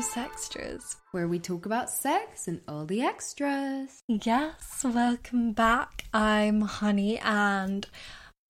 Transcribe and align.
to 0.00 0.06
Sextras. 0.06 0.96
where 1.10 1.28
we 1.28 1.38
talk 1.38 1.66
about 1.66 1.90
sex 1.90 2.48
and 2.48 2.62
all 2.66 2.86
the 2.86 3.02
extras. 3.02 4.02
Yes, 4.08 4.82
welcome 4.82 5.52
back. 5.52 6.04
I'm 6.14 6.62
Honey, 6.62 7.18
and 7.18 7.86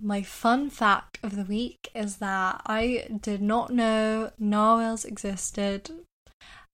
my 0.01 0.23
fun 0.23 0.71
fact 0.71 1.19
of 1.25 1.35
the 1.35 1.43
week 1.45 1.91
is 1.93 2.19
that 2.19 2.63
I 2.67 3.09
did 3.21 3.43
not 3.43 3.73
know 3.73 4.31
narwhals 4.39 5.05
existed 5.05 5.91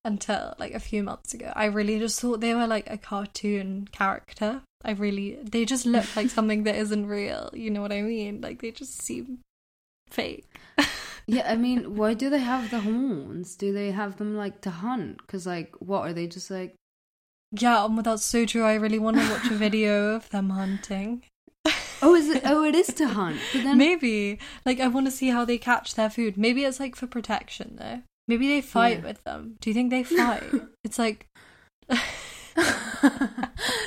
until 0.04 0.54
like 0.58 0.74
a 0.74 0.80
few 0.80 1.02
months 1.02 1.32
ago. 1.32 1.52
I 1.56 1.66
really 1.66 1.98
just 1.98 2.20
thought 2.20 2.40
they 2.40 2.54
were 2.54 2.66
like 2.66 2.90
a 2.90 2.98
cartoon 2.98 3.88
character. 3.92 4.60
I 4.84 4.90
really, 4.90 5.38
they 5.42 5.64
just 5.64 5.86
look 5.86 6.14
like 6.16 6.28
something 6.36 6.64
that 6.64 6.76
isn't 6.76 7.06
real. 7.06 7.50
You 7.54 7.70
know 7.70 7.80
what 7.80 7.92
I 7.92 8.02
mean? 8.02 8.42
Like 8.42 8.60
they 8.60 8.72
just 8.72 9.00
seem 9.00 9.38
fake. 10.10 10.44
Yeah, 11.28 11.50
I 11.50 11.56
mean, 11.56 11.96
why 11.96 12.14
do 12.14 12.30
they 12.30 12.38
have 12.38 12.70
the 12.70 12.80
horns? 12.80 13.56
Do 13.56 13.72
they 13.72 13.90
have 13.90 14.16
them 14.16 14.36
like 14.36 14.60
to 14.60 14.70
hunt? 14.70 15.18
Because, 15.18 15.44
like, 15.46 15.74
what 15.80 16.02
are 16.02 16.12
they 16.12 16.26
just 16.28 16.50
like? 16.50 16.74
Yeah, 17.52 17.82
um, 17.82 17.96
that's 18.02 18.24
so 18.24 18.46
true. 18.46 18.62
I 18.62 18.74
really 18.74 18.98
want 18.98 19.16
to 19.18 19.28
watch 19.30 19.46
a 19.50 19.54
video 19.54 20.14
of 20.14 20.28
them 20.30 20.50
hunting. 20.50 21.24
Oh, 22.02 22.14
is 22.14 22.28
it? 22.28 22.42
Oh, 22.44 22.62
it 22.64 22.74
is 22.74 22.88
to 22.94 23.08
hunt. 23.08 23.38
But 23.52 23.64
then, 23.64 23.78
Maybe. 23.78 24.38
Like, 24.64 24.80
I 24.80 24.86
want 24.86 25.06
to 25.06 25.10
see 25.10 25.30
how 25.30 25.44
they 25.44 25.58
catch 25.58 25.94
their 25.94 26.10
food. 26.10 26.36
Maybe 26.36 26.64
it's 26.64 26.78
like 26.78 26.94
for 26.94 27.06
protection, 27.06 27.76
though. 27.78 28.02
Maybe 28.28 28.48
they 28.48 28.60
fight 28.60 28.98
Yeah. 28.98 29.04
with 29.08 29.24
them. 29.24 29.56
Do 29.60 29.70
you 29.70 29.74
think 29.74 29.90
they 29.90 30.02
fight? 30.04 30.44
it's 30.84 30.98
like. 30.98 31.26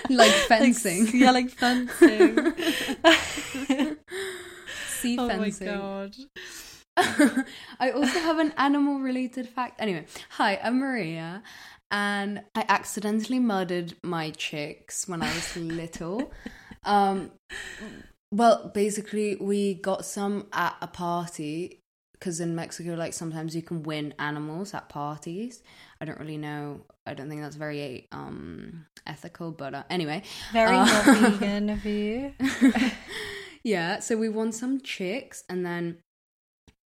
like 0.10 0.32
fencing. 0.48 1.06
Like, 1.06 1.14
yeah, 1.14 1.32
like 1.32 1.50
fencing. 1.50 2.54
sea 4.88 5.16
fencing. 5.18 5.20
oh 5.20 5.38
my 5.38 5.50
god. 5.50 6.16
I 7.80 7.92
also 7.92 8.20
have 8.20 8.40
an 8.40 8.54
animal 8.58 9.00
related 9.00 9.48
fact. 9.48 9.80
Anyway, 9.80 10.06
hi, 10.30 10.60
I'm 10.64 10.80
Maria, 10.80 11.44
and 11.92 12.44
I 12.56 12.66
accidentally 12.68 13.40
murdered 13.40 13.96
my 14.04 14.32
chicks 14.32 15.08
when 15.08 15.22
I 15.22 15.34
was 15.34 15.56
little. 15.56 16.32
Um, 16.84 17.32
well, 18.32 18.72
basically, 18.74 19.36
we 19.36 19.76
got 19.76 20.06
some 20.06 20.48
at 20.54 20.76
a 20.82 20.88
party 20.88 21.84
because 22.14 22.42
in 22.42 22.54
Mexico, 22.54 22.96
like 22.96 23.14
sometimes 23.14 23.56
you 23.56 23.62
can 23.62 23.84
win 23.84 24.14
animals 24.20 24.74
at 24.74 24.90
parties. 24.90 25.64
I 26.02 26.06
don't 26.06 26.20
really 26.20 26.38
know. 26.38 26.82
I 27.06 27.14
don't 27.14 27.30
think 27.30 27.42
that's 27.42 27.56
very 27.56 28.08
um 28.12 28.86
ethical, 29.08 29.52
but 29.52 29.74
uh, 29.74 29.84
anyway, 29.90 30.24
Very 30.52 30.76
Uh, 30.76 31.30
vegan 31.40 31.70
of 31.76 31.86
you. 31.86 32.34
yeah, 33.64 34.00
so 34.00 34.18
we 34.18 34.30
won 34.30 34.52
some 34.52 34.82
chicks 34.82 35.44
and 35.50 35.66
then 35.66 35.98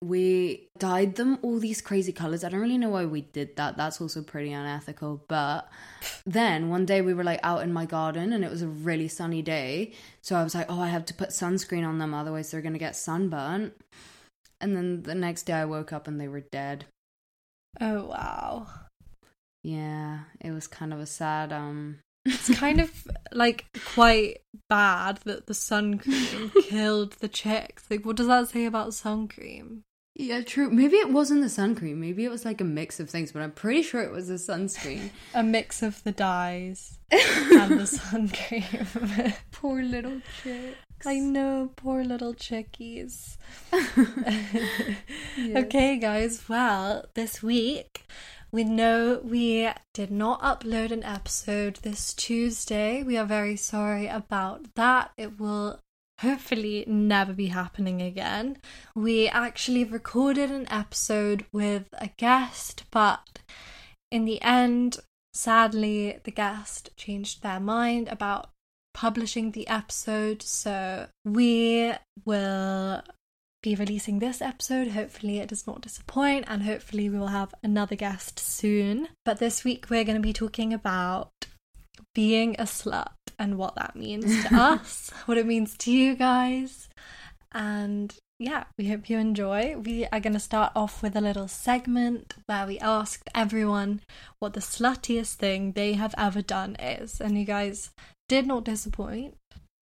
we 0.02 0.70
dyed 0.78 1.16
them 1.16 1.40
all 1.42 1.60
these 1.60 1.82
crazy 1.82 2.14
colors. 2.14 2.44
I 2.44 2.50
don't 2.50 2.62
really 2.62 2.78
know 2.78 2.90
why 2.90 3.06
we 3.06 3.22
did 3.22 3.58
that. 3.58 3.76
That's 3.76 4.00
also 4.00 4.22
pretty 4.22 4.54
unethical. 4.54 5.26
But 5.28 5.70
then 6.26 6.70
one 6.70 6.86
day 6.86 7.02
we 7.02 7.14
were 7.14 7.24
like 7.24 7.42
out 7.44 7.64
in 7.64 7.74
my 7.74 7.86
garden 7.86 8.32
and 8.32 8.44
it 8.46 8.52
was 8.52 8.62
a 8.62 8.68
really 8.68 9.10
sunny 9.10 9.42
day. 9.42 9.94
So 10.22 10.38
I 10.38 10.44
was 10.44 10.56
like, 10.56 10.68
oh, 10.70 10.80
I 10.80 10.88
have 10.88 11.06
to 11.06 11.14
put 11.14 11.30
sunscreen 11.30 11.86
on 11.86 11.98
them, 11.98 12.14
otherwise 12.14 12.50
they're 12.50 12.62
going 12.62 12.74
to 12.74 12.80
get 12.80 12.96
sunburnt. 12.96 13.74
And 14.62 14.76
then 14.76 15.04
the 15.04 15.16
next 15.16 15.44
day 15.44 15.54
I 15.54 15.66
woke 15.66 15.92
up 15.92 16.08
and 16.08 16.20
they 16.20 16.28
were 16.28 16.42
dead. 16.42 16.86
Oh, 17.82 18.06
wow. 18.06 18.68
Yeah, 19.64 20.20
it 20.40 20.52
was 20.52 20.68
kind 20.68 20.94
of 20.94 21.00
a 21.00 21.06
sad 21.06 21.52
um 21.52 22.00
It's 22.26 22.54
kind 22.58 22.80
of 22.80 23.08
like 23.32 23.66
quite 23.86 24.40
bad 24.70 25.20
that 25.26 25.48
the 25.48 25.54
sun 25.54 25.98
cream 25.98 26.52
killed 26.64 27.14
the 27.14 27.28
chicks. 27.28 27.84
Like, 27.90 28.06
what 28.06 28.16
does 28.16 28.28
that 28.28 28.50
say 28.50 28.66
about 28.66 28.94
sun 28.94 29.28
cream? 29.28 29.84
Yeah, 30.22 30.42
true. 30.42 30.70
Maybe 30.70 30.98
it 30.98 31.12
wasn't 31.12 31.44
the 31.44 31.48
sun 31.48 31.76
cream. 31.76 32.02
Maybe 32.02 32.26
it 32.26 32.30
was 32.30 32.44
like 32.44 32.60
a 32.60 32.66
mix 32.66 33.00
of 33.00 33.10
things, 33.10 33.32
but 33.32 33.42
I'm 33.42 33.54
pretty 33.54 33.82
sure 33.82 34.02
it 34.02 34.12
was 34.12 34.28
the 34.28 34.34
sunscreen. 34.34 35.12
A 35.34 35.42
mix 35.42 35.82
of 35.82 36.04
the 36.04 36.12
dyes 36.12 37.00
and 37.10 37.80
the 37.80 37.88
sun 37.88 38.28
cream. 38.28 39.34
Poor 39.54 39.82
little 39.82 40.20
chick. 40.44 40.76
I 41.06 41.20
know, 41.20 41.72
poor 41.78 42.04
little 42.04 42.34
chickies. 42.34 43.38
Okay, 45.56 45.98
guys, 45.98 46.50
well, 46.50 47.06
this 47.14 47.42
week 47.42 48.04
we 48.52 48.66
know 48.66 49.22
we 49.24 49.70
did 49.94 50.12
not 50.12 50.42
upload 50.42 50.92
an 50.92 51.04
episode 51.06 51.78
this 51.84 52.14
Tuesday. 52.14 53.04
We 53.04 53.16
are 53.16 53.26
very 53.26 53.56
sorry 53.56 54.08
about 54.08 54.76
that. 54.76 55.12
It 55.16 55.40
will 55.40 55.80
hopefully 56.20 56.84
never 56.88 57.34
be 57.34 57.48
happening 57.48 58.02
again. 58.02 58.58
We 58.96 59.28
actually 59.28 59.84
recorded 59.84 60.52
an 60.52 60.68
episode 60.70 61.46
with 61.52 61.88
a 61.94 62.10
guest, 62.18 62.84
but 62.92 63.40
in 64.12 64.26
the 64.26 64.42
end, 64.42 64.98
sadly, 65.34 66.20
the 66.24 66.32
guest 66.32 66.90
changed 66.98 67.42
their 67.42 67.60
mind 67.60 68.08
about 68.10 68.50
publishing 68.94 69.52
the 69.52 69.68
episode, 69.68 70.42
so 70.42 71.08
we 71.24 71.94
will 72.26 73.02
be 73.62 73.76
releasing 73.76 74.20
this 74.20 74.42
episode. 74.42 74.90
Hopefully, 74.90 75.40
it 75.40 75.50
does 75.50 75.68
not 75.68 75.82
disappoint, 75.82 76.46
and 76.48 76.64
hopefully, 76.64 77.10
we 77.10 77.18
will 77.18 77.28
have 77.28 77.54
another 77.64 77.96
guest 77.96 78.40
soon. 78.40 79.08
But 79.24 79.40
this 79.40 79.64
week, 79.64 79.90
we're 79.90 80.04
going 80.04 80.18
to 80.18 80.22
be 80.22 80.34
talking 80.34 80.74
about 80.74 81.32
being 82.14 82.56
a 82.56 82.64
slut 82.64 83.12
and 83.40 83.58
what 83.58 83.76
that 83.76 83.96
means 83.96 84.44
to 84.44 84.56
us, 84.60 85.10
what 85.26 85.38
it 85.38 85.48
means 85.48 85.76
to 85.78 85.92
you 85.92 86.16
guys. 86.16 86.90
And 87.52 88.14
yeah, 88.38 88.66
we 88.78 88.90
hope 88.90 89.10
you 89.10 89.18
enjoy. 89.18 89.76
We 89.78 90.06
are 90.12 90.20
going 90.20 90.34
to 90.34 90.40
start 90.40 90.74
off 90.76 91.02
with 91.02 91.16
a 91.16 91.22
little 91.22 91.48
segment 91.48 92.36
where 92.46 92.68
we 92.68 92.78
asked 92.80 93.28
everyone 93.34 94.02
what 94.40 94.54
the 94.54 94.60
sluttiest 94.60 95.36
thing 95.36 95.72
they 95.72 95.94
have 95.94 96.14
ever 96.18 96.42
done 96.42 96.76
is. 96.76 97.20
And 97.20 97.38
you 97.38 97.46
guys 97.46 97.90
did 98.28 98.46
not 98.46 98.66
disappoint, 98.66 99.36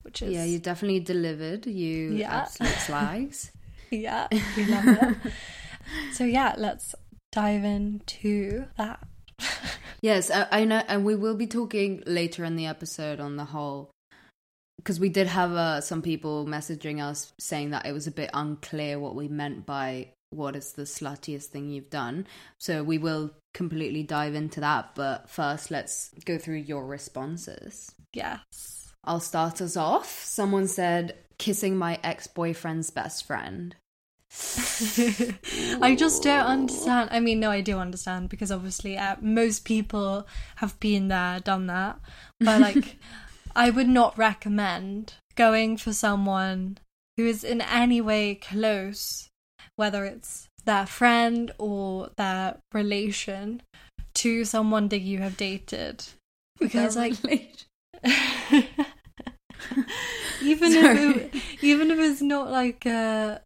which 0.04 0.22
is 0.22 0.34
Yeah, 0.34 0.46
you 0.46 0.60
definitely 0.60 1.02
delivered. 1.02 1.66
You 1.68 2.14
Yeah. 2.14 2.38
absolute 2.44 2.80
slags. 2.80 3.52
yeah, 3.92 4.28
we 4.56 4.66
love 4.66 4.88
it. 4.88 5.18
so 6.14 6.24
yeah, 6.24 6.56
let's 6.58 6.96
dive 7.32 7.64
into 7.64 8.66
that. 8.78 9.00
Yes, 10.02 10.32
I, 10.32 10.48
I 10.52 10.66
know, 10.66 10.84
and 10.88 11.06
we 11.06 11.16
will 11.16 11.36
be 11.36 11.48
talking 11.48 12.04
later 12.06 12.44
in 12.44 12.56
the 12.56 12.66
episode 12.66 13.20
on 13.20 13.38
the 13.38 13.46
whole. 13.46 13.92
Because 14.78 15.00
we 15.00 15.10
did 15.10 15.28
have 15.28 15.52
uh, 15.54 15.82
some 15.82 16.02
people 16.02 16.46
messaging 16.46 17.04
us 17.04 17.34
saying 17.40 17.72
that 17.72 17.86
it 17.86 17.94
was 17.94 18.08
a 18.08 18.12
bit 18.12 18.30
unclear 18.34 19.00
what 19.00 19.16
we 19.16 19.28
meant 19.28 19.66
by 19.66 20.10
what 20.30 20.56
is 20.56 20.74
the 20.74 20.84
sluttiest 20.84 21.46
thing 21.46 21.70
you've 21.70 21.90
done. 21.90 22.28
So 22.60 22.84
we 22.84 22.98
will 22.98 23.32
completely 23.54 24.04
dive 24.04 24.36
into 24.36 24.60
that. 24.62 24.92
But 24.96 25.30
first, 25.30 25.72
let's 25.72 26.12
go 26.26 26.38
through 26.38 26.58
your 26.58 26.86
responses. 26.86 27.92
yes. 28.14 28.84
I'll 29.04 29.22
start 29.22 29.62
us 29.62 29.78
off. 29.78 30.24
Someone 30.26 30.68
said, 30.68 31.16
kissing 31.38 31.78
my 31.78 31.98
ex 32.04 32.28
boyfriend's 32.28 32.90
best 32.90 33.26
friend. 33.26 33.74
I 35.82 35.96
just 35.98 36.24
don't 36.24 36.46
understand. 36.46 37.10
I 37.12 37.20
mean, 37.20 37.40
no, 37.40 37.50
I 37.52 37.62
do 37.62 37.78
understand 37.78 38.30
because 38.30 38.52
obviously 38.52 38.98
uh, 38.98 39.16
most 39.22 39.66
people 39.66 40.28
have 40.58 40.80
been 40.80 41.08
there, 41.08 41.40
done 41.40 41.68
that. 41.68 42.00
But 42.40 42.62
like, 42.62 42.98
I 43.56 43.70
would 43.70 43.88
not 43.88 44.18
recommend 44.18 45.16
going 45.36 45.78
for 45.78 45.94
someone 45.94 46.78
who 47.16 47.26
is 47.26 47.44
in 47.44 47.62
any 47.62 48.02
way 48.02 48.36
close, 48.36 49.30
whether 49.76 50.06
it's 50.06 50.48
their 50.66 50.86
friend 50.86 51.52
or 51.58 52.12
their 52.18 52.58
relation, 52.74 53.64
to 54.16 54.46
someone 54.46 54.90
that 54.90 55.00
you 55.00 55.20
have 55.20 55.38
dated. 55.38 56.04
Because 56.60 56.96
like 56.96 57.14
even 60.42 60.72
Sorry. 60.72 60.98
if 60.98 61.18
it, 61.18 61.36
even 61.62 61.92
if 61.92 62.00
it's 62.00 62.22
not 62.22 62.52
like 62.52 62.86
a 62.86 63.42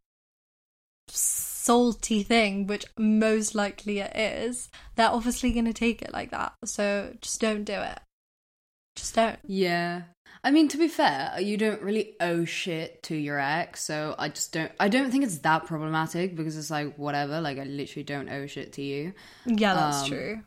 salty 1.18 2.24
thing, 2.24 2.68
which 2.68 2.86
most 2.98 3.56
likely 3.56 4.00
it 4.00 4.16
is, 4.16 4.69
they're 4.96 5.10
obviously 5.10 5.52
going 5.52 5.66
to 5.66 5.74
take 5.74 6.02
it 6.02 6.13
like 6.13 6.31
that. 6.31 6.54
So 6.66 7.13
just 7.22 7.40
don't 7.42 7.63
do 7.63 7.74
it. 7.74 8.00
Just 8.96 9.16
don't. 9.16 9.40
Yeah. 9.46 10.04
I 10.44 10.50
mean, 10.52 10.68
to 10.69 10.78
be 10.78 10.88
fair, 10.88 11.40
you 11.40 11.56
don't 11.56 11.81
really 11.81 12.16
owe 12.19 12.46
shit 12.46 13.04
to 13.04 13.16
your 13.16 13.40
ex, 13.40 13.84
so 13.84 14.16
I 14.18 14.30
just 14.30 14.52
don't. 14.54 14.72
I 14.80 14.90
don't 14.90 15.12
think 15.12 15.24
it's 15.24 15.38
that 15.40 15.66
problematic 15.66 16.36
because 16.36 16.58
it's 16.58 16.72
like 16.72 16.98
whatever. 16.98 17.40
Like 17.42 17.60
I 17.60 17.63
literally 17.63 18.04
don't 18.04 18.28
owe 18.30 18.48
shit 18.48 18.74
to 18.74 18.81
you. 18.81 19.13
Yeah, 19.46 19.75
that's 19.75 20.04
Um, 20.04 20.10
true. 20.10 20.42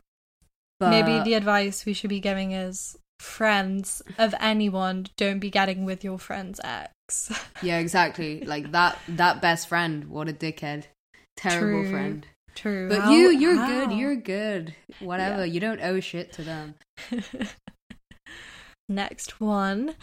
But 0.79 0.89
Maybe 0.89 1.23
the 1.23 1.35
advice 1.35 1.85
we 1.85 1.93
should 1.93 2.09
be 2.09 2.19
giving 2.19 2.51
is 2.51 2.97
friends 3.21 4.01
of 4.17 4.35
anyone 4.41 5.05
don't 5.15 5.39
be 5.39 5.49
getting 5.49 5.85
with 5.85 6.03
your 6.03 6.19
friend's 6.19 6.59
ex. 6.61 6.91
yeah, 7.61 7.79
exactly. 7.79 8.41
Like 8.41 8.71
that. 8.71 8.97
That 9.07 9.41
best 9.41 9.67
friend. 9.67 10.05
What 10.05 10.29
a 10.29 10.33
dickhead. 10.33 10.85
Terrible 11.37 11.81
True. 11.83 11.91
friend. 11.91 12.27
True. 12.55 12.89
But 12.89 13.01
How- 13.01 13.11
you, 13.11 13.29
you're 13.31 13.57
how? 13.57 13.67
good. 13.67 13.91
You're 13.97 14.15
good. 14.15 14.75
Whatever. 14.99 15.45
Yeah. 15.45 15.53
You 15.53 15.59
don't 15.59 15.81
owe 15.81 15.99
shit 15.99 16.31
to 16.33 16.43
them. 16.43 16.75
Next 18.89 19.41
one. 19.41 19.95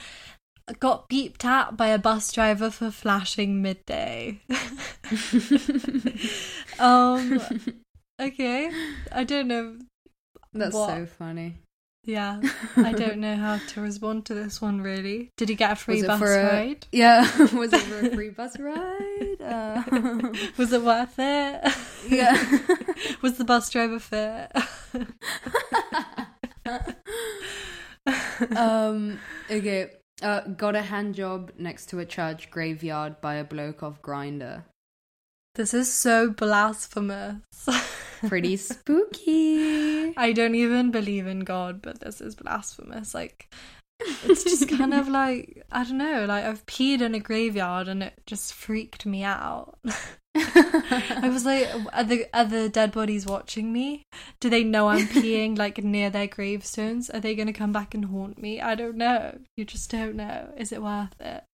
Got 0.78 1.08
beeped 1.08 1.44
at 1.44 1.76
by 1.76 1.88
a 1.88 1.98
bus 1.98 2.30
driver 2.32 2.70
for 2.70 2.90
flashing 2.90 3.62
midday. 3.62 4.40
um 6.78 7.40
Okay. 8.20 8.70
I 9.10 9.24
don't 9.24 9.48
know. 9.48 9.76
That's 10.52 10.74
What? 10.74 10.88
so 10.90 11.06
funny. 11.06 11.58
Yeah. 12.04 12.40
I 12.76 12.92
don't 12.92 13.18
know 13.18 13.36
how 13.36 13.58
to 13.58 13.80
respond 13.80 14.26
to 14.26 14.34
this 14.34 14.60
one 14.60 14.80
really. 14.80 15.30
Did 15.36 15.48
he 15.48 15.54
get 15.54 15.72
a 15.72 15.76
free 15.76 16.02
bus 16.02 16.20
a- 16.20 16.24
ride? 16.24 16.86
Yeah, 16.90 17.22
was 17.54 17.72
it 17.72 17.80
for 17.82 18.06
a 18.06 18.10
free 18.10 18.30
bus 18.30 18.58
ride? 18.58 19.36
Uh, 19.40 19.82
Was 20.56 20.72
it 20.72 20.82
worth 20.82 21.14
it? 21.18 21.72
yeah. 22.08 22.58
Was 23.22 23.38
the 23.38 23.44
bus 23.44 23.70
driver 23.70 23.98
fit? 23.98 24.50
um. 28.56 29.18
Okay. 29.50 29.90
Uh, 30.22 30.40
got 30.56 30.76
a 30.76 30.82
hand 30.82 31.14
job 31.16 31.50
next 31.58 31.86
to 31.86 31.98
a 31.98 32.06
church 32.06 32.48
graveyard 32.50 33.20
by 33.20 33.34
a 33.34 33.44
bloke 33.44 33.82
off 33.82 34.00
Grindr. 34.02 34.62
This 35.56 35.74
is 35.74 35.92
so 35.92 36.30
blasphemous. 36.30 37.40
Pretty 38.28 38.56
spooky. 38.56 40.16
I 40.16 40.32
don't 40.32 40.54
even 40.54 40.90
believe 40.90 41.26
in 41.26 41.40
God, 41.40 41.82
but 41.82 42.00
this 42.00 42.20
is 42.20 42.34
blasphemous. 42.34 43.14
Like, 43.14 43.52
it's 44.24 44.44
just 44.44 44.68
kind 44.68 44.94
of 44.94 45.08
like, 45.20 45.64
I 45.70 45.84
don't 45.84 45.98
know, 45.98 46.24
like 46.26 46.44
I've 46.44 46.64
peed 46.66 47.00
in 47.00 47.14
a 47.14 47.20
graveyard 47.20 47.88
and 47.88 48.02
it 48.02 48.14
just 48.26 48.54
freaked 48.54 49.06
me 49.06 49.22
out. 49.22 49.78
I 50.34 51.28
was 51.32 51.44
like, 51.44 51.68
are 51.92 52.04
the, 52.04 52.26
are 52.32 52.44
the 52.44 52.68
dead 52.68 52.92
bodies 52.92 53.26
watching 53.26 53.72
me? 53.72 54.02
Do 54.40 54.48
they 54.48 54.64
know 54.64 54.88
I'm 54.88 55.06
peeing 55.06 55.58
like 55.58 55.82
near 55.82 56.10
their 56.10 56.26
gravestones? 56.26 57.10
Are 57.10 57.20
they 57.20 57.34
going 57.34 57.46
to 57.46 57.52
come 57.52 57.72
back 57.72 57.94
and 57.94 58.06
haunt 58.06 58.40
me? 58.40 58.60
I 58.60 58.74
don't 58.74 58.96
know. 58.96 59.38
You 59.56 59.64
just 59.64 59.90
don't 59.90 60.16
know. 60.16 60.52
Is 60.56 60.72
it 60.72 60.82
worth 60.82 61.20
it? 61.20 61.44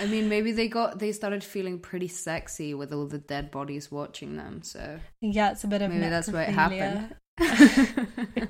I 0.00 0.06
mean, 0.06 0.28
maybe 0.28 0.52
they 0.52 0.68
got 0.68 0.98
they 0.98 1.12
started 1.12 1.44
feeling 1.44 1.78
pretty 1.78 2.08
sexy 2.08 2.74
with 2.74 2.92
all 2.92 3.06
the 3.06 3.18
dead 3.18 3.50
bodies 3.50 3.90
watching 3.90 4.36
them. 4.36 4.62
So 4.62 5.00
yeah, 5.20 5.52
it's 5.52 5.64
a 5.64 5.68
bit 5.68 5.82
of 5.82 5.90
maybe 5.90 6.08
that's 6.08 6.28
what 6.28 6.48
necrophilia. 6.48 7.14
happened. 7.38 8.48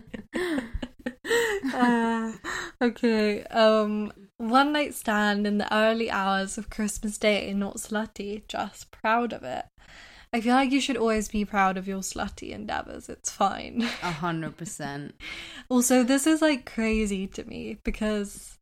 Uh, 1.74 2.32
okay. 2.80 3.44
Um, 3.44 4.12
one 4.38 4.72
night 4.72 4.94
stand 4.94 5.46
in 5.46 5.58
the 5.58 5.74
early 5.74 6.10
hours 6.10 6.58
of 6.58 6.70
Christmas 6.70 7.18
Day, 7.18 7.52
not 7.52 7.76
slutty, 7.76 8.46
just 8.48 8.90
proud 8.90 9.32
of 9.32 9.42
it. 9.42 9.66
I 10.32 10.40
feel 10.40 10.54
like 10.54 10.70
you 10.70 10.80
should 10.80 10.96
always 10.96 11.28
be 11.28 11.44
proud 11.44 11.78
of 11.78 11.88
your 11.88 12.00
slutty 12.00 12.50
endeavors. 12.50 13.08
It's 13.08 13.30
fine. 13.30 13.82
A 14.02 14.12
hundred 14.12 14.56
percent. 14.56 15.14
Also, 15.70 16.02
this 16.02 16.26
is 16.26 16.40
like 16.40 16.64
crazy 16.64 17.26
to 17.26 17.44
me 17.44 17.76
because 17.84 18.58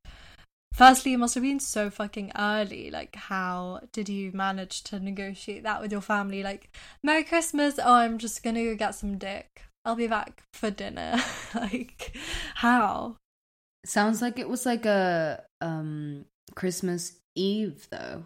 firstly, 0.73 1.13
it 1.13 1.19
must 1.19 1.35
have 1.35 1.43
been 1.43 1.61
so 1.61 1.91
fucking 1.91 2.33
early. 2.37 2.91
Like, 2.91 3.17
how 3.17 3.81
did 3.93 4.09
you 4.09 4.33
manage 4.33 4.83
to 4.85 5.01
negotiate 5.01 5.63
that 5.63 5.81
with 5.81 5.93
your 5.93 6.01
family? 6.01 6.43
Like, 6.43 6.71
Merry 7.03 7.25
Christmas. 7.25 7.79
Oh, 7.83 7.95
I'm 7.95 8.19
just 8.19 8.43
gonna 8.43 8.65
go 8.65 8.75
get 8.75 8.95
some 8.95 9.19
dick. 9.19 9.63
I'll 9.85 9.97
be 9.97 10.09
back 10.09 10.43
for 10.53 10.71
dinner. 10.71 11.17
like, 11.55 12.17
how? 12.57 13.17
Sounds 13.85 14.21
like 14.21 14.39
it 14.39 14.49
was 14.49 14.67
like 14.67 14.85
a 14.85 15.45
um 15.61 16.25
Christmas 16.55 17.15
Eve 17.37 17.87
though. 17.91 18.25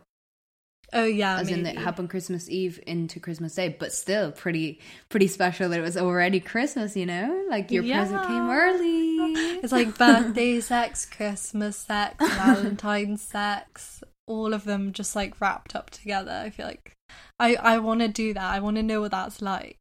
Oh 0.92 1.04
yeah, 1.04 1.38
As 1.38 1.48
in 1.50 1.64
it 1.66 1.78
happened 1.78 2.10
Christmas 2.10 2.48
Eve 2.50 2.82
into 2.86 3.20
Christmas 3.20 3.54
Day, 3.54 3.68
but 3.78 3.92
still 3.92 4.32
pretty 4.32 4.80
pretty 5.08 5.28
special 5.28 5.68
that 5.68 5.78
it 5.78 5.82
was 5.82 5.96
already 5.96 6.40
Christmas, 6.40 6.96
you 6.96 7.06
know? 7.06 7.44
Like 7.48 7.70
your 7.70 7.82
present 7.84 8.26
came 8.26 8.50
early. 8.50 9.16
It's 9.62 9.72
like 9.72 9.96
birthday 9.96 10.60
sex, 10.60 11.06
Christmas 11.06 11.76
sex, 11.76 12.16
Valentine's 12.36 13.22
sex, 13.22 14.02
all 14.26 14.52
of 14.52 14.64
them 14.64 14.92
just 14.92 15.14
like 15.14 15.40
wrapped 15.40 15.76
up 15.76 15.90
together. 15.90 16.32
I 16.44 16.50
feel 16.50 16.66
like 16.66 16.92
I 17.38 17.54
I 17.56 17.78
want 17.78 18.00
to 18.00 18.08
do 18.08 18.34
that. 18.34 18.42
I 18.54 18.60
want 18.60 18.76
to 18.76 18.82
know 18.82 19.00
what 19.00 19.12
that's 19.12 19.40
like. 19.40 19.76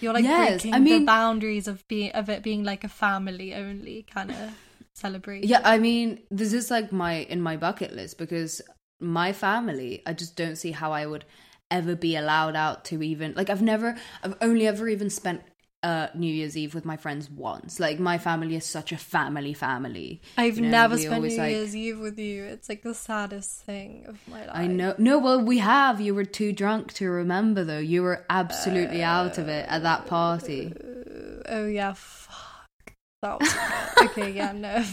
You're 0.00 0.12
like 0.12 0.24
Yes, 0.24 0.62
breaking 0.62 0.74
I 0.74 0.78
mean- 0.78 1.00
the 1.00 1.06
boundaries 1.06 1.66
of 1.66 1.86
being 1.88 2.12
of 2.12 2.28
it 2.28 2.42
being 2.42 2.62
like 2.64 2.84
a 2.84 2.88
family 2.88 3.54
only 3.54 4.04
kind 4.12 4.30
of 4.30 4.50
celebration. 4.94 5.48
Yeah, 5.48 5.60
I 5.64 5.78
mean, 5.78 6.20
this 6.30 6.52
is 6.52 6.70
like 6.70 6.92
my 6.92 7.14
in 7.14 7.40
my 7.40 7.56
bucket 7.56 7.94
list 7.94 8.18
because 8.18 8.60
my 9.00 9.32
family, 9.32 10.02
I 10.06 10.12
just 10.12 10.36
don't 10.36 10.56
see 10.56 10.72
how 10.72 10.92
I 10.92 11.06
would 11.06 11.24
ever 11.70 11.96
be 11.96 12.14
allowed 12.16 12.54
out 12.54 12.84
to 12.86 13.02
even 13.02 13.34
like 13.34 13.50
I've 13.50 13.62
never 13.62 13.96
I've 14.22 14.36
only 14.40 14.66
ever 14.68 14.88
even 14.88 15.10
spent 15.10 15.42
uh 15.82 16.06
New 16.14 16.32
Year's 16.32 16.56
Eve 16.56 16.74
with 16.74 16.84
my 16.84 16.96
friends 16.96 17.28
once. 17.28 17.80
Like 17.80 17.98
my 17.98 18.18
family 18.18 18.54
is 18.56 18.64
such 18.64 18.92
a 18.92 18.96
family 18.96 19.52
family. 19.52 20.22
I've 20.38 20.56
you 20.56 20.62
know, 20.62 20.70
never 20.70 20.96
spent 20.96 21.10
New 21.10 21.16
always, 21.16 21.38
like- 21.38 21.50
Year's 21.50 21.76
Eve 21.76 21.98
with 21.98 22.18
you. 22.18 22.44
It's 22.44 22.68
like 22.68 22.82
the 22.82 22.94
saddest 22.94 23.62
thing 23.64 24.06
of 24.06 24.18
my 24.28 24.40
life. 24.46 24.50
I 24.52 24.66
know. 24.66 24.94
No, 24.98 25.18
well, 25.18 25.40
we 25.40 25.58
have. 25.58 26.00
You 26.00 26.14
were 26.14 26.24
too 26.24 26.52
drunk 26.52 26.92
to 26.94 27.10
remember, 27.10 27.64
though. 27.64 27.78
You 27.78 28.02
were 28.02 28.24
absolutely 28.30 29.02
out 29.02 29.36
of 29.38 29.48
it 29.48 29.66
at 29.68 29.82
that 29.82 30.06
party. 30.06 30.72
Oh 31.48 31.66
yeah. 31.66 31.94
That 33.22 33.40
was 33.40 33.56
okay. 34.10 34.30
Yeah, 34.30 34.52
no. 34.52 34.84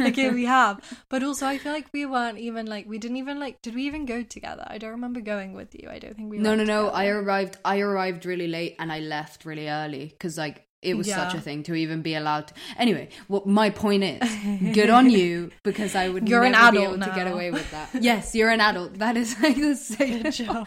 okay, 0.08 0.30
we 0.30 0.44
have, 0.44 0.80
but 1.08 1.22
also 1.22 1.46
I 1.46 1.56
feel 1.58 1.72
like 1.72 1.86
we 1.92 2.04
weren't 2.04 2.38
even 2.38 2.66
like 2.66 2.88
we 2.88 2.98
didn't 2.98 3.18
even 3.18 3.38
like. 3.38 3.62
Did 3.62 3.76
we 3.76 3.84
even 3.84 4.06
go 4.06 4.24
together? 4.24 4.64
I 4.66 4.78
don't 4.78 4.90
remember 4.90 5.20
going 5.20 5.54
with 5.54 5.74
you. 5.74 5.88
I 5.88 6.00
don't 6.00 6.16
think 6.16 6.30
we. 6.30 6.38
No, 6.38 6.56
no, 6.56 6.64
no. 6.64 6.86
together. 6.86 6.96
I 6.96 7.06
arrived. 7.06 7.58
I 7.64 7.78
arrived 7.78 8.26
really 8.26 8.48
late, 8.48 8.74
and 8.80 8.90
I 8.90 8.98
left 8.98 9.44
really 9.44 9.68
early 9.68 10.06
because, 10.06 10.36
like, 10.36 10.66
it 10.82 10.96
was 10.96 11.08
such 11.08 11.34
a 11.34 11.40
thing 11.40 11.62
to 11.64 11.74
even 11.74 12.02
be 12.02 12.14
allowed. 12.16 12.48
to... 12.48 12.54
Anyway, 12.76 13.10
what 13.28 13.46
my 13.46 13.70
point 13.70 14.02
is, 14.02 14.74
good 14.74 14.90
on 14.90 15.10
you 15.18 15.52
because 15.62 15.94
I 15.94 16.08
would. 16.08 16.28
You're 16.28 16.42
an 16.42 16.56
adult 16.56 16.96
able 16.96 17.06
to 17.06 17.12
get 17.14 17.30
away 17.30 17.52
with 17.52 17.70
that. 17.70 17.90
yes, 18.02 18.34
you're 18.34 18.50
an 18.50 18.60
adult. 18.60 18.98
That 18.98 19.16
is 19.16 19.38
like 19.40 19.56
the 19.56 19.76
same. 19.76 20.28
Job. 20.32 20.66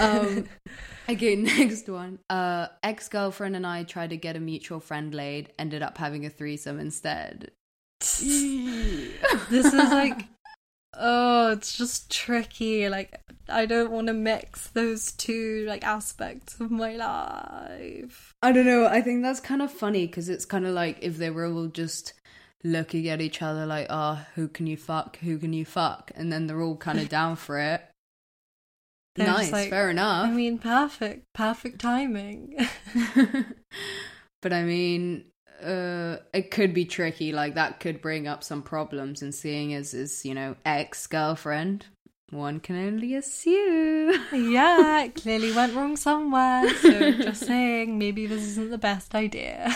um 0.00 0.46
okay 1.12 1.36
next 1.58 1.88
one. 1.88 2.18
Uh 2.28 2.68
ex-girlfriend 2.82 3.56
and 3.56 3.66
i 3.66 3.82
tried 3.84 4.10
to 4.10 4.16
get 4.16 4.36
a 4.36 4.40
mutual 4.40 4.80
friend 4.80 5.14
laid 5.14 5.52
ended 5.58 5.82
up 5.82 5.98
having 5.98 6.26
a 6.26 6.30
threesome 6.30 6.78
instead. 6.78 7.50
This 8.00 8.22
is 9.50 9.74
like 9.74 10.26
oh 10.98 11.52
it's 11.52 11.76
just 11.76 12.10
tricky. 12.10 12.88
Like 12.88 13.20
i 13.48 13.66
don't 13.66 13.90
want 13.90 14.06
to 14.06 14.12
mix 14.12 14.68
those 14.68 15.12
two 15.12 15.64
like 15.68 15.84
aspects 15.84 16.60
of 16.60 16.70
my 16.70 16.94
life. 16.94 18.34
I 18.42 18.52
don't 18.52 18.66
know 18.66 18.86
i 18.86 19.00
think 19.00 19.22
that's 19.22 19.40
kind 19.40 19.62
of 19.62 19.70
funny 19.70 20.06
because 20.06 20.28
it's 20.28 20.44
kind 20.44 20.66
of 20.66 20.74
like 20.74 20.98
if 21.00 21.16
they 21.16 21.30
were 21.30 21.46
all 21.46 21.66
just 21.66 22.14
looking 22.64 23.08
at 23.08 23.20
each 23.20 23.42
other 23.42 23.66
like 23.66 23.88
oh 23.90 24.24
who 24.34 24.48
can 24.48 24.66
you 24.66 24.76
fuck? 24.76 25.18
Who 25.18 25.38
can 25.38 25.52
you 25.52 25.64
fuck? 25.64 26.10
And 26.14 26.32
then 26.32 26.46
they're 26.46 26.62
all 26.62 26.76
kind 26.76 26.98
of 26.98 27.08
down 27.08 27.36
for 27.36 27.58
it 27.58 27.82
They're 29.14 29.26
nice 29.26 29.52
like, 29.52 29.68
fair 29.68 29.90
enough 29.90 30.26
i 30.26 30.30
mean 30.30 30.58
perfect 30.58 31.30
perfect 31.34 31.78
timing 31.80 32.56
but 34.42 34.52
I 34.52 34.64
mean, 34.64 35.24
uh, 35.62 36.16
it 36.34 36.50
could 36.50 36.74
be 36.74 36.84
tricky. 36.84 37.32
Like 37.32 37.54
that 37.54 37.80
could 37.80 38.02
bring 38.02 38.28
up 38.28 38.44
some 38.44 38.62
problems. 38.62 39.22
And 39.22 39.34
seeing 39.34 39.72
as 39.72 39.92
his, 39.92 40.24
you 40.26 40.34
know, 40.34 40.56
ex 40.66 41.06
girlfriend, 41.06 41.86
one 42.28 42.60
can 42.60 42.76
only 42.76 43.14
assume. 43.14 44.12
yeah 44.32 45.04
it 45.04 45.14
clearly 45.14 45.52
went 45.52 45.74
wrong 45.74 45.96
somewhere 45.96 46.68
so 46.76 47.12
just 47.22 47.46
saying 47.46 47.98
maybe 47.98 48.26
this 48.26 48.42
isn't 48.42 48.70
the 48.70 48.78
best 48.78 49.14
idea 49.14 49.74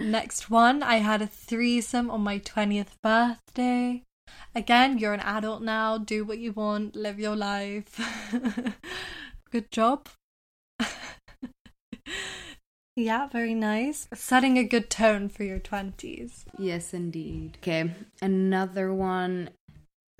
next 0.00 0.50
one 0.50 0.82
i 0.82 0.96
had 0.96 1.22
a 1.22 1.26
threesome 1.26 2.10
on 2.10 2.20
my 2.20 2.38
20th 2.40 3.00
birthday 3.02 4.02
again 4.54 4.98
you're 4.98 5.14
an 5.14 5.20
adult 5.20 5.62
now 5.62 5.98
do 5.98 6.24
what 6.24 6.38
you 6.38 6.52
want 6.52 6.94
live 6.94 7.18
your 7.18 7.36
life 7.36 8.00
good 9.50 9.70
job 9.70 10.08
yeah 12.96 13.26
very 13.28 13.54
nice 13.54 14.08
setting 14.14 14.58
a 14.58 14.64
good 14.64 14.88
tone 14.90 15.28
for 15.28 15.44
your 15.44 15.58
20s 15.58 16.44
yes, 16.58 16.94
indeed. 16.94 17.58
Okay, 17.60 17.90
another 18.20 18.92
one. 18.92 19.50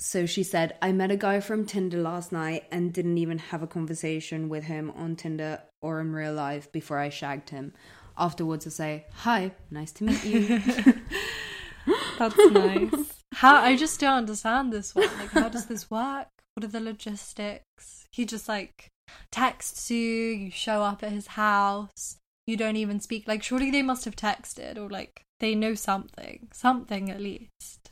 So 0.01 0.27
she 0.27 0.43
said, 0.43 0.77
I 0.83 0.93
met 0.93 1.11
a 1.11 1.17
guy 1.17 1.41
from 1.41 1.67
Tinder 1.67 1.99
last 1.99 2.33
night 2.33 2.65
and 2.71 2.93
didn't 2.93 3.19
even 3.19 3.39
have 3.39 3.63
a 3.63 3.67
conversation 3.67 4.49
with 4.49 4.65
him 4.65 4.93
on 4.97 5.17
Tinder 5.17 5.63
or 5.81 6.01
in 6.01 6.13
real 6.13 6.35
life 6.35 6.71
before 6.73 6.99
I 6.99 7.11
shagged 7.11 7.51
him. 7.51 7.73
Afterwards, 8.19 8.67
I 8.67 8.71
say, 8.71 9.05
Hi, 9.19 9.53
nice 9.71 9.93
to 9.93 10.05
meet 10.05 10.25
you. 10.25 10.63
That's 12.19 12.51
nice. 12.51 13.14
How 13.35 13.57
I 13.57 13.77
just 13.77 14.01
don't 14.01 14.15
understand 14.17 14.73
this 14.73 14.95
one. 14.95 15.09
Like, 15.19 15.31
how 15.31 15.49
does 15.49 15.67
this 15.67 15.91
work? 15.91 16.29
What 16.55 16.65
are 16.65 16.69
the 16.69 16.81
logistics? 16.81 18.07
He 18.13 18.25
just 18.25 18.49
like 18.49 18.89
texts 19.31 19.91
you. 19.91 19.99
You 20.01 20.51
show 20.51 20.83
up 20.83 21.03
at 21.03 21.13
his 21.13 21.29
house. 21.29 22.17
You 22.47 22.57
don't 22.57 22.77
even 22.77 23.01
speak. 23.01 23.27
Like, 23.27 23.43
surely 23.43 23.71
they 23.71 23.83
must 23.83 24.05
have 24.05 24.17
texted 24.17 24.79
or 24.79 24.89
like 24.89 25.23
they 25.41 25.55
know 25.55 25.75
something, 25.75 26.49
something 26.53 27.11
at 27.11 27.21
least. 27.21 27.91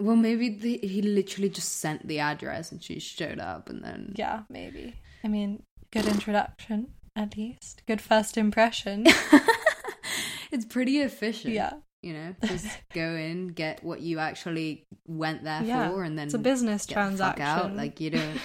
well, 0.00 0.16
maybe 0.16 0.48
the, 0.48 0.78
he 0.78 1.02
literally 1.02 1.48
just 1.48 1.72
sent 1.78 2.06
the 2.06 2.18
address 2.20 2.70
and 2.70 2.82
she 2.82 2.98
showed 3.00 3.40
up 3.40 3.68
and 3.68 3.82
then. 3.82 4.12
Yeah, 4.16 4.42
maybe. 4.48 4.94
I 5.24 5.28
mean, 5.28 5.62
good 5.92 6.06
introduction 6.06 6.88
at 7.16 7.36
least. 7.36 7.82
Good 7.86 8.00
first 8.00 8.36
impression. 8.36 9.06
it's 10.52 10.64
pretty 10.64 10.98
efficient. 10.98 11.54
yeah, 11.54 11.74
You 12.04 12.12
know, 12.12 12.34
just 12.44 12.66
go 12.94 13.14
in, 13.16 13.48
get 13.48 13.82
what 13.82 14.00
you 14.00 14.18
actually 14.18 14.84
went 15.08 15.44
there 15.44 15.62
Yeah, 15.64 15.88
for, 15.90 16.04
and 16.04 16.18
then 16.18 16.26
it's 16.26 16.34
a 16.34 16.38
business 16.38 16.84
get 16.86 16.94
the 16.96 17.16
fuck 17.16 17.36
transaction. 17.36 17.46
out. 17.46 17.74
Like 17.76 18.00
you 18.00 18.10
don't, 18.10 18.40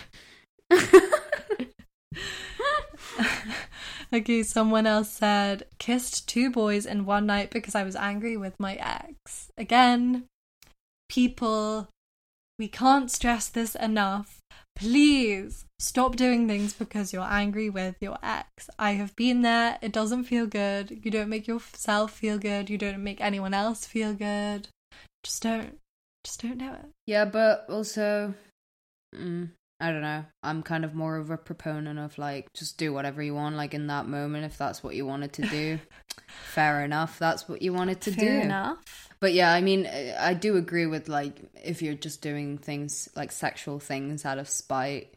okay, 4.13 4.43
someone 4.43 4.87
else 4.87 5.09
said, 5.09 5.63
kissed 5.77 6.27
two 6.27 6.49
boys 6.49 6.85
in 6.85 7.05
one 7.05 7.25
night 7.25 7.51
because 7.51 7.75
I 7.75 7.83
was 7.83 7.95
angry 7.95 8.37
with 8.37 8.55
my 8.59 8.75
ex. 8.75 9.51
Again, 9.57 10.25
people, 11.09 11.89
we 12.57 12.67
can't 12.67 13.11
stress 13.11 13.49
this 13.49 13.75
enough. 13.75 14.39
Please 14.75 15.65
stop 15.79 16.15
doing 16.15 16.47
things 16.47 16.73
because 16.73 17.13
you're 17.13 17.23
angry 17.23 17.69
with 17.69 17.95
your 18.01 18.17
ex. 18.21 18.69
I 18.77 18.91
have 18.91 19.15
been 19.15 19.41
there. 19.41 19.77
It 19.81 19.91
doesn't 19.91 20.25
feel 20.25 20.45
good. 20.45 20.99
You 21.03 21.09
don't 21.09 21.29
make 21.29 21.47
yourself 21.47 22.11
feel 22.11 22.37
good. 22.37 22.69
You 22.69 22.77
don't 22.77 23.03
make 23.03 23.21
anyone 23.21 23.53
else 23.53 23.85
feel 23.85 24.13
good. 24.13 24.67
Just 25.23 25.41
don't. 25.43 25.77
Just 26.23 26.41
don't 26.41 26.57
do 26.57 26.69
it. 26.73 26.85
Yeah, 27.07 27.25
but 27.25 27.65
also, 27.69 28.33
mm, 29.15 29.49
I 29.79 29.91
don't 29.91 30.01
know. 30.01 30.25
I'm 30.43 30.61
kind 30.63 30.83
of 30.83 30.93
more 30.93 31.15
of 31.15 31.29
a 31.29 31.37
proponent 31.37 31.97
of 31.97 32.17
like 32.17 32.47
just 32.53 32.77
do 32.77 32.91
whatever 32.91 33.23
you 33.23 33.33
want. 33.33 33.55
Like 33.55 33.73
in 33.73 33.87
that 33.87 34.07
moment, 34.07 34.45
if 34.45 34.57
that's 34.57 34.83
what 34.83 34.95
you 34.95 35.05
wanted 35.05 35.31
to 35.33 35.43
do, 35.43 35.79
fair 36.27 36.83
enough. 36.83 37.17
That's 37.19 37.47
what 37.47 37.61
you 37.61 37.71
wanted 37.73 38.01
to 38.01 38.11
Fair 38.11 38.39
do. 38.41 38.45
enough. 38.45 39.07
But 39.21 39.33
yeah, 39.33 39.53
I 39.53 39.61
mean, 39.61 39.85
I 40.19 40.33
do 40.33 40.55
agree 40.57 40.85
with 40.85 41.07
like 41.09 41.41
if 41.63 41.81
you're 41.81 41.93
just 41.93 42.21
doing 42.21 42.57
things 42.57 43.07
like 43.15 43.31
sexual 43.31 43.79
things 43.79 44.25
out 44.25 44.37
of 44.37 44.47
spite, 44.49 45.13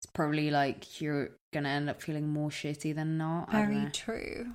it's 0.00 0.06
probably 0.06 0.50
like 0.50 1.02
you're 1.02 1.28
gonna 1.52 1.68
end 1.68 1.90
up 1.90 2.00
feeling 2.00 2.26
more 2.26 2.48
shitty 2.48 2.94
than 2.94 3.18
not. 3.18 3.52
Very 3.52 3.90
true. 3.92 4.46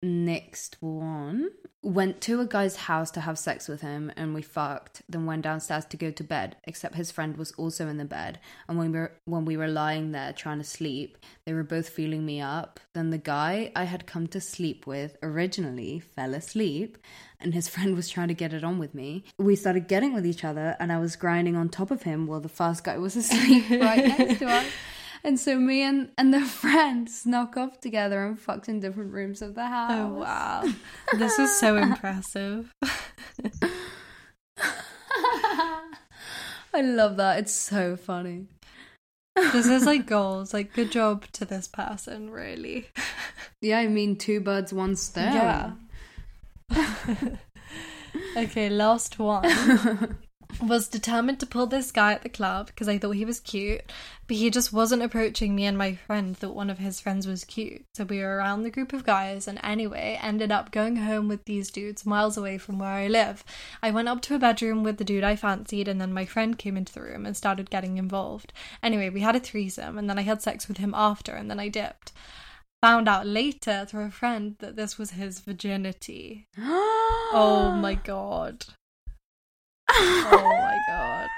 Next 0.00 0.76
one. 0.80 1.50
Went 1.82 2.20
to 2.22 2.40
a 2.40 2.46
guy's 2.46 2.76
house 2.76 3.10
to 3.12 3.20
have 3.20 3.38
sex 3.38 3.66
with 3.66 3.80
him 3.80 4.12
and 4.16 4.34
we 4.34 4.42
fucked, 4.42 5.02
then 5.08 5.26
went 5.26 5.42
downstairs 5.42 5.84
to 5.86 5.96
go 5.96 6.10
to 6.10 6.24
bed, 6.24 6.56
except 6.64 6.94
his 6.94 7.10
friend 7.10 7.36
was 7.36 7.52
also 7.52 7.88
in 7.88 7.96
the 7.96 8.04
bed. 8.04 8.38
And 8.68 8.78
when 8.78 8.92
we 8.92 8.98
were 8.98 9.12
when 9.24 9.44
we 9.44 9.56
were 9.56 9.68
lying 9.68 10.12
there 10.12 10.32
trying 10.32 10.58
to 10.58 10.64
sleep, 10.64 11.18
they 11.44 11.52
were 11.52 11.64
both 11.64 11.88
feeling 11.88 12.24
me 12.24 12.40
up. 12.40 12.78
Then 12.94 13.10
the 13.10 13.18
guy 13.18 13.72
I 13.74 13.84
had 13.84 14.06
come 14.06 14.28
to 14.28 14.40
sleep 14.40 14.86
with 14.86 15.16
originally 15.22 15.98
fell 15.98 16.34
asleep 16.34 16.98
and 17.40 17.54
his 17.54 17.68
friend 17.74 17.96
was 17.96 18.08
trying 18.08 18.28
to 18.28 18.34
get 18.34 18.52
it 18.52 18.64
on 18.64 18.78
with 18.78 18.94
me. 18.94 19.24
We 19.38 19.56
started 19.56 19.88
getting 19.88 20.12
with 20.12 20.26
each 20.26 20.44
other 20.44 20.76
and 20.78 20.92
I 20.92 20.98
was 20.98 21.16
grinding 21.16 21.56
on 21.56 21.68
top 21.68 21.90
of 21.90 22.02
him 22.02 22.26
while 22.26 22.40
the 22.40 22.48
first 22.48 22.84
guy 22.84 22.98
was 22.98 23.16
asleep 23.22 23.68
right 23.70 24.04
next 24.04 24.38
to 24.38 24.46
us. 24.46 24.66
And 25.24 25.38
so 25.38 25.58
me 25.58 25.82
and, 25.82 26.10
and 26.16 26.32
the 26.32 26.40
friend 26.44 27.10
snuck 27.10 27.56
off 27.56 27.80
together 27.80 28.24
and 28.24 28.38
fucked 28.38 28.68
in 28.68 28.80
different 28.80 29.12
rooms 29.12 29.42
of 29.42 29.54
the 29.54 29.62
oh, 29.62 29.64
house. 29.64 29.92
Oh 29.92 30.08
wow. 30.08 30.64
this 31.18 31.38
is 31.38 31.56
so 31.58 31.76
impressive. 31.76 32.74
I 36.74 36.82
love 36.82 37.16
that. 37.16 37.38
It's 37.38 37.52
so 37.52 37.96
funny. 37.96 38.46
This 39.34 39.66
is 39.66 39.84
like 39.84 40.06
goals. 40.06 40.52
Like 40.52 40.72
good 40.72 40.90
job 40.90 41.24
to 41.32 41.44
this 41.44 41.68
person, 41.68 42.30
really. 42.30 42.88
Yeah, 43.60 43.78
I 43.78 43.86
mean, 43.86 44.16
two 44.16 44.40
birds, 44.40 44.72
one 44.72 44.96
stone. 44.96 45.32
Yeah. 45.32 45.72
okay, 48.36 48.68
last 48.68 49.18
one. 49.18 50.18
Was 50.62 50.88
determined 50.88 51.38
to 51.40 51.46
pull 51.46 51.66
this 51.66 51.92
guy 51.92 52.12
at 52.12 52.22
the 52.22 52.28
club 52.28 52.66
because 52.66 52.88
I 52.88 52.98
thought 52.98 53.12
he 53.12 53.24
was 53.24 53.38
cute, 53.38 53.82
but 54.26 54.36
he 54.36 54.50
just 54.50 54.72
wasn't 54.72 55.02
approaching 55.02 55.54
me 55.54 55.64
and 55.66 55.78
my 55.78 55.94
friend 55.94 56.36
thought 56.36 56.54
one 56.54 56.70
of 56.70 56.78
his 56.78 57.00
friends 57.00 57.26
was 57.26 57.44
cute. 57.44 57.84
So 57.94 58.04
we 58.04 58.20
were 58.20 58.36
around 58.36 58.62
the 58.62 58.70
group 58.70 58.92
of 58.92 59.04
guys 59.04 59.46
and 59.46 59.60
anyway 59.62 60.18
ended 60.20 60.50
up 60.50 60.72
going 60.72 60.96
home 60.96 61.28
with 61.28 61.44
these 61.44 61.70
dudes 61.70 62.04
miles 62.04 62.36
away 62.36 62.58
from 62.58 62.78
where 62.78 62.90
I 62.90 63.06
live. 63.06 63.44
I 63.82 63.90
went 63.90 64.08
up 64.08 64.20
to 64.22 64.34
a 64.34 64.38
bedroom 64.38 64.82
with 64.82 64.98
the 64.98 65.04
dude 65.04 65.24
I 65.24 65.36
fancied 65.36 65.86
and 65.86 66.00
then 66.00 66.12
my 66.12 66.24
friend 66.24 66.58
came 66.58 66.76
into 66.76 66.92
the 66.92 67.02
room 67.02 67.24
and 67.24 67.36
started 67.36 67.70
getting 67.70 67.98
involved. 67.98 68.52
Anyway, 68.82 69.10
we 69.10 69.20
had 69.20 69.36
a 69.36 69.40
threesome 69.40 69.96
and 69.96 70.10
then 70.10 70.18
I 70.18 70.22
had 70.22 70.42
sex 70.42 70.66
with 70.66 70.78
him 70.78 70.94
after 70.94 71.32
and 71.32 71.50
then 71.50 71.60
I 71.60 71.68
dipped. 71.68 72.12
Found 72.80 73.08
out 73.08 73.26
later 73.26 73.84
through 73.88 74.04
a 74.04 74.10
friend 74.10 74.54
that 74.60 74.76
this 74.76 74.98
was 74.98 75.12
his 75.12 75.40
virginity. 75.40 76.46
Oh 77.30 77.72
my 77.72 77.94
god. 77.94 78.64
Oh 80.00 80.58
my 80.60 80.78
god. 80.88 81.28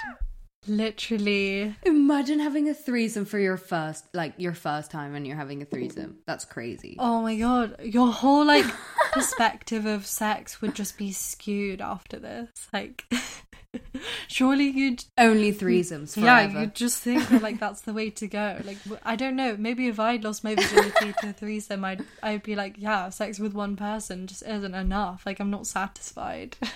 Literally. 0.66 1.74
Imagine 1.84 2.38
having 2.38 2.68
a 2.68 2.74
threesome 2.74 3.24
for 3.24 3.38
your 3.38 3.56
first, 3.56 4.04
like 4.14 4.34
your 4.36 4.52
first 4.52 4.90
time, 4.90 5.14
and 5.14 5.26
you're 5.26 5.36
having 5.36 5.62
a 5.62 5.64
threesome. 5.64 6.18
That's 6.26 6.44
crazy. 6.44 6.96
Oh 6.98 7.22
my 7.22 7.36
god. 7.36 7.76
Your 7.82 8.12
whole 8.12 8.44
like 8.44 8.66
perspective 9.12 9.86
of 9.86 10.06
sex 10.06 10.60
would 10.60 10.74
just 10.74 10.98
be 10.98 11.12
skewed 11.12 11.80
after 11.80 12.18
this. 12.18 12.50
Like 12.72 13.04
surely 14.28 14.68
you'd 14.68 15.04
Only 15.16 15.52
threesomes 15.52 16.16
yeah, 16.16 16.60
you'd 16.60 16.74
just 16.74 17.00
think 17.00 17.28
that 17.28 17.42
like 17.42 17.58
that's 17.58 17.82
the 17.82 17.92
way 17.92 18.10
to 18.10 18.26
go. 18.26 18.58
Like 18.64 18.78
I 19.02 19.16
don't 19.16 19.36
know, 19.36 19.56
maybe 19.58 19.88
if 19.88 19.98
I'd 19.98 20.24
lost 20.24 20.44
my 20.44 20.54
virginity 20.54 21.14
to 21.20 21.30
a 21.30 21.32
threesome, 21.32 21.84
I'd 21.84 22.04
I'd 22.22 22.42
be 22.42 22.54
like, 22.54 22.74
yeah, 22.76 23.08
sex 23.08 23.38
with 23.38 23.54
one 23.54 23.76
person 23.76 24.26
just 24.26 24.42
isn't 24.46 24.74
enough. 24.74 25.24
Like 25.24 25.40
I'm 25.40 25.50
not 25.50 25.66
satisfied. 25.66 26.56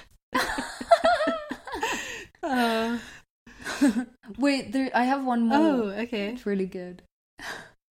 uh, 2.44 2.98
Wait, 4.38 4.72
there, 4.72 4.90
I 4.94 5.04
have 5.04 5.24
one 5.24 5.42
more. 5.48 5.58
oh, 5.58 5.82
okay. 6.02 6.28
It's 6.28 6.46
really 6.46 6.66
good. 6.66 7.02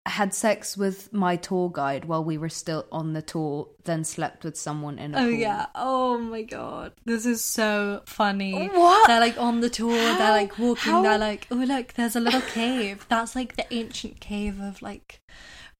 I 0.03 0.09
had 0.09 0.33
sex 0.33 0.75
with 0.75 1.13
my 1.13 1.35
tour 1.35 1.69
guide 1.71 2.05
while 2.05 2.23
we 2.23 2.37
were 2.37 2.49
still 2.49 2.87
on 2.91 3.13
the 3.13 3.21
tour, 3.21 3.69
then 3.83 4.03
slept 4.03 4.43
with 4.43 4.57
someone 4.57 4.97
in 4.97 5.13
a 5.13 5.19
Oh 5.19 5.21
pool. 5.25 5.31
yeah. 5.31 5.65
Oh 5.75 6.17
my 6.17 6.41
god. 6.41 6.93
This 7.05 7.25
is 7.27 7.43
so 7.43 8.01
funny. 8.07 8.67
What? 8.67 9.07
They're 9.07 9.19
like 9.19 9.37
on 9.37 9.61
the 9.61 9.69
tour, 9.69 9.95
How? 9.95 10.17
they're 10.17 10.31
like 10.31 10.57
walking, 10.57 10.91
How? 10.91 11.01
they're 11.03 11.19
like, 11.19 11.45
oh 11.51 11.55
look, 11.55 11.93
there's 11.93 12.15
a 12.15 12.19
little 12.19 12.41
cave. 12.41 13.05
That's 13.09 13.35
like 13.35 13.55
the 13.55 13.71
ancient 13.71 14.19
cave 14.19 14.59
of 14.59 14.81
like 14.81 15.21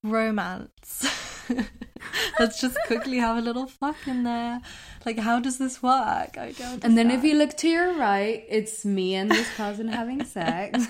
romance. 0.04 1.04
Let's 2.38 2.60
just 2.60 2.76
quickly 2.86 3.18
have 3.18 3.36
a 3.36 3.40
little 3.40 3.66
fuck 3.66 3.96
in 4.06 4.24
there. 4.24 4.60
Like 5.04 5.18
how 5.18 5.40
does 5.40 5.58
this 5.58 5.82
work? 5.82 6.38
I 6.38 6.54
don't 6.56 6.84
And 6.84 6.96
then 6.96 7.10
if 7.10 7.24
you 7.24 7.36
look 7.36 7.56
to 7.58 7.68
your 7.68 7.94
right, 7.94 8.44
it's 8.48 8.84
me 8.84 9.14
and 9.14 9.30
this 9.30 9.48
cousin 9.56 9.88
having 9.88 10.24
sex. 10.36 10.86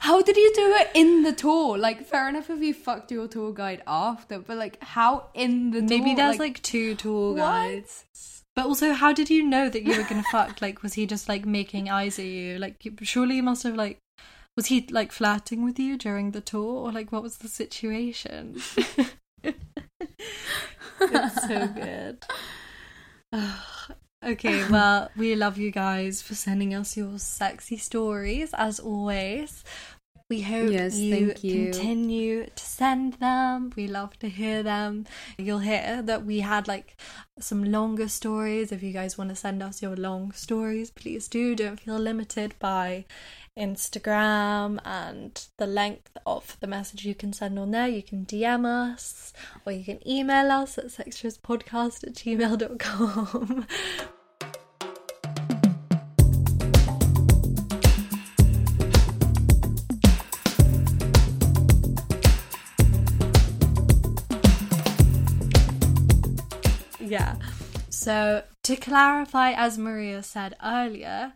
how 0.00 0.22
did 0.22 0.36
you 0.36 0.52
do 0.54 0.74
it 0.74 0.90
in 0.94 1.22
the 1.22 1.32
tour? 1.32 1.76
Like, 1.76 2.06
fair 2.06 2.28
enough 2.28 2.48
if 2.50 2.60
you 2.60 2.72
fucked 2.74 3.10
your 3.10 3.28
tour 3.28 3.52
guide 3.52 3.82
after, 3.86 4.38
but 4.38 4.56
like, 4.56 4.82
how 4.82 5.28
in 5.34 5.70
the 5.70 5.80
tour? 5.80 5.88
Maybe 5.88 6.14
there's 6.14 6.38
like, 6.38 6.62
two 6.62 6.94
tour 6.94 7.32
what? 7.32 7.38
guides. 7.38 8.04
But 8.54 8.64
also, 8.64 8.94
how 8.94 9.12
did 9.12 9.28
you 9.28 9.42
know 9.44 9.68
that 9.68 9.82
you 9.82 9.98
were 9.98 10.08
gonna 10.08 10.24
fuck? 10.32 10.62
Like, 10.62 10.82
was 10.82 10.94
he 10.94 11.04
just 11.04 11.28
like 11.28 11.44
making 11.44 11.90
eyes 11.90 12.18
at 12.18 12.24
you? 12.24 12.58
Like, 12.58 12.82
surely 13.02 13.36
you 13.36 13.42
must 13.42 13.62
have 13.64 13.74
like, 13.74 13.98
was 14.56 14.66
he 14.66 14.86
like 14.90 15.12
flirting 15.12 15.64
with 15.64 15.78
you 15.78 15.96
during 15.98 16.30
the 16.30 16.40
tour, 16.40 16.86
or 16.86 16.92
like, 16.92 17.12
what 17.12 17.22
was 17.22 17.38
the 17.38 17.48
situation? 17.48 18.60
it's 21.00 21.46
so 21.46 21.66
good. 21.74 22.24
okay, 24.24 24.68
well, 24.70 25.10
we 25.16 25.34
love 25.34 25.58
you 25.58 25.70
guys 25.70 26.22
for 26.22 26.34
sending 26.34 26.74
us 26.74 26.96
your 26.96 27.18
sexy 27.18 27.76
stories 27.76 28.50
as 28.54 28.80
always. 28.80 29.62
We 30.28 30.40
hope 30.42 30.72
Yes, 30.72 30.96
you, 30.96 31.34
you. 31.40 31.70
continue 31.70 32.46
to 32.46 32.64
send 32.64 33.14
them. 33.14 33.72
We 33.76 33.86
love 33.86 34.18
to 34.18 34.28
hear 34.28 34.64
them. 34.64 35.06
You'll 35.38 35.60
hear 35.60 36.02
that 36.02 36.24
we 36.24 36.40
had 36.40 36.66
like 36.66 36.96
some 37.38 37.62
longer 37.62 38.08
stories. 38.08 38.72
If 38.72 38.82
you 38.82 38.92
guys 38.92 39.16
want 39.16 39.30
to 39.30 39.36
send 39.36 39.62
us 39.62 39.80
your 39.82 39.94
long 39.94 40.32
stories, 40.32 40.90
please 40.90 41.28
do. 41.28 41.54
Don't 41.54 41.78
feel 41.78 41.98
limited 42.00 42.56
by 42.58 43.04
Instagram 43.56 44.78
and 44.84 45.46
the 45.56 45.66
length 45.66 46.16
of 46.26 46.56
the 46.60 46.66
message 46.66 47.04
you 47.04 47.14
can 47.14 47.32
send 47.32 47.58
on 47.58 47.70
there. 47.70 47.88
You 47.88 48.02
can 48.02 48.26
DM 48.26 48.66
us 48.66 49.32
or 49.64 49.72
you 49.72 49.84
can 49.84 50.06
email 50.06 50.50
us 50.50 50.78
at 50.78 50.86
sextraspodcast 50.86 52.04
at 52.04 52.14
gmail.com. 52.14 53.66
yeah. 67.00 67.36
So, 67.88 68.42
to 68.64 68.76
clarify, 68.76 69.52
as 69.52 69.78
Maria 69.78 70.22
said 70.22 70.56
earlier, 70.62 71.32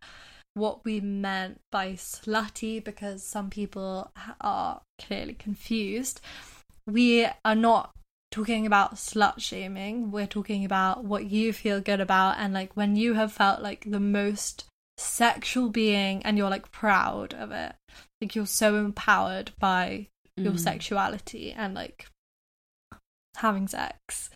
what 0.55 0.85
we 0.85 1.01
meant 1.01 1.61
by 1.71 1.93
slutty, 1.93 2.83
because 2.83 3.23
some 3.23 3.51
people 3.51 4.13
are 4.41 4.83
clearly 4.99 5.35
confused, 5.35 6.21
we 6.87 7.27
are 7.45 7.55
not 7.55 7.93
talking 8.31 8.67
about 8.67 8.95
slut 8.95 9.41
shaming. 9.41 10.11
We're 10.11 10.27
talking 10.27 10.65
about 10.65 11.05
what 11.05 11.25
you 11.31 11.53
feel 11.53 11.81
good 11.81 12.01
about 12.01 12.37
and 12.39 12.53
like 12.55 12.77
when 12.77 12.97
you 12.97 13.15
have 13.15 13.33
felt 13.33 13.61
like 13.61 13.85
the 13.91 14.01
most 14.01 14.67
sexual 14.97 15.69
being 15.69 16.23
and 16.25 16.37
you're 16.37 16.51
like 16.51 16.71
proud 16.71 17.35
of 17.35 17.51
it. 17.51 17.75
Like 18.21 18.35
you're 18.35 18.47
so 18.47 18.77
empowered 18.77 19.53
by 19.59 20.09
your 20.37 20.55
Mm. 20.55 20.61
sexuality 20.61 21.53
and 21.53 21.75
like 21.75 22.07
having 23.37 23.69
sex 23.69 24.31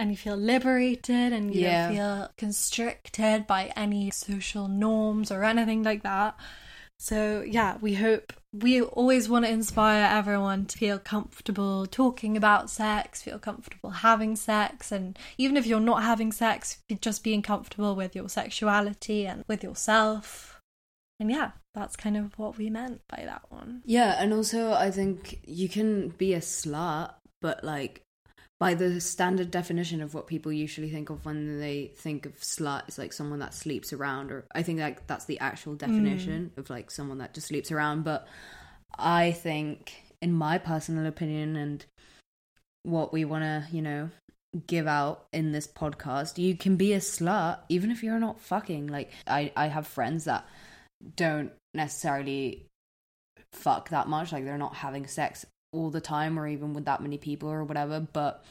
and 0.00 0.10
you 0.10 0.16
feel 0.16 0.36
liberated 0.36 1.32
and 1.32 1.54
you 1.54 1.60
Yeah. 1.60 1.86
don't 1.86 1.96
feel 1.96 2.30
constricted 2.38 3.46
by 3.46 3.72
any 3.76 4.10
social 4.10 4.66
norms 4.68 5.30
or 5.30 5.44
anything 5.44 5.82
like 5.82 6.02
that 6.02 6.34
So, 7.02 7.42
yeah, 7.58 7.78
we 7.80 7.94
hope 7.94 8.32
we 8.52 8.82
always 8.82 9.26
want 9.26 9.46
to 9.46 9.50
inspire 9.50 10.04
everyone 10.04 10.66
to 10.66 10.76
feel 10.76 10.98
comfortable 10.98 11.86
talking 11.86 12.36
about 12.36 12.68
sex, 12.68 13.22
feel 13.22 13.38
comfortable 13.38 13.90
having 13.90 14.36
sex, 14.36 14.92
and 14.92 15.18
even 15.38 15.56
if 15.56 15.66
you're 15.66 15.80
not 15.80 16.02
having 16.02 16.30
sex, 16.30 16.82
just 17.00 17.24
being 17.24 17.40
comfortable 17.40 17.94
with 17.96 18.14
your 18.14 18.28
sexuality 18.28 19.26
and 19.26 19.44
with 19.48 19.62
yourself. 19.64 20.60
And 21.18 21.30
yeah, 21.30 21.52
that's 21.74 21.96
kind 21.96 22.16
of 22.18 22.38
what 22.38 22.58
we 22.58 22.68
meant 22.68 23.00
by 23.08 23.22
that 23.24 23.44
one. 23.48 23.80
Yeah, 23.86 24.16
and 24.18 24.34
also 24.34 24.72
I 24.72 24.90
think 24.90 25.40
you 25.46 25.68
can 25.70 26.08
be 26.08 26.34
a 26.34 26.40
slut, 26.40 27.14
but 27.40 27.64
like 27.64 28.02
by 28.60 28.74
the 28.74 29.00
standard 29.00 29.50
definition 29.50 30.02
of 30.02 30.12
what 30.12 30.26
people 30.26 30.52
usually 30.52 30.90
think 30.90 31.08
of 31.08 31.24
when 31.24 31.58
they 31.58 31.90
think 31.96 32.26
of 32.26 32.38
slut 32.40 32.86
is 32.88 32.98
like 32.98 33.12
someone 33.12 33.38
that 33.38 33.54
sleeps 33.54 33.92
around 33.92 34.30
or 34.30 34.44
i 34.54 34.62
think 34.62 34.78
like 34.78 35.04
that's 35.06 35.24
the 35.24 35.40
actual 35.40 35.74
definition 35.74 36.52
mm. 36.54 36.58
of 36.58 36.70
like 36.70 36.90
someone 36.90 37.18
that 37.18 37.34
just 37.34 37.48
sleeps 37.48 37.72
around 37.72 38.04
but 38.04 38.28
i 38.98 39.32
think 39.32 40.04
in 40.20 40.32
my 40.32 40.58
personal 40.58 41.06
opinion 41.06 41.56
and 41.56 41.86
what 42.82 43.12
we 43.12 43.24
want 43.24 43.42
to 43.42 43.64
you 43.74 43.82
know 43.82 44.10
give 44.66 44.86
out 44.86 45.26
in 45.32 45.52
this 45.52 45.66
podcast 45.66 46.36
you 46.36 46.56
can 46.56 46.76
be 46.76 46.92
a 46.92 46.98
slut 46.98 47.58
even 47.68 47.90
if 47.90 48.02
you're 48.02 48.18
not 48.18 48.40
fucking 48.40 48.86
like 48.88 49.10
i 49.26 49.50
i 49.56 49.68
have 49.68 49.86
friends 49.86 50.24
that 50.24 50.44
don't 51.16 51.52
necessarily 51.72 52.66
fuck 53.52 53.88
that 53.88 54.08
much 54.08 54.32
like 54.32 54.44
they're 54.44 54.58
not 54.58 54.74
having 54.74 55.06
sex 55.06 55.46
all 55.72 55.90
the 55.90 56.00
time 56.00 56.38
or 56.38 56.46
even 56.46 56.74
with 56.74 56.84
that 56.84 57.00
many 57.00 57.18
people 57.18 57.48
or 57.48 57.64
whatever 57.64 58.00
but 58.00 58.44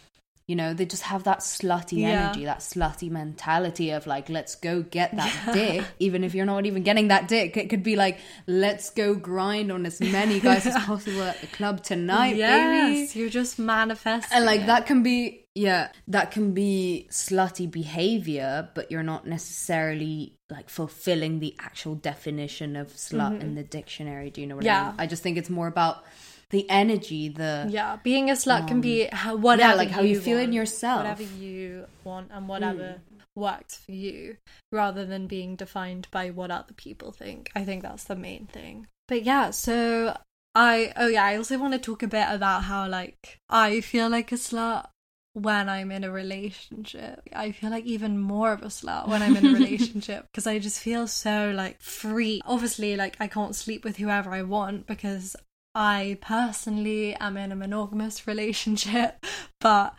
you 0.50 0.56
know 0.56 0.74
they 0.74 0.86
just 0.86 1.04
have 1.04 1.26
that 1.26 1.40
slutty 1.40 2.00
yeah. 2.00 2.08
energy 2.08 2.46
that 2.46 2.58
slutty 2.58 3.10
mentality 3.10 3.92
of 3.92 4.08
like 4.08 4.30
let's 4.30 4.56
go 4.56 4.82
get 4.82 5.16
that 5.16 5.32
yeah. 5.46 5.54
dick 5.54 5.86
even 6.00 6.24
if 6.24 6.34
you're 6.34 6.46
not 6.46 6.66
even 6.66 6.82
getting 6.82 7.10
that 7.10 7.28
dick 7.28 7.56
it 7.56 7.70
could 7.70 7.84
be 7.84 7.96
like 7.96 8.18
let's 8.48 8.90
go 8.90 9.14
grind 9.14 9.72
on 9.72 9.86
as 9.86 10.02
many 10.02 10.40
guys 10.40 10.66
as 10.66 10.74
possible 10.86 11.22
at 11.22 11.40
the 11.42 11.48
club 11.48 11.84
tonight 11.84 12.36
yes 12.36 13.14
baby. 13.14 13.20
you're 13.20 13.30
just 13.30 13.60
manifesting 13.60 14.36
and 14.36 14.44
like 14.44 14.62
it. 14.62 14.66
that 14.66 14.88
can 14.88 15.04
be 15.04 15.46
yeah 15.54 15.90
that 16.08 16.32
can 16.32 16.52
be 16.54 17.08
slutty 17.12 17.70
behavior 17.70 18.68
but 18.74 18.90
you're 18.90 19.04
not 19.04 19.28
necessarily 19.28 20.34
like 20.50 20.68
fulfilling 20.68 21.40
the 21.40 21.56
actual 21.60 21.94
definition 21.94 22.76
of 22.76 22.88
slut 22.94 23.34
mm-hmm. 23.34 23.42
in 23.42 23.54
the 23.54 23.64
dictionary 23.64 24.32
do 24.32 24.42
you 24.42 24.48
know 24.48 24.56
what 24.56 24.66
yeah. 24.66 24.86
i 24.86 24.88
mean 24.88 24.96
i 24.98 25.06
just 25.06 25.22
think 25.22 25.38
it's 25.38 25.50
more 25.50 25.68
about 25.68 26.04
the 26.50 26.70
energy, 26.70 27.30
the 27.30 27.68
yeah, 27.70 27.98
being 28.04 28.30
a 28.30 28.34
slut 28.34 28.62
um, 28.62 28.68
can 28.68 28.82
be 28.82 29.08
um, 29.08 29.18
how, 29.18 29.36
whatever, 29.36 29.72
yeah, 29.72 29.76
like 29.76 29.90
how 29.90 30.02
you, 30.02 30.16
you 30.16 30.20
feel 30.20 30.38
want, 30.38 30.48
in 30.48 30.54
yourself, 30.54 31.00
whatever 31.00 31.24
you 31.24 31.86
want, 32.04 32.30
and 32.32 32.48
whatever 32.48 33.00
mm. 33.00 33.20
works 33.36 33.78
for 33.78 33.92
you, 33.92 34.38
rather 34.72 35.06
than 35.06 35.28
being 35.28 35.56
defined 35.56 36.08
by 36.12 36.30
what 36.30 36.52
other 36.52 36.74
people 36.74 37.12
think. 37.12 37.52
I 37.56 37.64
think 37.64 37.84
that's 37.84 38.06
the 38.06 38.16
main 38.16 38.48
thing. 38.48 38.88
But 39.08 39.24
yeah, 39.24 39.52
so 39.52 40.18
I 40.56 40.92
oh 40.96 41.08
yeah, 41.08 41.24
I 41.24 41.36
also 41.36 41.58
want 41.58 41.74
to 41.74 41.80
talk 41.80 42.04
a 42.04 42.08
bit 42.08 42.28
about 42.30 42.64
how 42.64 42.88
like 42.88 43.40
I 43.50 43.82
feel 43.82 44.10
like 44.10 44.32
a 44.32 44.36
slut 44.36 44.88
when 45.34 45.70
I'm 45.70 45.92
in 45.92 46.04
a 46.04 46.12
relationship. 46.12 47.22
I 47.34 47.52
feel 47.52 47.70
like 47.70 47.86
even 47.86 48.18
more 48.18 48.52
of 48.52 48.64
a 48.64 48.68
slut 48.68 49.08
when 49.08 49.22
I'm 49.22 49.38
in 49.38 49.46
a 49.46 49.54
relationship 49.54 50.26
because 50.32 50.48
I 50.48 50.60
just 50.60 50.80
feel 50.80 51.08
so 51.08 51.52
like 51.56 51.82
free. 51.82 52.42
Obviously, 52.46 52.96
like 52.96 53.18
I 53.20 53.28
can't 53.28 53.56
sleep 53.56 53.84
with 53.84 53.98
whoever 53.98 54.32
I 54.32 54.42
want 54.42 54.88
because 54.88 55.36
I 55.76 56.18
personally 56.22 57.16
am 57.16 57.38
in 57.38 57.52
a 57.52 57.56
monogamous 57.56 58.28
relationship, 58.28 59.26
but 59.60 59.96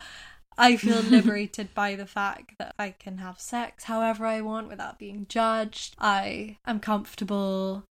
I 0.59 0.77
feel 0.77 1.01
liberated 1.03 1.75
by 1.75 1.97
the 1.97 2.07
fact 2.07 2.59
that 2.59 2.75
I 2.79 2.91
can 2.91 3.19
have 3.19 3.41
sex 3.41 3.85
however 3.85 4.27
I 4.27 4.41
want 4.41 4.69
without 4.69 4.99
being 4.99 5.27
judged. 5.29 5.97
I 5.99 6.59
am 6.67 6.81
comfortable 6.81 7.85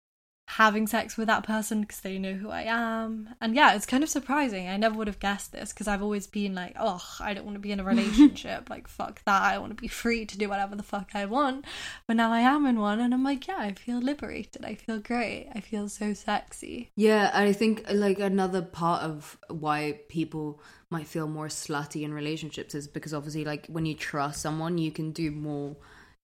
having 0.46 0.86
sex 0.86 1.16
with 1.16 1.26
that 1.26 1.44
person 1.44 1.80
because 1.80 2.00
they 2.00 2.18
know 2.18 2.32
who 2.32 2.50
I 2.50 2.62
am. 2.62 3.34
And 3.40 3.54
yeah, 3.54 3.74
it's 3.74 3.84
kind 3.84 4.04
of 4.04 4.08
surprising. 4.08 4.68
I 4.68 4.76
never 4.76 4.96
would 4.96 5.08
have 5.08 5.18
guessed 5.18 5.50
this 5.50 5.72
because 5.72 5.88
I've 5.88 6.02
always 6.02 6.28
been 6.28 6.54
like, 6.54 6.74
oh, 6.78 7.02
I 7.18 7.34
don't 7.34 7.44
want 7.44 7.56
to 7.56 7.60
be 7.60 7.72
in 7.72 7.80
a 7.80 7.84
relationship. 7.84 8.70
like, 8.70 8.86
fuck 8.86 9.22
that. 9.24 9.42
I 9.42 9.58
want 9.58 9.76
to 9.76 9.80
be 9.80 9.88
free 9.88 10.24
to 10.24 10.38
do 10.38 10.48
whatever 10.48 10.76
the 10.76 10.84
fuck 10.84 11.10
I 11.14 11.24
want. 11.24 11.64
But 12.06 12.16
now 12.16 12.32
I 12.32 12.40
am 12.40 12.64
in 12.64 12.78
one 12.78 13.00
and 13.00 13.12
I'm 13.12 13.24
like, 13.24 13.48
yeah, 13.48 13.58
I 13.58 13.72
feel 13.72 13.98
liberated. 13.98 14.64
I 14.64 14.76
feel 14.76 15.00
great. 15.00 15.48
I 15.52 15.60
feel 15.60 15.88
so 15.88 16.14
sexy. 16.14 16.90
Yeah, 16.94 17.30
I 17.34 17.52
think 17.52 17.84
like 17.90 18.20
another 18.20 18.62
part 18.62 19.02
of 19.02 19.36
why 19.48 19.98
people 20.08 20.60
might 20.90 21.08
feel 21.08 21.26
more 21.26 21.48
slutty 21.48 22.02
in 22.02 22.14
relationships 22.14 22.72
is 22.72 22.86
because 22.86 23.12
obviously 23.12 23.44
like 23.44 23.66
when 23.66 23.84
you 23.84 23.94
trust 23.94 24.40
someone 24.40 24.78
you 24.78 24.92
can 24.92 25.10
do 25.10 25.32
more 25.32 25.74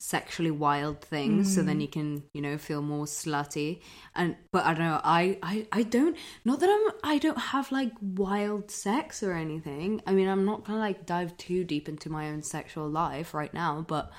sexually 0.03 0.51
wild 0.51 1.01
things 1.01 1.49
mm. 1.49 1.55
so 1.55 1.63
then 1.63 1.79
mm. 1.79 1.83
you 1.83 1.87
can 1.87 2.25
you 2.35 2.43
know 2.43 2.59
feel 2.59 2.83
more 2.83 3.05
slutty. 3.05 3.81
And 4.17 4.35
but 4.51 4.67
i 4.67 4.75
don't 4.75 4.89
know 4.89 5.01
I, 5.05 5.39
I 5.41 5.67
i 5.71 5.85
don't 5.85 6.17
not 6.45 6.59
that 6.59 6.69
i'm 6.69 6.95
i 7.05 7.19
don't 7.19 7.39
have 7.39 7.71
like 7.71 7.93
wild 8.01 8.69
sex 8.69 9.23
or 9.23 9.33
anything. 9.33 10.03
I 10.05 10.13
mean 10.13 10.27
i'm 10.27 10.45
not 10.45 10.65
gonna 10.65 10.81
like 10.81 11.07
dive 11.07 11.37
too 11.37 11.63
deep 11.63 11.89
into 11.89 12.11
my 12.11 12.31
own 12.31 12.43
sexual 12.43 12.89
life 12.89 13.33
right 13.33 13.55
now 13.55 13.85
but 13.87 14.11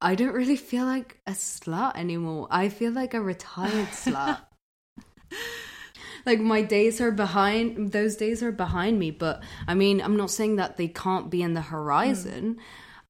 i 0.00 0.14
don't 0.14 0.32
really 0.32 0.54
feel 0.54 0.84
like 0.84 1.18
a 1.26 1.32
slut 1.32 1.96
anymore. 1.96 2.46
I 2.48 2.68
feel 2.68 2.92
like 2.92 3.12
a 3.12 3.20
retired 3.20 3.88
slut. 3.88 4.38
Like 6.26 6.38
my 6.38 6.60
days 6.60 7.00
are 7.00 7.10
behind 7.10 7.92
those 7.92 8.14
days 8.14 8.42
are 8.42 8.52
behind 8.52 8.98
me 8.98 9.10
but 9.10 9.42
i 9.66 9.72
mean 9.72 10.02
i'm 10.02 10.18
not 10.18 10.30
saying 10.30 10.56
that 10.56 10.76
they 10.76 10.86
can't 10.86 11.30
be 11.30 11.42
in 11.42 11.54
the 11.54 11.62
horizon. 11.62 12.56
Mm 12.56 12.62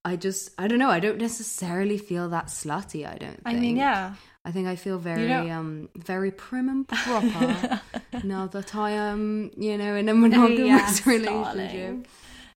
I 0.05 0.17
just 0.17 0.51
I 0.59 0.67
don't 0.67 0.79
know. 0.79 0.91
I 0.91 1.01
don't 1.01 1.19
necessarily 1.19 1.99
feel 1.99 2.29
that 2.31 2.47
slutty. 2.47 3.07
I 3.07 3.17
don't. 3.19 3.43
Think. 3.43 3.43
I 3.45 3.55
mean, 3.55 3.77
yeah. 3.77 4.15
I 4.45 4.53
think 4.53 4.67
I 4.69 4.77
feel 4.77 4.99
very 4.99 5.51
um 5.51 5.91
very 5.95 6.31
prim 6.31 6.69
and 6.69 6.89
proper 6.89 7.81
now 8.25 8.47
that 8.47 8.75
I 8.75 8.93
am 8.93 9.51
you 9.57 9.77
know 9.77 9.95
in 9.95 10.09
a 10.09 10.15
monogamous 10.15 10.59
yes, 10.67 11.07
relationship. 11.07 11.45
Darling. 11.45 12.07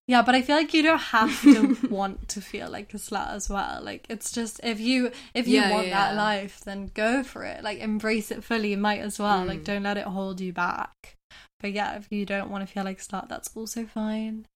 Yeah, 0.06 0.20
but 0.20 0.34
I 0.34 0.42
feel 0.42 0.56
like 0.56 0.74
you 0.74 0.82
don't 0.82 0.98
have 0.98 1.40
to 1.42 1.78
want 1.90 2.28
to 2.30 2.42
feel 2.42 2.68
like 2.70 2.92
a 2.92 2.98
slut 2.98 3.32
as 3.32 3.48
well. 3.48 3.82
Like 3.82 4.06
it's 4.08 4.32
just 4.32 4.60
if 4.62 4.80
you 4.80 5.10
if 5.34 5.46
you 5.46 5.60
yeah, 5.60 5.70
want 5.70 5.88
yeah. 5.88 6.08
that 6.08 6.16
life, 6.16 6.60
then 6.64 6.90
go 6.94 7.22
for 7.22 7.44
it. 7.44 7.62
Like 7.62 7.78
embrace 7.78 8.30
it 8.30 8.44
fully. 8.44 8.70
You 8.70 8.78
might 8.78 9.00
as 9.00 9.18
well. 9.18 9.44
Mm. 9.44 9.48
Like 9.48 9.64
don't 9.64 9.82
let 9.82 9.98
it 9.98 10.06
hold 10.06 10.40
you 10.40 10.52
back. 10.52 11.16
But 11.60 11.72
yeah, 11.72 11.96
if 11.96 12.10
you 12.10 12.24
don't 12.24 12.50
want 12.50 12.66
to 12.66 12.72
feel 12.72 12.84
like 12.84 12.98
slut, 12.98 13.28
that's 13.28 13.50
also 13.54 13.84
fine 13.84 14.46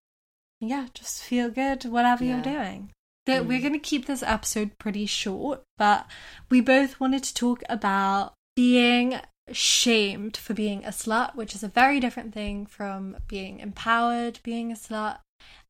yeah, 0.61 0.87
just 0.95 1.23
feel 1.23 1.51
good 1.51 1.85
whatever 1.85 2.25
yeah. 2.25 2.35
you're 2.35 2.43
doing. 2.43 2.91
That 3.27 3.43
mm. 3.43 3.47
we're 3.47 3.61
going 3.61 3.75
to 3.75 3.79
keep 3.79 4.07
this 4.07 4.23
episode 4.23 4.79
pretty 4.79 5.07
short, 5.07 5.63
but 5.77 6.07
we 6.51 6.61
both 6.61 6.99
wanted 6.99 7.25
to 7.25 7.35
talk 7.35 7.63
about 7.69 8.35
being 8.57 9.21
shamed 9.53 10.37
for 10.37 10.55
being 10.55 10.85
a 10.85 10.89
slut, 10.89 11.35
which 11.35 11.55
is 11.55 11.63
a 11.63 11.69
very 11.69 12.01
different 12.01 12.35
thing 12.35 12.67
from 12.67 13.17
being 13.29 13.61
empowered 13.61 14.41
being 14.43 14.73
a 14.73 14.77
slut. 14.77 15.19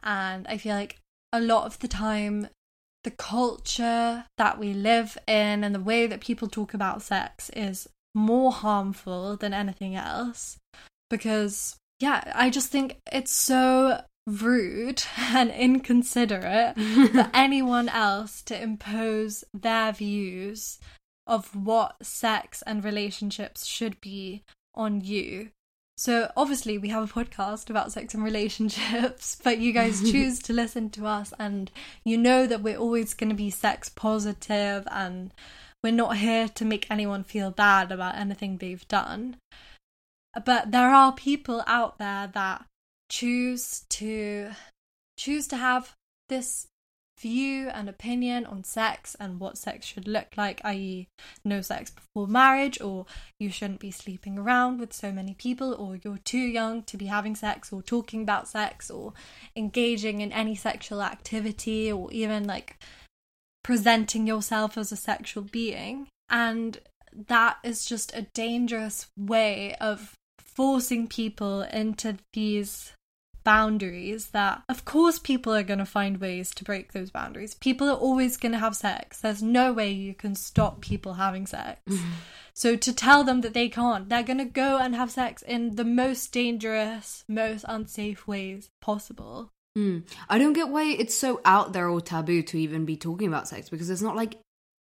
And 0.02 0.46
I 0.48 0.56
feel 0.56 0.74
like 0.74 0.98
a 1.32 1.40
lot 1.40 1.66
of 1.66 1.78
the 1.80 1.88
time, 1.88 2.48
the 3.04 3.10
culture 3.10 4.24
that 4.36 4.58
we 4.58 4.72
live 4.72 5.18
in 5.26 5.64
and 5.64 5.74
the 5.74 5.80
way 5.80 6.06
that 6.06 6.20
people 6.20 6.48
talk 6.48 6.74
about 6.74 7.02
sex 7.02 7.50
is 7.50 7.88
more 8.14 8.52
harmful 8.52 9.36
than 9.36 9.52
anything 9.52 9.94
else 9.94 10.58
because 11.10 11.76
yeah, 12.00 12.32
I 12.34 12.50
just 12.50 12.70
think 12.70 13.00
it's 13.12 13.32
so 13.32 14.00
rude 14.28 15.02
and 15.18 15.50
inconsiderate 15.50 16.76
for 17.12 17.30
anyone 17.32 17.88
else 17.88 18.42
to 18.42 18.62
impose 18.62 19.44
their 19.54 19.92
views 19.92 20.78
of 21.26 21.54
what 21.54 21.96
sex 22.04 22.62
and 22.62 22.84
relationships 22.84 23.66
should 23.66 24.00
be 24.00 24.44
on 24.74 25.00
you. 25.00 25.50
So, 25.96 26.30
obviously, 26.36 26.78
we 26.78 26.90
have 26.90 27.10
a 27.10 27.12
podcast 27.12 27.68
about 27.68 27.90
sex 27.90 28.14
and 28.14 28.22
relationships, 28.22 29.36
but 29.44 29.58
you 29.58 29.72
guys 29.72 30.10
choose 30.10 30.38
to 30.40 30.52
listen 30.52 30.90
to 30.90 31.06
us, 31.06 31.34
and 31.40 31.72
you 32.04 32.16
know 32.16 32.46
that 32.46 32.62
we're 32.62 32.78
always 32.78 33.14
going 33.14 33.30
to 33.30 33.34
be 33.34 33.50
sex 33.50 33.88
positive, 33.88 34.86
and 34.92 35.34
we're 35.82 35.92
not 35.92 36.18
here 36.18 36.48
to 36.50 36.64
make 36.64 36.88
anyone 36.88 37.24
feel 37.24 37.50
bad 37.50 37.90
about 37.90 38.14
anything 38.14 38.58
they've 38.58 38.86
done. 38.86 39.38
But 40.44 40.70
there 40.70 40.90
are 40.90 41.12
people 41.12 41.64
out 41.66 41.98
there 41.98 42.30
that 42.32 42.64
choose 43.08 43.84
to 43.90 44.50
choose 45.16 45.48
to 45.48 45.56
have 45.56 45.94
this 46.28 46.66
view 47.20 47.68
and 47.68 47.88
opinion 47.88 48.46
on 48.46 48.62
sex 48.62 49.16
and 49.18 49.40
what 49.40 49.58
sex 49.58 49.84
should 49.84 50.06
look 50.06 50.28
like, 50.36 50.60
i.e., 50.64 51.08
no 51.44 51.60
sex 51.60 51.90
before 51.90 52.28
marriage, 52.28 52.80
or 52.80 53.06
you 53.40 53.50
shouldn't 53.50 53.80
be 53.80 53.90
sleeping 53.90 54.38
around 54.38 54.78
with 54.78 54.92
so 54.92 55.10
many 55.10 55.34
people, 55.34 55.74
or 55.74 55.98
you're 56.04 56.18
too 56.18 56.38
young 56.38 56.82
to 56.84 56.96
be 56.96 57.06
having 57.06 57.34
sex, 57.34 57.72
or 57.72 57.82
talking 57.82 58.22
about 58.22 58.46
sex, 58.46 58.90
or 58.90 59.12
engaging 59.56 60.20
in 60.20 60.32
any 60.32 60.54
sexual 60.54 61.02
activity, 61.02 61.90
or 61.90 62.10
even 62.12 62.44
like 62.44 62.78
presenting 63.64 64.26
yourself 64.26 64.78
as 64.78 64.92
a 64.92 64.96
sexual 64.96 65.42
being. 65.42 66.06
And 66.30 66.78
that 67.26 67.56
is 67.64 67.84
just 67.84 68.14
a 68.14 68.28
dangerous 68.34 69.08
way 69.16 69.74
of 69.80 70.14
forcing 70.38 71.08
people 71.08 71.62
into 71.62 72.18
these 72.32 72.92
boundaries 73.44 74.28
that 74.28 74.62
of 74.68 74.84
course 74.84 75.18
people 75.18 75.54
are 75.54 75.62
going 75.62 75.78
to 75.78 75.86
find 75.86 76.20
ways 76.20 76.50
to 76.54 76.64
break 76.64 76.92
those 76.92 77.10
boundaries. 77.10 77.54
People 77.54 77.88
are 77.88 77.96
always 77.96 78.36
going 78.36 78.52
to 78.52 78.58
have 78.58 78.76
sex. 78.76 79.20
There's 79.20 79.42
no 79.42 79.72
way 79.72 79.90
you 79.90 80.14
can 80.14 80.34
stop 80.34 80.80
people 80.80 81.14
having 81.14 81.46
sex. 81.46 81.80
So 82.54 82.74
to 82.74 82.92
tell 82.92 83.22
them 83.22 83.42
that 83.42 83.54
they 83.54 83.68
can't 83.68 84.08
they're 84.08 84.22
going 84.22 84.38
to 84.38 84.44
go 84.44 84.78
and 84.78 84.94
have 84.94 85.10
sex 85.10 85.42
in 85.42 85.76
the 85.76 85.84
most 85.84 86.32
dangerous 86.32 87.24
most 87.28 87.64
unsafe 87.68 88.26
ways 88.26 88.70
possible. 88.80 89.52
Mm. 89.76 90.02
I 90.28 90.38
don't 90.38 90.54
get 90.54 90.68
why 90.68 90.84
it's 90.84 91.14
so 91.14 91.40
out 91.44 91.72
there 91.72 91.88
or 91.88 92.00
taboo 92.00 92.42
to 92.42 92.58
even 92.58 92.84
be 92.84 92.96
talking 92.96 93.28
about 93.28 93.46
sex 93.46 93.68
because 93.68 93.90
it's 93.90 94.02
not 94.02 94.16
like 94.16 94.34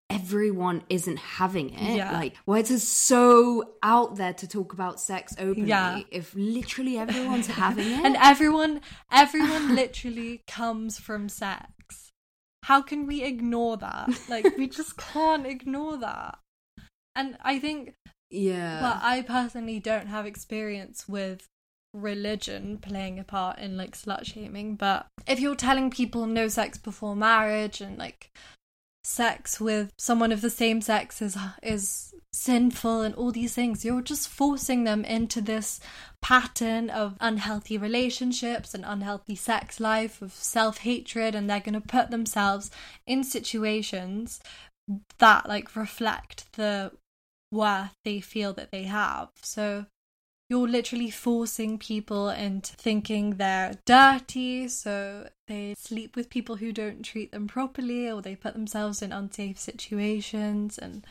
everyone 0.09 0.83
isn't 0.89 1.17
having 1.17 1.71
it. 1.73 1.97
Yeah. 1.97 2.11
Like, 2.13 2.35
why 2.45 2.59
it's 2.59 2.83
so 2.83 3.73
out 3.83 4.15
there 4.15 4.33
to 4.33 4.47
talk 4.47 4.73
about 4.73 4.99
sex 4.99 5.35
openly 5.37 5.69
Yeah. 5.69 6.01
if 6.11 6.33
literally 6.35 6.97
everyone's 6.97 7.47
having 7.47 7.87
it? 7.91 8.05
and 8.05 8.15
everyone 8.17 8.81
everyone 9.11 9.75
literally 9.81 10.41
comes 10.47 10.97
from 10.99 11.27
sex 11.29 12.11
how 12.63 12.81
can 12.81 13.05
we 13.07 13.23
ignore 13.23 13.77
that 13.77 14.09
like 14.29 14.57
we 14.57 14.67
just 14.67 14.97
can't 15.13 15.45
ignore 15.45 15.95
that 15.97 16.37
and 17.15 17.37
i 17.41 17.57
think 17.59 17.93
yeah. 18.29 18.81
well 18.81 18.99
i 19.01 19.21
personally 19.21 19.79
don't 19.79 20.07
have 20.07 20.25
experience 20.25 21.07
with 21.07 21.47
religion 21.93 22.77
playing 22.77 23.19
a 23.19 23.23
part 23.23 23.57
in 23.59 23.77
like 23.77 23.95
slut 23.97 24.25
shaming 24.25 24.75
but 24.75 25.07
if 25.27 25.39
you're 25.39 25.55
telling 25.55 25.89
people 25.89 26.25
no 26.25 26.47
sex 26.47 26.77
before 26.77 27.15
marriage 27.15 27.79
and 27.81 27.97
like 27.97 28.29
sex 29.03 29.59
with 29.59 29.91
someone 29.97 30.31
of 30.31 30.41
the 30.41 30.49
same 30.49 30.81
sex 30.81 31.21
is 31.21 31.37
is 31.63 32.13
sinful 32.33 33.01
and 33.01 33.15
all 33.15 33.31
these 33.31 33.53
things. 33.53 33.83
You're 33.83 34.01
just 34.01 34.27
forcing 34.27 34.83
them 34.83 35.03
into 35.05 35.41
this 35.41 35.79
pattern 36.21 36.89
of 36.89 37.17
unhealthy 37.19 37.77
relationships 37.77 38.73
and 38.73 38.83
unhealthy 38.85 39.35
sex 39.35 39.79
life 39.79 40.21
of 40.21 40.33
self-hatred 40.33 41.33
and 41.35 41.49
they're 41.49 41.59
going 41.59 41.73
to 41.73 41.81
put 41.81 42.11
themselves 42.11 42.69
in 43.05 43.23
situations 43.23 44.39
that 45.19 45.47
like 45.47 45.75
reflect 45.75 46.51
the 46.53 46.91
worth 47.51 47.95
they 48.03 48.19
feel 48.19 48.53
that 48.53 48.71
they 48.71 48.83
have. 48.83 49.29
So 49.41 49.85
you're 50.49 50.67
literally 50.67 51.09
forcing 51.09 51.77
people 51.77 52.29
into 52.29 52.73
thinking 52.75 53.31
they're 53.31 53.75
dirty, 53.85 54.67
so 54.67 55.27
they 55.47 55.75
sleep 55.77 56.15
with 56.15 56.29
people 56.29 56.55
who 56.55 56.71
don't 56.71 57.03
treat 57.03 57.31
them 57.31 57.47
properly, 57.47 58.09
or 58.09 58.21
they 58.21 58.35
put 58.35 58.53
themselves 58.53 59.01
in 59.01 59.11
unsafe 59.11 59.59
situations. 59.59 60.77
And 60.77 61.05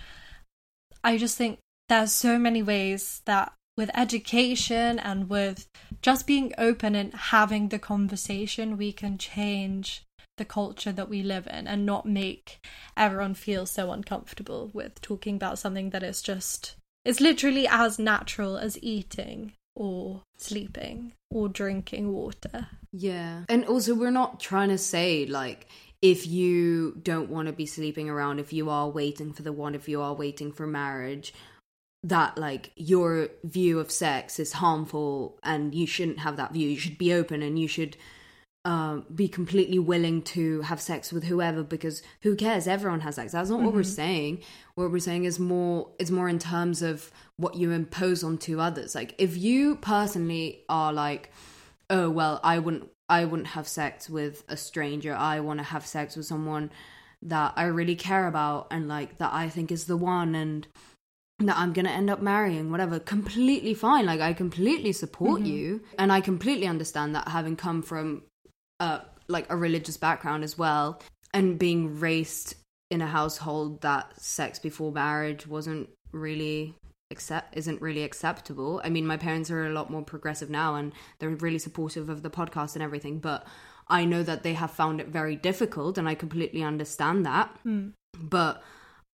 I 1.05 1.19
just 1.19 1.37
think 1.37 1.59
there's 1.89 2.13
so 2.13 2.39
many 2.39 2.63
ways 2.63 3.21
that 3.27 3.53
with 3.77 3.91
education 3.95 4.99
and 4.99 5.29
with 5.29 5.69
just 6.01 6.27
being 6.27 6.55
open 6.57 6.95
and 6.95 7.13
having 7.13 7.69
the 7.69 7.79
conversation, 7.79 8.79
we 8.79 8.91
can 8.91 9.19
change 9.19 10.03
the 10.39 10.47
culture 10.47 10.93
that 10.93 11.09
we 11.09 11.23
live 11.23 11.47
in 11.47 11.67
and 11.67 11.85
not 11.85 12.07
make 12.07 12.65
everyone 12.97 13.35
feel 13.35 13.67
so 13.67 13.91
uncomfortable 13.91 14.71
with 14.73 15.01
talking 15.01 15.37
about 15.37 15.59
something 15.59 15.91
that 15.91 16.03
is 16.03 16.23
just 16.23 16.77
it's 17.07 17.21
literally 17.21 17.67
as 17.69 17.99
natural 17.99 18.59
as 18.59 18.79
eating 18.83 19.53
or 19.75 20.23
sleeping 20.37 21.13
or 21.31 21.49
drinking 21.49 22.13
water. 22.13 22.69
Yeah. 22.93 23.45
And 23.49 23.65
also, 23.67 23.95
we're 23.95 24.11
not 24.11 24.41
trying 24.41 24.71
to 24.71 24.79
say, 24.79 25.27
like, 25.27 25.69
if 26.03 26.27
you 26.27 26.99
don't 27.03 27.31
want 27.31 27.47
to 27.47 27.53
be 27.53 27.67
sleeping 27.67 28.11
around, 28.11 28.39
if 28.39 28.53
you 28.53 28.71
are 28.71 28.89
waiting 28.89 29.33
for 29.33 29.43
the 29.43 29.53
one, 29.53 29.75
if 29.75 29.89
you 29.89 30.01
are 30.03 30.15
waiting 30.15 30.53
for 30.53 30.67
marriage, 30.67 31.33
that, 32.03 32.39
like, 32.39 32.73
your 32.77 33.29
view 33.45 33.81
of 33.81 33.91
sex 33.91 34.39
is 34.39 34.55
harmful 34.55 35.39
and 35.43 35.75
you 35.75 35.87
shouldn't 35.87 36.21
have 36.21 36.37
that 36.37 36.53
view. 36.53 36.69
You 36.69 36.79
should 36.79 36.99
be 36.99 37.13
open 37.13 37.43
and 37.43 37.59
you 37.59 37.69
should 37.69 37.97
um, 38.67 39.07
be 39.15 39.29
completely 39.29 39.79
willing 39.79 40.23
to 40.23 40.61
have 40.63 40.81
sex 40.81 41.13
with 41.13 41.23
whoever 41.23 41.63
because 41.63 42.03
who 42.23 42.35
cares? 42.35 42.67
Everyone 42.67 43.01
has 43.03 43.15
sex. 43.15 43.31
That's 43.31 43.49
not 43.49 43.61
what 43.61 43.73
we're 43.73 43.85
saying. 43.85 44.41
What 44.75 44.91
we're 44.91 44.99
saying 44.99 45.25
is 45.25 45.39
more 45.39 45.89
is 46.01 46.11
more 46.11 46.29
in 46.29 46.41
terms 46.41 46.83
of 46.83 47.13
what 47.37 47.55
you 47.55 47.71
impose 47.71 48.25
onto 48.25 48.59
others. 48.61 48.97
Like 48.97 49.15
if 49.19 49.37
you 49.37 49.77
personally 49.77 50.65
are 50.69 50.93
like, 50.93 51.31
oh 51.91 52.11
well, 52.11 52.41
I 52.43 52.59
wouldn't 52.59 52.91
I 53.09 53.25
wouldn't 53.25 53.51
have 53.51 53.69
sex 53.69 54.11
with 54.11 54.43
a 54.49 54.57
stranger. 54.57 55.15
I 55.15 55.39
want 55.39 55.61
to 55.61 55.65
have 55.65 55.87
sex 55.87 56.17
with 56.17 56.27
someone 56.27 56.73
that 57.23 57.53
I 57.55 57.67
really 57.67 57.95
care 57.95 58.27
about 58.27 58.67
and 58.73 58.89
like 58.89 59.19
that 59.19 59.33
I 59.33 59.49
think 59.49 59.71
is 59.71 59.85
the 59.85 59.97
one 59.97 60.35
and 60.35 60.67
that 61.39 61.57
I'm 61.57 61.73
gonna 61.73 61.91
end 61.91 62.11
up 62.11 62.21
marrying, 62.21 62.73
whatever, 62.73 62.99
completely 62.99 63.75
fine. 63.75 64.07
Like 64.07 64.21
I 64.21 64.33
completely 64.33 64.91
support 64.93 65.43
you, 65.43 65.83
and 65.99 66.11
I 66.13 66.21
completely 66.21 66.67
understand 66.67 67.15
that 67.15 67.29
having 67.29 67.55
come 67.55 67.81
from 67.83 68.23
uh 68.81 69.01
like 69.29 69.47
a 69.51 69.57
religious 69.57 69.97
background 69.97 70.45
as 70.45 70.57
well, 70.57 71.01
and 71.35 71.59
being 71.59 71.99
raised 71.99 72.55
in 72.91 73.01
a 73.01 73.07
household 73.07 73.81
that 73.81 74.21
sex 74.21 74.59
before 74.59 74.93
marriage 74.93 75.47
wasn't 75.47 75.89
really 76.13 76.75
accept 77.11 77.57
isn't 77.57 77.83
really 77.83 78.03
acceptable. 78.03 78.81
I 78.85 78.91
mean, 78.91 79.07
my 79.07 79.17
parents 79.17 79.51
are 79.51 79.67
a 79.67 79.73
lot 79.73 79.91
more 79.91 80.03
progressive 80.03 80.51
now, 80.51 80.77
and 80.77 80.93
they're 81.19 81.31
really 81.31 81.59
supportive 81.59 82.09
of 82.09 82.23
the 82.23 82.31
podcast 82.31 82.75
and 82.75 82.83
everything, 82.83 83.19
but. 83.19 83.47
I 83.89 84.05
know 84.05 84.25
that 84.25 84.43
they 84.43 84.55
have 84.55 84.73
found 84.73 85.01
it 85.01 85.07
very 85.07 85.37
difficult, 85.37 85.97
and 85.97 86.09
I 86.09 86.17
completely 86.17 86.65
understand 86.65 87.25
that. 87.25 87.57
But 88.21 88.61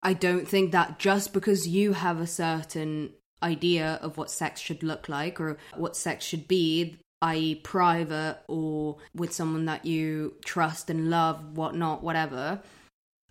I 0.03 0.15
don't 0.15 0.49
think 0.49 0.73
that 0.73 0.99
just 0.99 1.35
because 1.35 1.69
you 1.69 1.93
have 1.93 2.21
a 2.21 2.27
certain 2.27 3.13
idea 3.43 3.99
of 4.01 4.17
what 4.17 4.31
sex 4.31 4.63
should 4.63 4.83
look 4.83 5.11
like 5.11 5.39
or 5.41 5.59
what 5.77 5.95
sex 5.95 6.25
should 6.25 6.49
be, 6.49 6.97
i.e., 7.23 7.55
private 7.55 8.39
or 8.49 8.99
with 9.15 9.33
someone 9.33 9.65
that 9.67 9.87
you 9.87 10.35
trust 10.45 10.91
and 10.91 11.09
love, 11.09 11.57
whatnot, 11.57 12.03
whatever, 12.03 12.61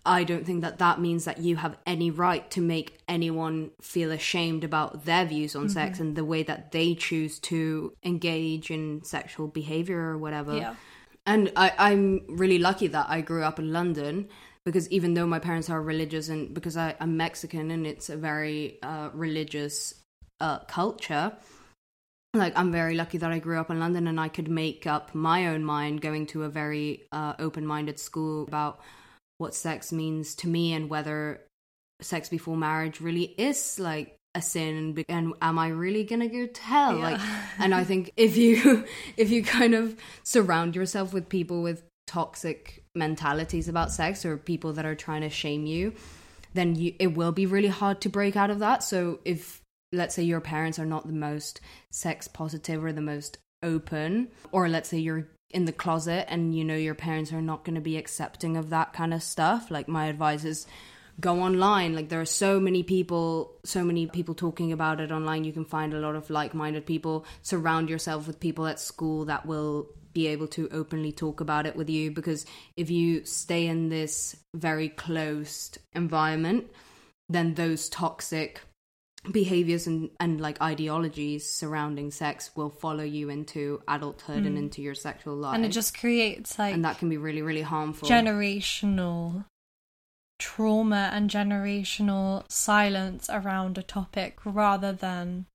I 0.04 0.24
don't 0.24 0.44
think 0.44 0.62
that 0.62 0.78
that 0.78 1.00
means 1.00 1.26
that 1.26 1.38
you 1.38 1.56
have 1.56 1.76
any 1.86 2.10
right 2.10 2.50
to 2.52 2.60
make 2.60 2.98
anyone 3.06 3.70
feel 3.80 4.10
ashamed 4.10 4.64
about 4.64 5.04
their 5.04 5.24
views 5.24 5.54
on 5.54 5.68
sex 5.68 6.00
and 6.00 6.16
the 6.16 6.24
way 6.24 6.42
that 6.42 6.72
they 6.72 6.96
choose 6.96 7.38
to 7.40 7.92
engage 8.02 8.70
in 8.70 9.04
sexual 9.04 9.46
behavior 9.46 10.00
or 10.00 10.18
whatever. 10.18 10.56
Yeah. 10.56 10.74
And 11.24 11.52
I, 11.54 11.72
I'm 11.78 12.22
really 12.26 12.58
lucky 12.58 12.88
that 12.88 13.06
I 13.08 13.20
grew 13.20 13.44
up 13.44 13.60
in 13.60 13.72
London 13.72 14.28
because 14.64 14.90
even 14.90 15.14
though 15.14 15.26
my 15.26 15.38
parents 15.38 15.70
are 15.70 15.80
religious 15.80 16.28
and 16.28 16.52
because 16.52 16.76
I, 16.76 16.96
I'm 16.98 17.16
Mexican 17.16 17.70
and 17.70 17.86
it's 17.86 18.10
a 18.10 18.16
very 18.16 18.78
uh, 18.82 19.10
religious 19.12 19.94
uh, 20.40 20.60
culture, 20.60 21.32
like 22.34 22.56
I'm 22.56 22.72
very 22.72 22.94
lucky 22.94 23.18
that 23.18 23.30
I 23.30 23.38
grew 23.38 23.58
up 23.58 23.70
in 23.70 23.78
London 23.78 24.06
and 24.06 24.18
I 24.18 24.28
could 24.28 24.48
make 24.48 24.86
up 24.86 25.14
my 25.14 25.48
own 25.48 25.64
mind 25.64 26.00
going 26.00 26.26
to 26.28 26.44
a 26.44 26.48
very 26.48 27.02
uh, 27.12 27.34
open-minded 27.38 27.98
school 27.98 28.44
about 28.44 28.80
what 29.38 29.54
sex 29.54 29.92
means 29.92 30.34
to 30.36 30.48
me 30.48 30.72
and 30.72 30.88
whether 30.88 31.42
sex 32.00 32.28
before 32.28 32.56
marriage 32.56 33.00
really 33.00 33.34
is 33.36 33.78
like 33.78 34.16
a 34.34 34.40
sin 34.40 34.76
and, 34.76 35.04
and 35.08 35.34
am 35.42 35.58
I 35.58 35.68
really 35.68 36.04
gonna 36.04 36.28
go 36.28 36.46
to 36.46 36.62
hell? 36.62 36.96
Yeah. 36.96 37.02
Like, 37.02 37.20
and 37.58 37.74
I 37.74 37.84
think 37.84 38.12
if 38.16 38.36
you 38.36 38.86
if 39.16 39.30
you 39.30 39.44
kind 39.44 39.74
of 39.74 39.96
surround 40.22 40.74
yourself 40.74 41.12
with 41.12 41.28
people 41.28 41.62
with 41.62 41.82
toxic 42.06 42.82
mentalities 42.94 43.68
about 43.68 43.90
sex 43.90 44.24
or 44.24 44.36
people 44.36 44.72
that 44.74 44.86
are 44.86 44.94
trying 44.94 45.22
to 45.22 45.30
shame 45.30 45.66
you, 45.66 45.92
then 46.54 46.76
you 46.76 46.94
it 46.98 47.08
will 47.08 47.32
be 47.32 47.44
really 47.44 47.68
hard 47.68 48.00
to 48.02 48.08
break 48.08 48.36
out 48.36 48.50
of 48.50 48.60
that. 48.60 48.82
So 48.82 49.20
if 49.26 49.61
let's 49.92 50.14
say 50.14 50.22
your 50.22 50.40
parents 50.40 50.78
are 50.78 50.86
not 50.86 51.06
the 51.06 51.12
most 51.12 51.60
sex 51.90 52.26
positive 52.28 52.82
or 52.82 52.92
the 52.92 53.00
most 53.00 53.38
open, 53.62 54.28
or 54.50 54.68
let's 54.68 54.88
say 54.88 54.98
you're 54.98 55.28
in 55.50 55.66
the 55.66 55.72
closet 55.72 56.26
and 56.28 56.56
you 56.56 56.64
know 56.64 56.76
your 56.76 56.94
parents 56.94 57.32
are 57.32 57.42
not 57.42 57.64
going 57.64 57.74
to 57.74 57.80
be 57.80 57.96
accepting 57.96 58.56
of 58.56 58.70
that 58.70 58.92
kind 58.92 59.12
of 59.12 59.22
stuff, 59.22 59.70
like 59.70 59.88
my 59.88 60.06
advice 60.06 60.44
is 60.44 60.66
go 61.20 61.40
online. 61.40 61.94
Like 61.94 62.08
there 62.08 62.20
are 62.20 62.26
so 62.26 62.58
many 62.58 62.82
people 62.82 63.58
so 63.64 63.84
many 63.84 64.06
people 64.06 64.34
talking 64.34 64.72
about 64.72 65.00
it 65.00 65.12
online. 65.12 65.44
You 65.44 65.52
can 65.52 65.64
find 65.64 65.92
a 65.92 66.00
lot 66.00 66.16
of 66.16 66.30
like-minded 66.30 66.86
people. 66.86 67.26
Surround 67.42 67.90
yourself 67.90 68.26
with 68.26 68.40
people 68.40 68.66
at 68.66 68.80
school 68.80 69.26
that 69.26 69.46
will 69.46 69.88
be 70.12 70.26
able 70.26 70.48
to 70.48 70.68
openly 70.72 71.12
talk 71.12 71.40
about 71.40 71.66
it 71.66 71.76
with 71.76 71.88
you 71.88 72.10
because 72.10 72.44
if 72.76 72.90
you 72.90 73.24
stay 73.24 73.66
in 73.66 73.88
this 73.88 74.36
very 74.54 74.90
closed 74.90 75.78
environment 75.94 76.66
then 77.30 77.54
those 77.54 77.88
toxic 77.88 78.60
behaviors 79.30 79.86
and, 79.86 80.10
and 80.18 80.40
like 80.40 80.60
ideologies 80.60 81.48
surrounding 81.48 82.10
sex 82.10 82.50
will 82.56 82.70
follow 82.70 83.04
you 83.04 83.28
into 83.28 83.80
adulthood 83.86 84.44
and 84.44 84.56
mm. 84.56 84.60
into 84.60 84.82
your 84.82 84.94
sexual 84.94 85.36
life 85.36 85.54
And 85.54 85.64
it 85.64 85.68
just 85.68 85.96
creates 85.96 86.58
like 86.58 86.74
and 86.74 86.84
that 86.84 86.98
can 86.98 87.08
be 87.08 87.16
really 87.16 87.42
really 87.42 87.62
harmful 87.62 88.08
generational 88.08 89.44
trauma 90.40 91.08
and 91.12 91.30
generational 91.30 92.50
silence 92.50 93.30
around 93.30 93.78
a 93.78 93.82
topic 93.82 94.38
rather 94.44 94.92
than 94.92 95.46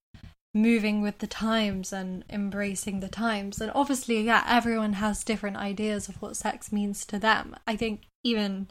moving 0.54 1.02
with 1.02 1.20
the 1.20 1.28
times 1.28 1.94
and 1.94 2.24
embracing 2.30 3.02
the 3.02 3.10
times. 3.10 3.62
And 3.62 3.72
obviously, 3.76 4.22
yeah, 4.22 4.44
everyone 4.48 4.94
has 4.94 5.24
different 5.24 5.58
ideas 5.58 6.10
of 6.10 6.22
what 6.22 6.36
sex 6.36 6.72
means 6.72 7.06
to 7.08 7.20
them. 7.20 7.56
I 7.68 7.76
think 7.76 8.04
even 8.24 8.68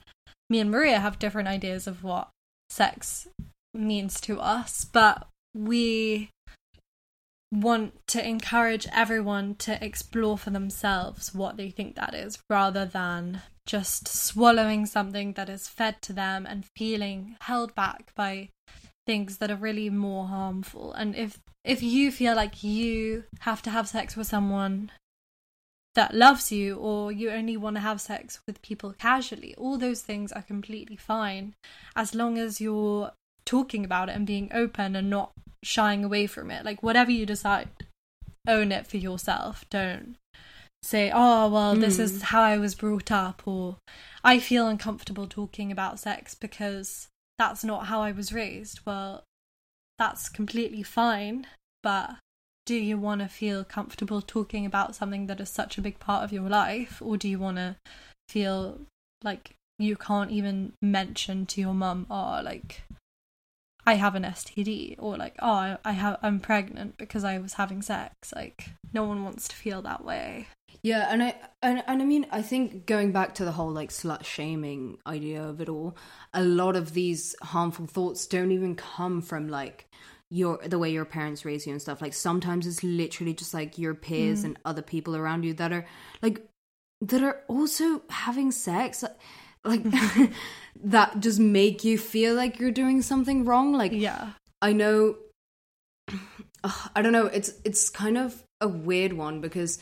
me 0.50 0.58
and 0.58 0.70
Maria 0.70 1.00
have 1.00 1.18
different 1.18 1.48
ideas 1.48 1.86
of 1.86 2.02
what 2.02 2.30
sex 2.70 3.28
means 3.76 4.20
to 4.22 4.40
us, 4.40 4.84
but 4.84 5.26
we 5.54 6.30
want 7.52 7.94
to 8.08 8.26
encourage 8.26 8.86
everyone 8.92 9.54
to 9.54 9.82
explore 9.84 10.36
for 10.36 10.50
themselves 10.50 11.34
what 11.34 11.56
they 11.56 11.70
think 11.70 11.94
that 11.94 12.14
is 12.14 12.38
rather 12.50 12.84
than 12.84 13.40
just 13.66 14.08
swallowing 14.08 14.86
something 14.86 15.32
that 15.34 15.48
is 15.48 15.68
fed 15.68 16.00
to 16.02 16.12
them 16.12 16.46
and 16.46 16.64
feeling 16.76 17.36
held 17.40 17.74
back 17.74 18.12
by 18.14 18.48
things 19.06 19.38
that 19.38 19.50
are 19.50 19.56
really 19.56 19.90
more 19.90 20.26
harmful. 20.26 20.92
And 20.92 21.14
if 21.14 21.38
if 21.64 21.82
you 21.82 22.12
feel 22.12 22.34
like 22.36 22.62
you 22.62 23.24
have 23.40 23.62
to 23.62 23.70
have 23.70 23.88
sex 23.88 24.16
with 24.16 24.26
someone 24.26 24.90
that 25.96 26.14
loves 26.14 26.52
you 26.52 26.76
or 26.76 27.10
you 27.10 27.30
only 27.30 27.56
want 27.56 27.74
to 27.74 27.80
have 27.80 28.00
sex 28.00 28.40
with 28.46 28.60
people 28.60 28.92
casually 28.92 29.54
all 29.56 29.78
those 29.78 30.02
things 30.02 30.30
are 30.30 30.42
completely 30.42 30.94
fine 30.94 31.54
as 31.96 32.14
long 32.14 32.36
as 32.36 32.60
you're 32.60 33.10
talking 33.46 33.84
about 33.84 34.08
it 34.08 34.16
and 34.16 34.26
being 34.26 34.50
open 34.52 34.94
and 34.94 35.08
not 35.08 35.32
shying 35.64 36.04
away 36.04 36.26
from 36.26 36.50
it 36.50 36.64
like 36.64 36.82
whatever 36.82 37.10
you 37.10 37.24
decide 37.24 37.68
own 38.46 38.70
it 38.70 38.86
for 38.86 38.98
yourself 38.98 39.64
don't 39.70 40.16
say 40.82 41.10
oh 41.12 41.48
well 41.48 41.74
mm. 41.74 41.80
this 41.80 41.98
is 41.98 42.22
how 42.22 42.42
i 42.42 42.58
was 42.58 42.74
brought 42.74 43.10
up 43.10 43.42
or 43.46 43.76
i 44.22 44.38
feel 44.38 44.68
uncomfortable 44.68 45.26
talking 45.26 45.72
about 45.72 45.98
sex 45.98 46.34
because 46.34 47.08
that's 47.38 47.64
not 47.64 47.86
how 47.86 48.00
I 48.00 48.12
was 48.12 48.32
raised. 48.32 48.80
Well, 48.84 49.24
that's 49.98 50.28
completely 50.28 50.82
fine, 50.82 51.46
but 51.82 52.16
do 52.64 52.74
you 52.74 52.98
want 52.98 53.20
to 53.20 53.28
feel 53.28 53.64
comfortable 53.64 54.20
talking 54.20 54.66
about 54.66 54.94
something 54.94 55.26
that 55.26 55.40
is 55.40 55.48
such 55.48 55.78
a 55.78 55.82
big 55.82 55.98
part 55.98 56.24
of 56.24 56.32
your 56.32 56.48
life, 56.48 57.00
or 57.04 57.16
do 57.16 57.28
you 57.28 57.38
want 57.38 57.58
to 57.58 57.76
feel 58.28 58.80
like 59.22 59.54
you 59.78 59.96
can't 59.96 60.30
even 60.30 60.72
mention 60.82 61.46
to 61.46 61.60
your 61.60 61.74
mum, 61.74 62.06
oh, 62.10 62.40
like 62.42 62.82
I 63.86 63.94
have 63.94 64.14
an 64.16 64.24
STD, 64.24 64.96
or 64.98 65.16
like 65.16 65.36
oh, 65.40 65.76
I 65.84 65.92
have 65.92 66.18
I'm 66.22 66.40
pregnant 66.40 66.96
because 66.98 67.24
I 67.24 67.38
was 67.38 67.54
having 67.54 67.82
sex. 67.82 68.32
Like 68.34 68.68
no 68.92 69.04
one 69.04 69.24
wants 69.24 69.48
to 69.48 69.56
feel 69.56 69.82
that 69.82 70.04
way. 70.04 70.48
Yeah, 70.82 71.08
and 71.10 71.22
I 71.22 71.34
and, 71.62 71.82
and 71.86 72.02
I 72.02 72.04
mean 72.04 72.26
I 72.30 72.42
think 72.42 72.86
going 72.86 73.12
back 73.12 73.34
to 73.36 73.44
the 73.44 73.52
whole 73.52 73.70
like 73.70 73.90
slut 73.90 74.24
shaming 74.24 74.98
idea 75.06 75.42
of 75.42 75.60
it 75.60 75.68
all, 75.68 75.96
a 76.34 76.42
lot 76.42 76.76
of 76.76 76.92
these 76.92 77.34
harmful 77.42 77.86
thoughts 77.86 78.26
don't 78.26 78.52
even 78.52 78.74
come 78.74 79.22
from 79.22 79.48
like 79.48 79.86
your 80.30 80.58
the 80.66 80.78
way 80.78 80.90
your 80.90 81.04
parents 81.04 81.44
raise 81.44 81.66
you 81.66 81.72
and 81.72 81.80
stuff. 81.80 82.02
Like 82.02 82.14
sometimes 82.14 82.66
it's 82.66 82.82
literally 82.82 83.34
just 83.34 83.54
like 83.54 83.78
your 83.78 83.94
peers 83.94 84.42
mm. 84.42 84.46
and 84.46 84.58
other 84.64 84.82
people 84.82 85.16
around 85.16 85.44
you 85.44 85.54
that 85.54 85.72
are 85.72 85.86
like 86.22 86.44
that 87.00 87.22
are 87.22 87.42
also 87.48 88.02
having 88.10 88.50
sex 88.50 89.04
like 89.66 89.82
that 90.84 91.20
just 91.20 91.38
make 91.38 91.84
you 91.84 91.98
feel 91.98 92.34
like 92.34 92.58
you're 92.58 92.70
doing 92.70 93.02
something 93.02 93.44
wrong. 93.44 93.72
Like 93.72 93.92
yeah. 93.92 94.30
I 94.62 94.72
know 94.72 95.16
I 96.94 97.02
don't 97.02 97.12
know, 97.12 97.26
it's 97.26 97.52
it's 97.64 97.88
kind 97.88 98.18
of 98.18 98.42
a 98.60 98.68
weird 98.68 99.12
one 99.12 99.40
because 99.40 99.78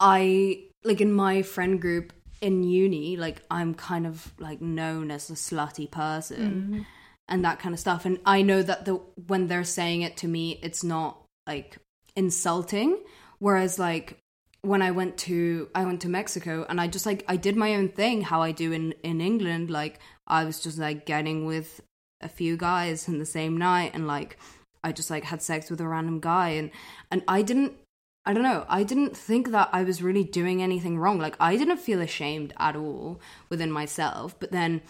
I 0.00 0.64
like 0.84 1.00
in 1.00 1.12
my 1.12 1.42
friend 1.42 1.80
group 1.80 2.12
in 2.40 2.64
uni, 2.64 3.16
like 3.16 3.42
I'm 3.50 3.74
kind 3.74 4.06
of 4.06 4.32
like 4.38 4.60
known 4.60 5.10
as 5.10 5.30
a 5.30 5.34
slutty 5.34 5.90
person 5.90 6.50
mm-hmm. 6.50 6.80
and 7.28 7.44
that 7.44 7.60
kind 7.60 7.72
of 7.72 7.78
stuff. 7.78 8.04
And 8.04 8.18
I 8.26 8.42
know 8.42 8.62
that 8.62 8.84
the 8.84 8.94
when 9.26 9.46
they're 9.46 9.64
saying 9.64 10.02
it 10.02 10.16
to 10.18 10.28
me, 10.28 10.58
it's 10.62 10.82
not 10.82 11.22
like 11.46 11.78
insulting. 12.16 12.98
Whereas 13.38 13.78
like 13.78 14.18
when 14.62 14.80
I 14.80 14.92
went 14.92 15.18
to 15.18 15.68
I 15.74 15.84
went 15.84 16.00
to 16.02 16.08
Mexico 16.08 16.64
and 16.68 16.80
I 16.80 16.86
just 16.86 17.04
like 17.04 17.24
I 17.28 17.36
did 17.36 17.56
my 17.56 17.74
own 17.74 17.88
thing 17.88 18.22
how 18.22 18.42
I 18.42 18.52
do 18.52 18.72
in 18.72 18.92
in 19.02 19.20
England. 19.20 19.70
Like 19.70 19.98
I 20.26 20.44
was 20.44 20.60
just 20.60 20.78
like 20.78 21.04
getting 21.04 21.46
with 21.46 21.80
a 22.20 22.28
few 22.28 22.56
guys 22.56 23.08
in 23.08 23.18
the 23.18 23.26
same 23.26 23.56
night 23.56 23.90
and 23.94 24.06
like 24.06 24.38
I 24.84 24.92
just 24.92 25.10
like 25.10 25.24
had 25.24 25.42
sex 25.42 25.70
with 25.70 25.80
a 25.80 25.88
random 25.88 26.20
guy 26.20 26.50
and 26.50 26.70
and 27.10 27.22
I 27.26 27.42
didn't 27.42 27.74
I 28.24 28.32
don't 28.32 28.44
know. 28.44 28.64
I 28.68 28.84
didn't 28.84 29.16
think 29.16 29.50
that 29.50 29.70
I 29.72 29.82
was 29.82 30.02
really 30.02 30.22
doing 30.22 30.62
anything 30.62 30.96
wrong. 30.96 31.18
Like, 31.18 31.34
I 31.40 31.56
didn't 31.56 31.78
feel 31.78 32.00
ashamed 32.00 32.52
at 32.56 32.76
all 32.76 33.20
within 33.48 33.72
myself. 33.72 34.38
But 34.38 34.52
then 34.52 34.80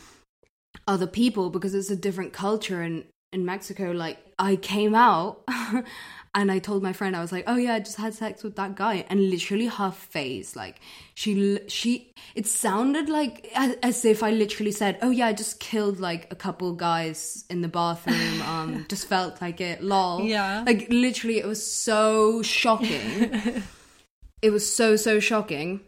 other 0.86 1.06
people, 1.06 1.48
because 1.48 1.74
it's 1.74 1.88
a 1.88 1.96
different 1.96 2.34
culture 2.34 2.82
in, 2.82 3.04
in 3.32 3.46
Mexico, 3.46 3.92
like, 3.92 4.18
I 4.38 4.56
came 4.56 4.94
out 4.94 5.48
and 6.34 6.50
I 6.50 6.58
told 6.58 6.82
my 6.82 6.92
friend 6.92 7.14
I 7.14 7.20
was 7.20 7.30
like, 7.30 7.44
"Oh 7.46 7.56
yeah, 7.56 7.74
I 7.74 7.80
just 7.80 7.98
had 7.98 8.14
sex 8.14 8.42
with 8.42 8.56
that 8.56 8.74
guy," 8.74 9.04
and 9.08 9.30
literally 9.30 9.66
her 9.66 9.90
face, 9.90 10.56
like 10.56 10.80
she 11.14 11.58
she, 11.68 12.12
it 12.34 12.46
sounded 12.46 13.08
like 13.10 13.50
as, 13.54 13.76
as 13.82 14.04
if 14.04 14.22
I 14.22 14.30
literally 14.30 14.72
said, 14.72 14.98
"Oh 15.02 15.10
yeah, 15.10 15.26
I 15.26 15.34
just 15.34 15.60
killed 15.60 16.00
like 16.00 16.32
a 16.32 16.36
couple 16.36 16.72
guys 16.72 17.44
in 17.50 17.60
the 17.60 17.68
bathroom." 17.68 18.42
Um, 18.52 18.86
just 18.88 19.06
felt 19.06 19.40
like 19.40 19.60
it, 19.60 19.82
lol. 19.82 20.22
Yeah, 20.22 20.64
like 20.66 20.88
literally, 20.90 21.38
it 21.38 21.46
was 21.46 21.64
so 21.64 22.42
shocking. 22.42 23.62
it 24.42 24.50
was 24.50 24.74
so 24.74 24.96
so 24.96 25.20
shocking, 25.20 25.80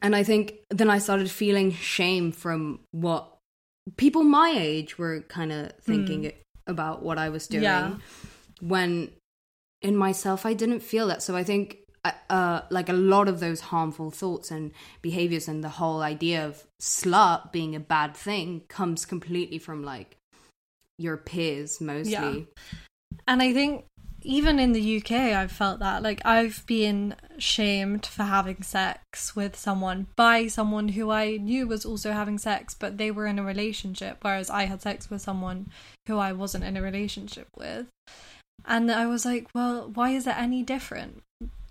and 0.00 0.16
I 0.16 0.22
think 0.22 0.54
then 0.70 0.88
I 0.88 0.98
started 0.98 1.30
feeling 1.30 1.72
shame 1.72 2.32
from 2.32 2.80
what 2.92 3.36
people 3.96 4.24
my 4.24 4.54
age 4.56 4.98
were 4.98 5.20
kind 5.22 5.52
of 5.52 5.72
thinking 5.82 6.22
mm. 6.24 6.34
about 6.66 7.02
what 7.02 7.18
I 7.18 7.28
was 7.28 7.46
doing. 7.46 7.64
Yeah 7.64 7.94
when 8.60 9.10
in 9.82 9.96
myself 9.96 10.44
i 10.44 10.52
didn't 10.52 10.80
feel 10.80 11.06
that 11.06 11.22
so 11.22 11.36
i 11.36 11.44
think 11.44 11.78
uh, 12.04 12.12
uh, 12.30 12.60
like 12.70 12.88
a 12.88 12.92
lot 12.92 13.26
of 13.26 13.40
those 13.40 13.60
harmful 13.60 14.10
thoughts 14.10 14.52
and 14.52 14.70
behaviors 15.02 15.48
and 15.48 15.64
the 15.64 15.68
whole 15.68 16.00
idea 16.00 16.46
of 16.46 16.64
slut 16.80 17.50
being 17.50 17.74
a 17.74 17.80
bad 17.80 18.16
thing 18.16 18.62
comes 18.68 19.04
completely 19.04 19.58
from 19.58 19.82
like 19.82 20.16
your 20.96 21.16
peers 21.16 21.80
mostly 21.80 22.12
yeah. 22.12 22.78
and 23.26 23.42
i 23.42 23.52
think 23.52 23.84
even 24.22 24.58
in 24.58 24.72
the 24.72 24.96
UK, 24.98 25.12
I've 25.12 25.52
felt 25.52 25.78
that. 25.78 26.02
Like, 26.02 26.20
I've 26.24 26.64
been 26.66 27.14
shamed 27.38 28.04
for 28.04 28.24
having 28.24 28.62
sex 28.62 29.36
with 29.36 29.56
someone 29.56 30.08
by 30.16 30.48
someone 30.48 30.88
who 30.88 31.10
I 31.10 31.36
knew 31.36 31.66
was 31.66 31.84
also 31.84 32.12
having 32.12 32.38
sex, 32.38 32.74
but 32.74 32.98
they 32.98 33.10
were 33.10 33.26
in 33.26 33.38
a 33.38 33.44
relationship, 33.44 34.18
whereas 34.22 34.50
I 34.50 34.64
had 34.64 34.82
sex 34.82 35.08
with 35.08 35.22
someone 35.22 35.70
who 36.06 36.18
I 36.18 36.32
wasn't 36.32 36.64
in 36.64 36.76
a 36.76 36.82
relationship 36.82 37.48
with. 37.56 37.86
And 38.68 38.92
I 38.92 39.06
was 39.06 39.24
like, 39.24 39.48
well, 39.54 39.90
why 39.92 40.10
is 40.10 40.26
it 40.26 40.36
any 40.36 40.62
different? 40.62 41.22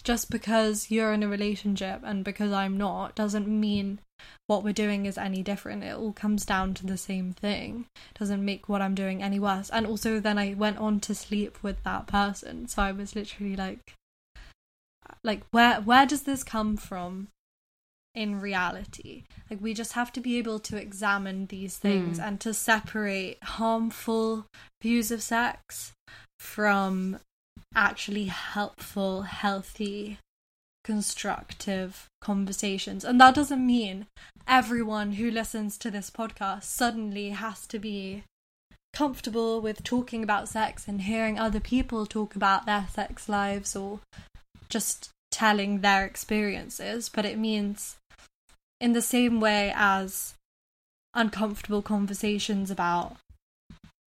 Just 0.03 0.31
because 0.31 0.89
you're 0.89 1.13
in 1.13 1.21
a 1.21 1.27
relationship 1.27 2.01
and 2.03 2.23
because 2.23 2.51
I'm 2.51 2.75
not 2.75 3.13
doesn't 3.13 3.47
mean 3.47 3.99
what 4.47 4.63
we're 4.63 4.73
doing 4.73 5.05
is 5.05 5.17
any 5.17 5.43
different. 5.43 5.83
It 5.83 5.95
all 5.95 6.11
comes 6.11 6.43
down 6.43 6.73
to 6.75 6.87
the 6.87 6.97
same 6.97 7.33
thing. 7.33 7.85
It 7.95 8.19
doesn't 8.19 8.43
make 8.43 8.67
what 8.67 8.81
I'm 8.81 8.95
doing 8.95 9.21
any 9.21 9.39
worse. 9.39 9.69
And 9.69 9.85
also, 9.85 10.19
then 10.19 10.39
I 10.39 10.55
went 10.55 10.79
on 10.79 10.99
to 11.01 11.13
sleep 11.13 11.61
with 11.61 11.83
that 11.83 12.07
person. 12.07 12.67
So 12.67 12.81
I 12.81 12.91
was 12.91 13.15
literally 13.15 13.55
like, 13.55 13.93
like 15.23 15.43
where 15.51 15.81
where 15.81 16.05
does 16.05 16.23
this 16.23 16.43
come 16.43 16.77
from 16.77 17.27
in 18.17 18.41
reality 18.41 19.23
like 19.49 19.61
we 19.61 19.73
just 19.73 19.93
have 19.93 20.11
to 20.11 20.19
be 20.19 20.37
able 20.37 20.59
to 20.59 20.75
examine 20.75 21.45
these 21.45 21.77
things 21.77 22.19
mm. 22.19 22.27
and 22.27 22.39
to 22.39 22.53
separate 22.53 23.37
harmful 23.43 24.45
views 24.81 25.11
of 25.11 25.21
sex 25.21 25.93
from 26.39 27.19
actually 27.75 28.25
helpful, 28.25 29.23
healthy, 29.23 30.17
constructive 30.83 32.07
conversations. 32.21 33.03
And 33.03 33.19
that 33.21 33.35
doesn't 33.35 33.65
mean 33.65 34.07
everyone 34.47 35.13
who 35.13 35.29
listens 35.29 35.77
to 35.79 35.91
this 35.91 36.09
podcast 36.09 36.63
suddenly 36.63 37.29
has 37.29 37.67
to 37.67 37.79
be 37.79 38.23
comfortable 38.93 39.61
with 39.61 39.83
talking 39.83 40.23
about 40.23 40.49
sex 40.49 40.87
and 40.87 41.01
hearing 41.01 41.37
other 41.37 41.59
people 41.59 42.05
talk 42.05 42.35
about 42.35 42.65
their 42.65 42.87
sex 42.91 43.29
lives 43.29 43.75
or 43.75 43.99
just 44.69 45.09
telling 45.29 45.81
their 45.81 46.05
experiences, 46.05 47.09
but 47.09 47.25
it 47.25 47.37
means 47.37 47.97
in 48.79 48.93
the 48.93 49.01
same 49.01 49.39
way 49.39 49.73
as 49.75 50.35
uncomfortable 51.13 51.81
conversations 51.81 52.69
about 52.69 53.17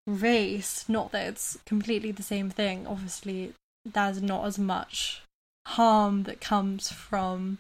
race, 0.07 0.85
not 0.89 1.13
that 1.13 1.29
it's 1.29 1.59
completely 1.67 2.11
the 2.11 2.23
same 2.23 2.51
thing, 2.51 2.87
obviously, 2.87 3.53
there's 3.85 4.23
not 4.23 4.47
as 4.47 4.59
much 4.59 5.23
harm 5.67 6.25
that 6.25 6.41
comes 6.41 6.91
from 6.91 7.59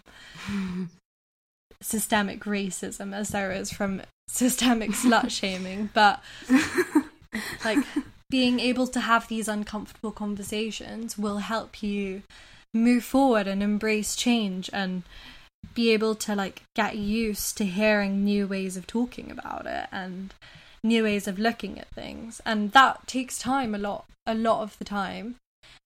systemic 1.80 2.44
racism 2.44 3.14
as 3.14 3.30
there 3.30 3.52
is 3.52 3.70
from 3.70 4.02
systemic 4.28 4.90
slut 4.92 5.30
shaming, 5.30 5.90
but 5.92 6.22
like 7.64 7.78
being 8.30 8.60
able 8.60 8.86
to 8.86 9.00
have 9.00 9.28
these 9.28 9.48
uncomfortable 9.48 10.12
conversations 10.12 11.18
will 11.18 11.38
help 11.38 11.82
you 11.82 12.22
move 12.72 13.04
forward 13.04 13.46
and 13.46 13.62
embrace 13.62 14.16
change 14.16 14.68
and 14.72 15.02
be 15.74 15.90
able 15.90 16.14
to 16.14 16.34
like 16.34 16.62
get 16.74 16.96
used 16.96 17.56
to 17.58 17.64
hearing 17.64 18.24
new 18.24 18.46
ways 18.46 18.76
of 18.76 18.86
talking 18.86 19.30
about 19.30 19.66
it 19.66 19.86
and 19.92 20.34
new 20.82 21.04
ways 21.04 21.26
of 21.26 21.38
looking 21.38 21.78
at 21.78 21.88
things. 21.88 22.40
And 22.44 22.72
that 22.72 23.06
takes 23.06 23.38
time 23.38 23.74
a 23.74 23.78
lot 23.78 24.04
a 24.26 24.34
lot 24.34 24.62
of 24.62 24.78
the 24.78 24.84
time. 24.84 25.36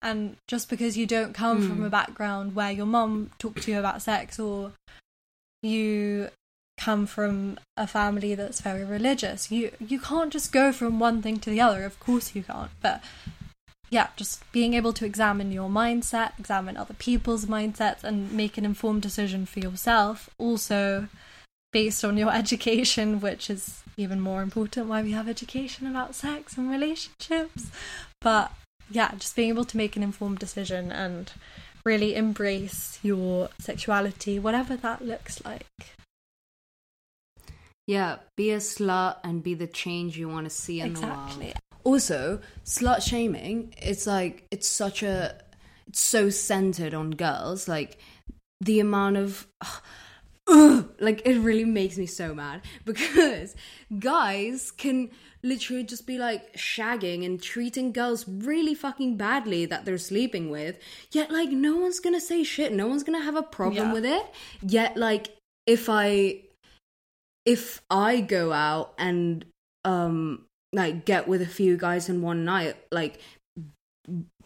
And 0.00 0.36
just 0.46 0.68
because 0.68 0.96
you 0.96 1.06
don't 1.06 1.32
come 1.32 1.62
mm. 1.62 1.68
from 1.68 1.84
a 1.84 1.90
background 1.90 2.54
where 2.54 2.70
your 2.70 2.86
mom 2.86 3.30
talked 3.38 3.62
to 3.62 3.72
you 3.72 3.78
about 3.78 4.02
sex 4.02 4.38
or 4.38 4.72
you 5.62 6.30
come 6.78 7.06
from 7.06 7.58
a 7.76 7.88
family 7.88 8.36
that's 8.36 8.60
very 8.60 8.84
religious 8.84 9.50
you 9.50 9.72
you 9.80 9.98
can't 9.98 10.32
just 10.32 10.52
go 10.52 10.70
from 10.70 11.00
one 11.00 11.20
thing 11.20 11.38
to 11.40 11.50
the 11.50 11.60
other. 11.60 11.84
Of 11.84 11.98
course 11.98 12.34
you 12.34 12.42
can't 12.42 12.70
but 12.80 13.02
yeah, 13.90 14.08
just 14.16 14.50
being 14.52 14.74
able 14.74 14.92
to 14.92 15.06
examine 15.06 15.52
your 15.52 15.68
mindset, 15.68 16.38
examine 16.38 16.76
other 16.76 16.94
people's 16.94 17.46
mindsets, 17.46 18.04
and 18.04 18.32
make 18.32 18.58
an 18.58 18.64
informed 18.64 19.02
decision 19.02 19.46
for 19.46 19.60
yourself. 19.60 20.28
Also, 20.38 21.08
based 21.72 22.04
on 22.04 22.16
your 22.16 22.32
education, 22.34 23.20
which 23.20 23.48
is 23.48 23.82
even 23.96 24.20
more 24.20 24.42
important 24.42 24.86
why 24.88 25.02
we 25.02 25.12
have 25.12 25.28
education 25.28 25.86
about 25.86 26.14
sex 26.14 26.56
and 26.56 26.70
relationships. 26.70 27.70
But 28.20 28.52
yeah, 28.90 29.12
just 29.16 29.34
being 29.36 29.48
able 29.48 29.64
to 29.64 29.76
make 29.76 29.96
an 29.96 30.02
informed 30.02 30.38
decision 30.38 30.92
and 30.92 31.32
really 31.84 32.14
embrace 32.14 32.98
your 33.02 33.48
sexuality, 33.58 34.38
whatever 34.38 34.76
that 34.76 35.04
looks 35.04 35.42
like. 35.44 35.66
Yeah, 37.86 38.16
be 38.36 38.50
a 38.50 38.58
slut 38.58 39.16
and 39.24 39.42
be 39.42 39.54
the 39.54 39.66
change 39.66 40.18
you 40.18 40.28
want 40.28 40.44
to 40.44 40.50
see 40.50 40.80
in 40.80 40.88
Exactly. 40.88 41.38
the 41.38 41.44
world. 41.46 41.54
Also, 41.84 42.40
slut 42.64 43.02
shaming, 43.02 43.74
it's 43.78 44.06
like 44.06 44.46
it's 44.50 44.68
such 44.68 45.02
a 45.02 45.40
it's 45.86 46.00
so 46.00 46.30
centered 46.30 46.94
on 46.94 47.12
girls. 47.12 47.68
Like 47.68 47.98
the 48.60 48.80
amount 48.80 49.16
of 49.16 49.46
ugh, 50.48 50.88
like 51.00 51.22
it 51.26 51.38
really 51.38 51.64
makes 51.64 51.96
me 51.98 52.06
so 52.06 52.34
mad 52.34 52.62
because 52.84 53.54
guys 53.98 54.70
can 54.70 55.10
literally 55.42 55.84
just 55.84 56.06
be 56.06 56.18
like 56.18 56.52
shagging 56.56 57.24
and 57.24 57.40
treating 57.40 57.92
girls 57.92 58.26
really 58.28 58.74
fucking 58.74 59.16
badly 59.16 59.64
that 59.66 59.84
they're 59.84 59.96
sleeping 59.98 60.50
with. 60.50 60.78
Yet 61.12 61.30
like 61.30 61.50
no 61.50 61.76
one's 61.76 62.00
gonna 62.00 62.20
say 62.20 62.42
shit. 62.44 62.72
No 62.72 62.86
one's 62.88 63.04
gonna 63.04 63.22
have 63.22 63.36
a 63.36 63.42
problem 63.42 63.88
Yeah. 63.88 63.92
with 63.92 64.04
it. 64.04 64.26
Yet 64.62 64.96
like 64.96 65.36
if 65.66 65.88
I 65.88 66.42
if 67.44 67.80
I 67.88 68.20
go 68.20 68.52
out 68.52 68.94
and 68.98 69.44
um 69.84 70.44
like 70.72 71.04
get 71.04 71.26
with 71.28 71.42
a 71.42 71.46
few 71.46 71.76
guys 71.76 72.08
in 72.08 72.22
one 72.22 72.44
night, 72.44 72.76
like 72.92 73.20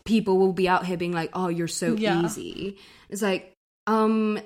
people 0.04 0.38
will 0.38 0.52
be 0.52 0.68
out 0.68 0.86
here 0.86 0.96
being 0.96 1.12
like, 1.12 1.30
"Oh, 1.32 1.48
you're 1.48 1.68
so 1.68 1.94
Yeah. 1.94 2.22
easy." 2.24 2.76
It's 3.08 3.22
like, 3.22 3.52
um, 3.86 4.38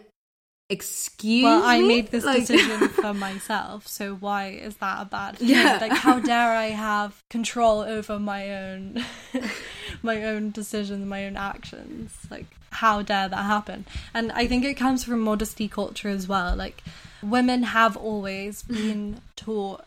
excuse 0.69 1.43
me. 1.43 1.45
Well, 1.45 1.63
I 1.63 1.81
me? 1.81 1.89
made 1.89 2.11
this 2.11 2.25
Like- 2.25 2.47
decision 2.47 2.89
for 3.01 3.15
myself, 3.15 3.87
so 3.87 4.15
why 4.15 4.49
is 4.49 4.77
that 4.77 5.01
a 5.03 5.05
bad 5.05 5.37
thing? 5.39 5.49
Yeah. 5.49 5.79
Like, 5.81 5.93
how 5.93 6.19
dare 6.33 6.53
I 6.53 6.67
have 6.71 7.23
control 7.31 7.81
over 7.81 8.19
my 8.19 8.53
own, 8.55 9.05
my 10.03 10.25
own 10.25 10.51
decisions, 10.51 11.07
my 11.07 11.27
own 11.27 11.37
actions? 11.37 12.13
Like, 12.31 12.47
how 12.71 13.03
dare 13.03 13.29
that 13.29 13.45
happen? 13.45 13.87
And 14.13 14.33
I 14.33 14.47
think 14.47 14.65
it 14.65 14.75
comes 14.75 15.05
from 15.05 15.21
modesty 15.21 15.69
culture 15.69 16.09
as 16.09 16.27
well. 16.29 16.55
Like, 16.57 16.83
women 17.23 17.63
have 17.63 17.97
always 17.97 18.63
been 18.65 19.21
taught 19.37 19.85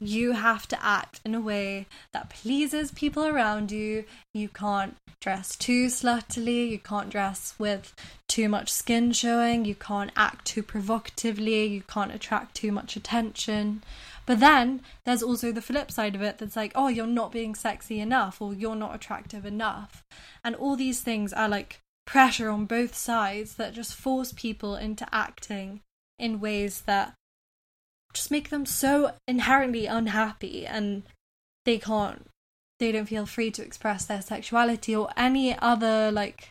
you 0.00 0.32
have 0.32 0.66
to 0.68 0.84
act 0.84 1.20
in 1.24 1.34
a 1.34 1.40
way 1.40 1.86
that 2.12 2.30
pleases 2.30 2.90
people 2.90 3.24
around 3.24 3.70
you. 3.70 4.04
You 4.34 4.48
can't 4.48 4.96
dress 5.20 5.56
too 5.56 5.86
sluttily, 5.86 6.68
you 6.68 6.78
can't 6.78 7.10
dress 7.10 7.54
with 7.58 7.94
too 8.28 8.48
much 8.48 8.70
skin 8.70 9.12
showing, 9.12 9.64
you 9.64 9.74
can't 9.74 10.12
act 10.16 10.44
too 10.46 10.62
provocatively, 10.62 11.66
you 11.66 11.82
can't 11.82 12.14
attract 12.14 12.54
too 12.54 12.70
much 12.70 12.96
attention. 12.96 13.82
But 14.26 14.40
then 14.40 14.82
there's 15.04 15.22
also 15.22 15.52
the 15.52 15.62
flip 15.62 15.90
side 15.90 16.14
of 16.14 16.22
it 16.22 16.38
that's 16.38 16.56
like, 16.56 16.72
oh, 16.74 16.88
you're 16.88 17.06
not 17.06 17.32
being 17.32 17.54
sexy 17.54 18.00
enough 18.00 18.42
or 18.42 18.52
you're 18.52 18.74
not 18.76 18.94
attractive 18.94 19.46
enough. 19.46 20.04
And 20.44 20.54
all 20.54 20.76
these 20.76 21.00
things 21.00 21.32
are 21.32 21.48
like 21.48 21.80
pressure 22.06 22.50
on 22.50 22.66
both 22.66 22.94
sides 22.94 23.54
that 23.54 23.72
just 23.74 23.94
force 23.94 24.32
people 24.32 24.76
into 24.76 25.06
acting 25.12 25.80
in 26.18 26.40
ways 26.40 26.82
that 26.82 27.14
just 28.16 28.30
make 28.30 28.50
them 28.50 28.66
so 28.66 29.12
inherently 29.28 29.86
unhappy 29.86 30.66
and 30.66 31.02
they 31.64 31.78
can't 31.78 32.26
they 32.78 32.92
don't 32.92 33.06
feel 33.06 33.26
free 33.26 33.50
to 33.50 33.62
express 33.62 34.04
their 34.04 34.20
sexuality 34.20 34.94
or 34.94 35.08
any 35.16 35.56
other 35.58 36.10
like 36.12 36.50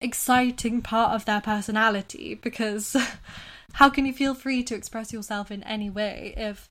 exciting 0.00 0.82
part 0.82 1.14
of 1.14 1.24
their 1.24 1.40
personality 1.40 2.34
because 2.34 2.96
how 3.74 3.88
can 3.88 4.04
you 4.04 4.12
feel 4.12 4.34
free 4.34 4.62
to 4.64 4.74
express 4.74 5.12
yourself 5.12 5.50
in 5.50 5.62
any 5.62 5.88
way 5.88 6.34
if 6.36 6.68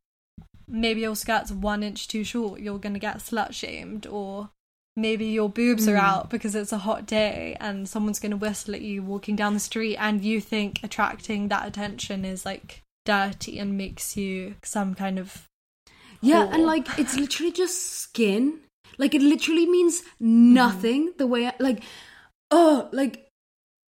maybe 0.67 1.01
your 1.01 1.15
skirt's 1.15 1.51
one 1.51 1.81
inch 1.83 2.07
too 2.07 2.23
short 2.23 2.59
you're 2.59 2.77
gonna 2.79 2.99
get 2.99 3.17
slut 3.17 3.53
shamed 3.53 4.05
or 4.05 4.49
maybe 4.97 5.25
your 5.25 5.49
boobs 5.49 5.87
are 5.87 5.95
Mm. 5.95 5.99
out 6.03 6.29
because 6.29 6.53
it's 6.55 6.73
a 6.73 6.79
hot 6.79 7.05
day 7.05 7.55
and 7.61 7.87
someone's 7.87 8.19
gonna 8.19 8.35
whistle 8.35 8.75
at 8.75 8.81
you 8.81 9.01
walking 9.01 9.37
down 9.37 9.53
the 9.53 9.59
street 9.61 9.95
and 9.97 10.23
you 10.23 10.41
think 10.41 10.81
attracting 10.83 11.47
that 11.47 11.65
attention 11.65 12.25
is 12.25 12.45
like 12.45 12.83
dirty 13.05 13.59
and 13.59 13.77
makes 13.77 14.15
you 14.17 14.55
some 14.63 14.95
kind 14.95 15.19
of 15.19 15.47
Yeah, 16.21 16.47
whore. 16.47 16.53
and 16.53 16.63
like 16.63 16.87
it's 16.99 17.15
literally 17.23 17.51
just 17.51 17.99
skin. 17.99 18.59
Like 18.97 19.15
it 19.15 19.21
literally 19.21 19.65
means 19.65 20.01
mm-hmm. 20.01 20.53
nothing. 20.53 21.13
The 21.17 21.27
way 21.27 21.47
I, 21.47 21.53
like, 21.59 21.83
oh, 22.51 22.89
like, 22.91 23.27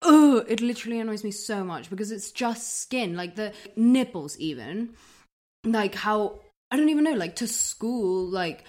oh, 0.03 0.45
it 0.49 0.61
literally 0.61 1.01
annoys 1.01 1.25
me 1.25 1.31
so 1.31 1.65
much 1.65 1.91
because 1.91 2.13
it's 2.13 2.31
just 2.31 2.81
skin. 2.81 3.17
Like 3.17 3.37
the 3.37 3.53
nipples, 3.77 4.39
even. 4.39 4.91
Like 5.65 5.95
how 5.95 6.41
I 6.71 6.77
don't 6.77 6.89
even 6.89 7.05
know. 7.05 7.13
Like 7.15 7.37
to 7.37 7.49
school, 7.49 8.27
like 8.27 8.65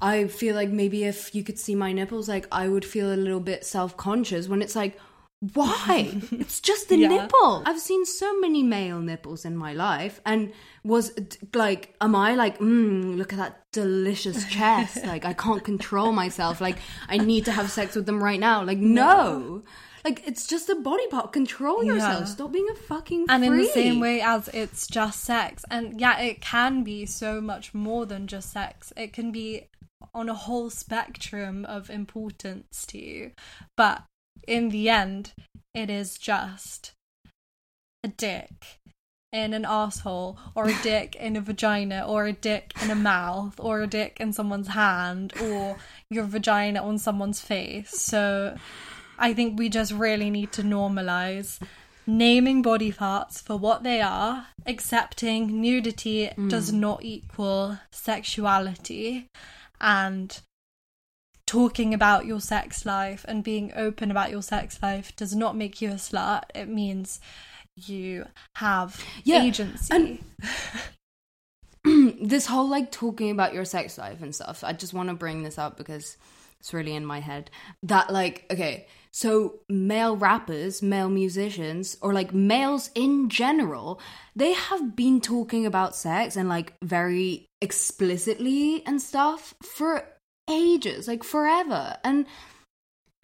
I 0.00 0.26
feel 0.26 0.56
like 0.56 0.70
maybe 0.70 1.04
if 1.04 1.34
you 1.34 1.44
could 1.44 1.58
see 1.58 1.74
my 1.74 1.92
nipples, 1.92 2.28
like 2.28 2.46
I 2.50 2.68
would 2.68 2.84
feel 2.84 3.12
a 3.12 3.16
little 3.16 3.40
bit 3.40 3.64
self 3.64 3.96
conscious 3.96 4.48
when 4.48 4.62
it's 4.62 4.76
like. 4.76 4.98
Why? 5.54 6.20
It's 6.32 6.60
just 6.60 6.88
the 6.88 6.96
Yeah. 6.98 7.08
nipple. 7.08 7.62
I've 7.66 7.80
seen 7.80 8.04
so 8.04 8.38
many 8.38 8.62
male 8.62 9.00
nipples 9.00 9.44
in 9.44 9.56
my 9.56 9.72
life, 9.72 10.20
and 10.24 10.52
was 10.84 11.12
like, 11.54 11.94
am 12.00 12.14
I 12.14 12.34
like, 12.34 12.58
mm, 12.58 13.16
look 13.16 13.32
at 13.32 13.38
that 13.38 13.62
delicious 13.72 14.44
chest? 14.50 15.04
like, 15.04 15.24
I 15.24 15.32
can't 15.32 15.64
control 15.64 16.12
myself. 16.12 16.60
Like, 16.60 16.78
I 17.08 17.18
need 17.18 17.44
to 17.46 17.52
have 17.52 17.70
sex 17.70 17.96
with 17.96 18.06
them 18.06 18.22
right 18.22 18.38
now. 18.40 18.62
Like, 18.62 18.78
no. 18.78 19.62
Like, 20.04 20.22
it's 20.26 20.46
just 20.46 20.68
a 20.68 20.74
body 20.76 21.06
part. 21.08 21.32
Control 21.32 21.82
yourself. 21.84 22.20
Yeah. 22.20 22.24
Stop 22.26 22.52
being 22.52 22.66
a 22.70 22.74
fucking 22.74 23.26
and 23.28 23.44
in 23.44 23.56
the 23.56 23.64
same 23.66 24.00
way 24.00 24.20
as 24.20 24.48
it's 24.48 24.86
just 24.88 25.22
sex 25.24 25.64
and 25.70 26.00
yeah 26.00 26.18
it 26.20 26.40
can 26.40 26.82
be 26.82 27.06
so 27.06 27.40
much 27.40 27.72
more 27.72 28.04
than 28.06 28.26
just 28.26 28.50
sex 28.52 28.92
it 28.96 29.12
can 29.12 29.30
be 29.30 29.68
on 30.12 30.28
a 30.28 30.34
whole 30.34 30.70
spectrum 30.70 31.64
of 31.66 31.88
importance 31.88 32.84
to 32.86 32.98
you 32.98 33.30
but 33.76 34.02
in 34.46 34.68
the 34.70 34.88
end 34.88 35.32
it 35.74 35.88
is 35.88 36.18
just 36.18 36.92
a 38.04 38.08
dick 38.08 38.78
in 39.32 39.54
an 39.54 39.64
asshole 39.64 40.38
or 40.54 40.68
a 40.68 40.82
dick 40.82 41.16
in 41.16 41.36
a 41.36 41.40
vagina 41.40 42.04
or 42.06 42.26
a 42.26 42.32
dick 42.32 42.72
in 42.82 42.90
a 42.90 42.94
mouth 42.94 43.58
or 43.58 43.80
a 43.80 43.86
dick 43.86 44.18
in 44.20 44.32
someone's 44.32 44.68
hand 44.68 45.32
or 45.40 45.76
your 46.10 46.24
vagina 46.24 46.82
on 46.82 46.98
someone's 46.98 47.40
face. 47.40 48.02
So 48.02 48.54
I 49.18 49.32
think 49.32 49.58
we 49.58 49.70
just 49.70 49.92
really 49.92 50.28
need 50.28 50.52
to 50.52 50.62
normalize 50.62 51.58
naming 52.06 52.60
body 52.60 52.92
parts 52.92 53.40
for 53.40 53.56
what 53.56 53.82
they 53.82 54.00
are, 54.00 54.48
accepting 54.66 55.60
nudity 55.60 56.30
does 56.48 56.70
mm. 56.70 56.80
not 56.80 57.02
equal 57.02 57.78
sexuality, 57.90 59.28
and 59.80 60.40
talking 61.52 61.92
about 61.92 62.24
your 62.24 62.40
sex 62.40 62.86
life 62.86 63.26
and 63.28 63.44
being 63.44 63.70
open 63.76 64.10
about 64.10 64.30
your 64.30 64.40
sex 64.40 64.78
life 64.82 65.14
does 65.16 65.36
not 65.36 65.54
make 65.54 65.82
you 65.82 65.90
a 65.90 65.94
slut. 65.96 66.44
It 66.54 66.66
means 66.66 67.20
you 67.76 68.24
have 68.56 68.98
Yeah, 69.22 69.42
agency. 69.42 69.94
and- 69.94 70.18
this 72.28 72.46
whole 72.46 72.68
like 72.68 72.90
talking 72.90 73.30
about 73.30 73.52
your 73.52 73.64
sex 73.64 73.98
life 73.98 74.22
and 74.22 74.32
stuff 74.34 74.62
i 74.62 74.72
just 74.72 74.94
want 74.94 75.08
to 75.08 75.14
bring 75.16 75.42
this 75.42 75.58
up 75.58 75.76
because 75.76 76.16
it's 76.60 76.72
really 76.72 76.94
in 76.94 77.04
my 77.04 77.18
head 77.18 77.50
that 77.82 78.12
like 78.12 78.44
okay 78.52 78.86
so 79.10 79.58
male 79.68 80.16
rappers 80.16 80.80
male 80.80 81.08
musicians 81.08 81.96
or 82.00 82.12
like 82.12 82.32
males 82.32 82.88
in 82.94 83.28
general 83.28 84.00
they 84.36 84.52
have 84.52 84.94
been 84.94 85.20
talking 85.20 85.66
about 85.66 85.96
sex 85.96 86.36
and 86.36 86.48
like 86.48 86.72
very 86.82 87.46
explicitly 87.60 88.86
and 88.86 89.02
stuff 89.02 89.52
for 89.76 90.04
ages 90.50 91.08
like 91.08 91.24
forever. 91.24 91.96
And 92.04 92.26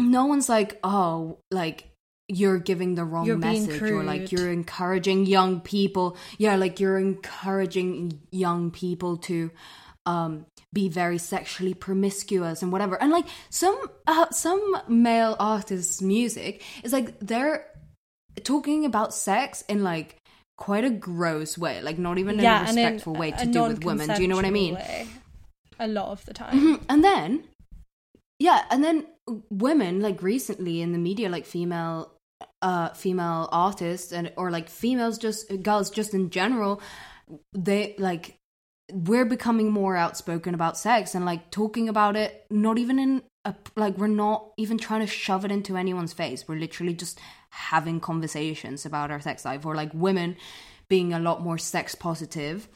no 0.01 0.27
one's 0.27 0.49
like 0.49 0.79
oh 0.85 1.39
like 1.51 1.91
you're 2.29 2.59
giving 2.59 2.95
the 2.95 3.05
wrong 3.05 3.25
You're 3.25 3.39
message 3.39 3.81
or 3.83 4.05
like 4.05 4.31
you're 4.31 4.51
encouraging 4.51 5.27
young 5.27 5.61
people. 5.61 6.17
Yeah 6.37 6.57
like 6.57 6.79
you're 6.81 6.99
encouraging 6.99 8.21
young 8.31 8.71
people 8.71 9.17
to 9.29 9.51
um 10.07 10.47
be 10.73 10.89
very 10.89 11.19
sexually 11.19 11.75
promiscuous 11.75 12.63
and 12.63 12.71
whatever. 12.71 13.01
And 13.01 13.11
like 13.11 13.27
some 13.51 13.79
uh, 14.07 14.31
some 14.31 14.77
male 14.89 15.37
artists 15.39 16.03
music 16.03 16.63
is 16.85 16.93
like 16.93 17.19
they're 17.21 17.65
talking 18.45 18.85
about 18.85 19.15
sex 19.15 19.63
in 19.69 19.83
like 19.83 20.17
quite 20.59 20.85
a 20.85 20.91
gross 20.91 21.57
way 21.57 21.81
like 21.83 21.99
not 21.99 22.19
even 22.19 22.39
in 22.41 22.45
a 22.45 22.49
and 22.49 22.69
in 22.71 22.75
respectful 22.75 23.15
way 23.15 23.31
to 23.31 23.47
do 23.47 23.63
with 23.63 23.85
women. 23.85 24.15
Do 24.15 24.21
you 24.21 24.29
know 24.29 24.37
what 24.37 24.45
i 24.45 24.51
mean? 24.51 24.75
way, 24.75 25.07
a 25.79 25.87
lot 25.89 26.09
of 26.09 26.25
the 26.25 26.35
time. 26.35 26.55
Mhm. 26.59 26.85
and 26.89 27.05
then 27.05 27.45
yeah 28.39 28.65
and 28.71 28.83
then 28.85 29.07
women 29.51 30.01
like 30.01 30.23
recently 30.23 30.81
in 30.81 30.93
the 30.93 30.99
media 30.99 31.29
like 31.29 31.47
female 31.47 32.13
uh 32.63 32.89
female 32.91 33.49
artists 33.53 34.13
and 34.13 34.33
or 34.37 34.51
like 34.51 34.69
females 34.69 35.19
just 35.19 35.63
girls 35.63 35.91
just 35.91 36.15
in 36.15 36.31
general 36.31 36.81
they 37.53 37.95
like 37.99 38.37
we're 38.93 39.27
becoming 39.27 39.71
more 39.71 39.97
outspoken 39.97 40.55
about 40.55 40.79
sex 40.79 41.15
and 41.15 41.25
like 41.27 41.51
talking 41.51 41.89
about 41.89 42.17
it 42.17 42.47
not 42.51 42.79
even 42.79 42.99
in 42.99 43.23
a, 43.45 43.55
like 43.77 43.97
we're 43.99 44.07
not 44.07 44.51
even 44.57 44.79
trying 44.79 45.01
to 45.01 45.07
shove 45.07 45.45
it 45.45 45.51
into 45.51 45.77
anyone's 45.77 46.13
face. 46.13 46.47
We're 46.47 46.59
literally 46.59 46.95
just 46.95 47.19
having 47.51 48.01
conversations 48.01 48.85
about 48.85 49.11
our 49.11 49.21
sex 49.21 49.45
life 49.45 49.65
or 49.65 49.75
like 49.75 49.91
women 49.95 50.37
being 50.89 51.13
a 51.13 51.19
lot 51.19 51.43
more 51.43 51.59
sex 51.59 51.95
positive 51.95 52.69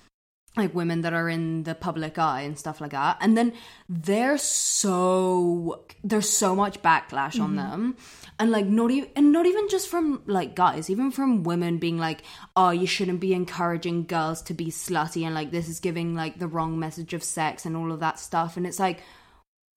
like 0.56 0.74
women 0.74 1.00
that 1.00 1.14
are 1.14 1.28
in 1.28 1.62
the 1.62 1.74
public 1.74 2.18
eye 2.18 2.42
and 2.42 2.58
stuff 2.58 2.80
like 2.80 2.90
that 2.90 3.16
and 3.20 3.36
then 3.38 3.52
there's 3.88 4.42
so 4.42 5.84
there's 6.04 6.28
so 6.28 6.54
much 6.54 6.82
backlash 6.82 7.32
mm-hmm. 7.32 7.42
on 7.42 7.56
them 7.56 7.96
and 8.38 8.50
like 8.50 8.66
not 8.66 8.90
even 8.90 9.08
and 9.16 9.32
not 9.32 9.46
even 9.46 9.68
just 9.68 9.88
from 9.88 10.22
like 10.26 10.54
guys 10.54 10.90
even 10.90 11.10
from 11.10 11.42
women 11.42 11.78
being 11.78 11.98
like 11.98 12.22
oh 12.54 12.70
you 12.70 12.86
shouldn't 12.86 13.20
be 13.20 13.32
encouraging 13.32 14.04
girls 14.04 14.42
to 14.42 14.52
be 14.52 14.66
slutty 14.66 15.24
and 15.24 15.34
like 15.34 15.50
this 15.50 15.68
is 15.68 15.80
giving 15.80 16.14
like 16.14 16.38
the 16.38 16.48
wrong 16.48 16.78
message 16.78 17.14
of 17.14 17.22
sex 17.22 17.64
and 17.64 17.76
all 17.76 17.90
of 17.90 18.00
that 18.00 18.18
stuff 18.18 18.56
and 18.56 18.66
it's 18.66 18.78
like 18.78 19.00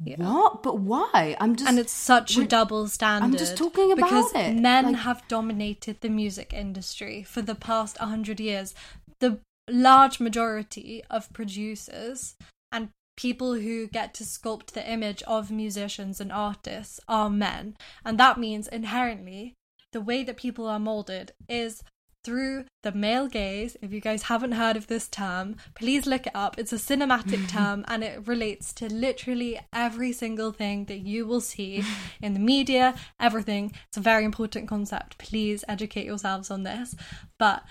yeah. 0.04 0.18
What? 0.18 0.62
But 0.62 0.80
why? 0.80 1.38
I'm 1.40 1.56
just 1.56 1.70
and 1.70 1.80
it's 1.80 1.94
such 1.94 2.38
a 2.38 2.46
double 2.46 2.88
standard. 2.88 3.26
I'm 3.26 3.38
just 3.38 3.56
talking 3.56 3.94
about 3.94 4.10
because 4.10 4.34
it. 4.36 4.54
Men 4.56 4.86
like, 4.86 4.96
have 4.98 5.26
dominated 5.30 6.02
the 6.02 6.10
music 6.10 6.54
industry 6.54 7.24
for 7.24 7.42
the 7.42 7.56
past 7.56 7.98
hundred 7.98 8.42
years. 8.42 8.76
The 9.20 9.40
large 9.70 10.20
majority 10.20 11.04
of 11.10 11.32
producers 11.34 12.36
and 12.72 12.90
people 13.18 13.54
who 13.56 13.88
get 13.88 14.14
to 14.14 14.24
sculpt 14.24 14.72
the 14.72 14.90
image 14.90 15.24
of 15.24 15.52
musicians 15.52 16.20
and 16.20 16.32
artists 16.32 17.00
are 17.08 17.30
men. 17.30 17.76
And 18.04 18.20
that 18.20 18.40
means 18.40 18.68
inherently 18.68 19.54
the 19.92 20.02
way 20.02 20.24
that 20.24 20.38
people 20.38 20.68
are 20.68 20.80
molded 20.80 21.32
is 21.48 21.82
through 22.26 22.66
the 22.82 22.92
male 22.92 23.28
gaze. 23.28 23.78
If 23.82 23.94
you 23.94 24.02
guys 24.02 24.24
haven't 24.24 24.54
heard 24.54 24.76
of 24.76 24.88
this 24.88 25.08
term, 25.08 25.56
please 25.76 26.08
look 26.08 26.26
it 26.26 26.36
up. 26.36 26.58
It's 26.58 26.74
a 26.74 26.78
cinematic 26.78 27.48
term 27.50 27.86
and 27.88 28.04
it 28.04 28.28
relates 28.28 28.74
to 28.74 28.92
literally 28.92 29.60
every 29.72 30.12
single 30.12 30.52
thing 30.52 30.86
that 30.86 31.00
you 31.00 31.26
will 31.26 31.40
see 31.40 31.84
in 32.22 32.34
the 32.34 32.40
media, 32.40 32.96
everything. 33.20 33.72
It's 33.88 33.98
a 33.98 34.02
very 34.02 34.26
important 34.26 34.68
concept. 34.68 35.20
Please 35.20 35.64
educate 35.68 36.06
yourselves 36.06 36.50
on 36.50 36.64
this. 36.64 36.96
But 37.38 37.64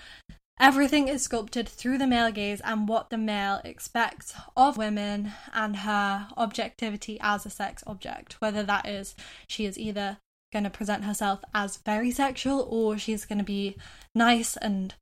Everything 0.59 1.09
is 1.09 1.23
sculpted 1.23 1.67
through 1.67 1.97
the 1.97 2.07
male 2.07 2.31
gaze 2.31 2.61
and 2.61 2.87
what 2.87 3.09
the 3.09 3.17
male 3.17 3.59
expects 3.65 4.33
of 4.55 4.77
women 4.77 5.33
and 5.53 5.77
her 5.77 6.29
objectivity 6.37 7.17
as 7.21 7.45
a 7.45 7.49
sex 7.49 7.83
object, 7.85 8.39
whether 8.39 8.63
that 8.63 8.87
is 8.87 9.15
she 9.47 9.65
is 9.65 9.77
either 9.77 10.17
going 10.53 10.63
to 10.63 10.69
present 10.69 11.03
herself 11.03 11.43
as 11.53 11.77
very 11.77 12.09
sexual 12.09 12.65
or 12.69 12.97
she's 12.97 13.25
going 13.25 13.37
to 13.37 13.43
be 13.43 13.75
nice 14.13 14.55
and 14.57 14.95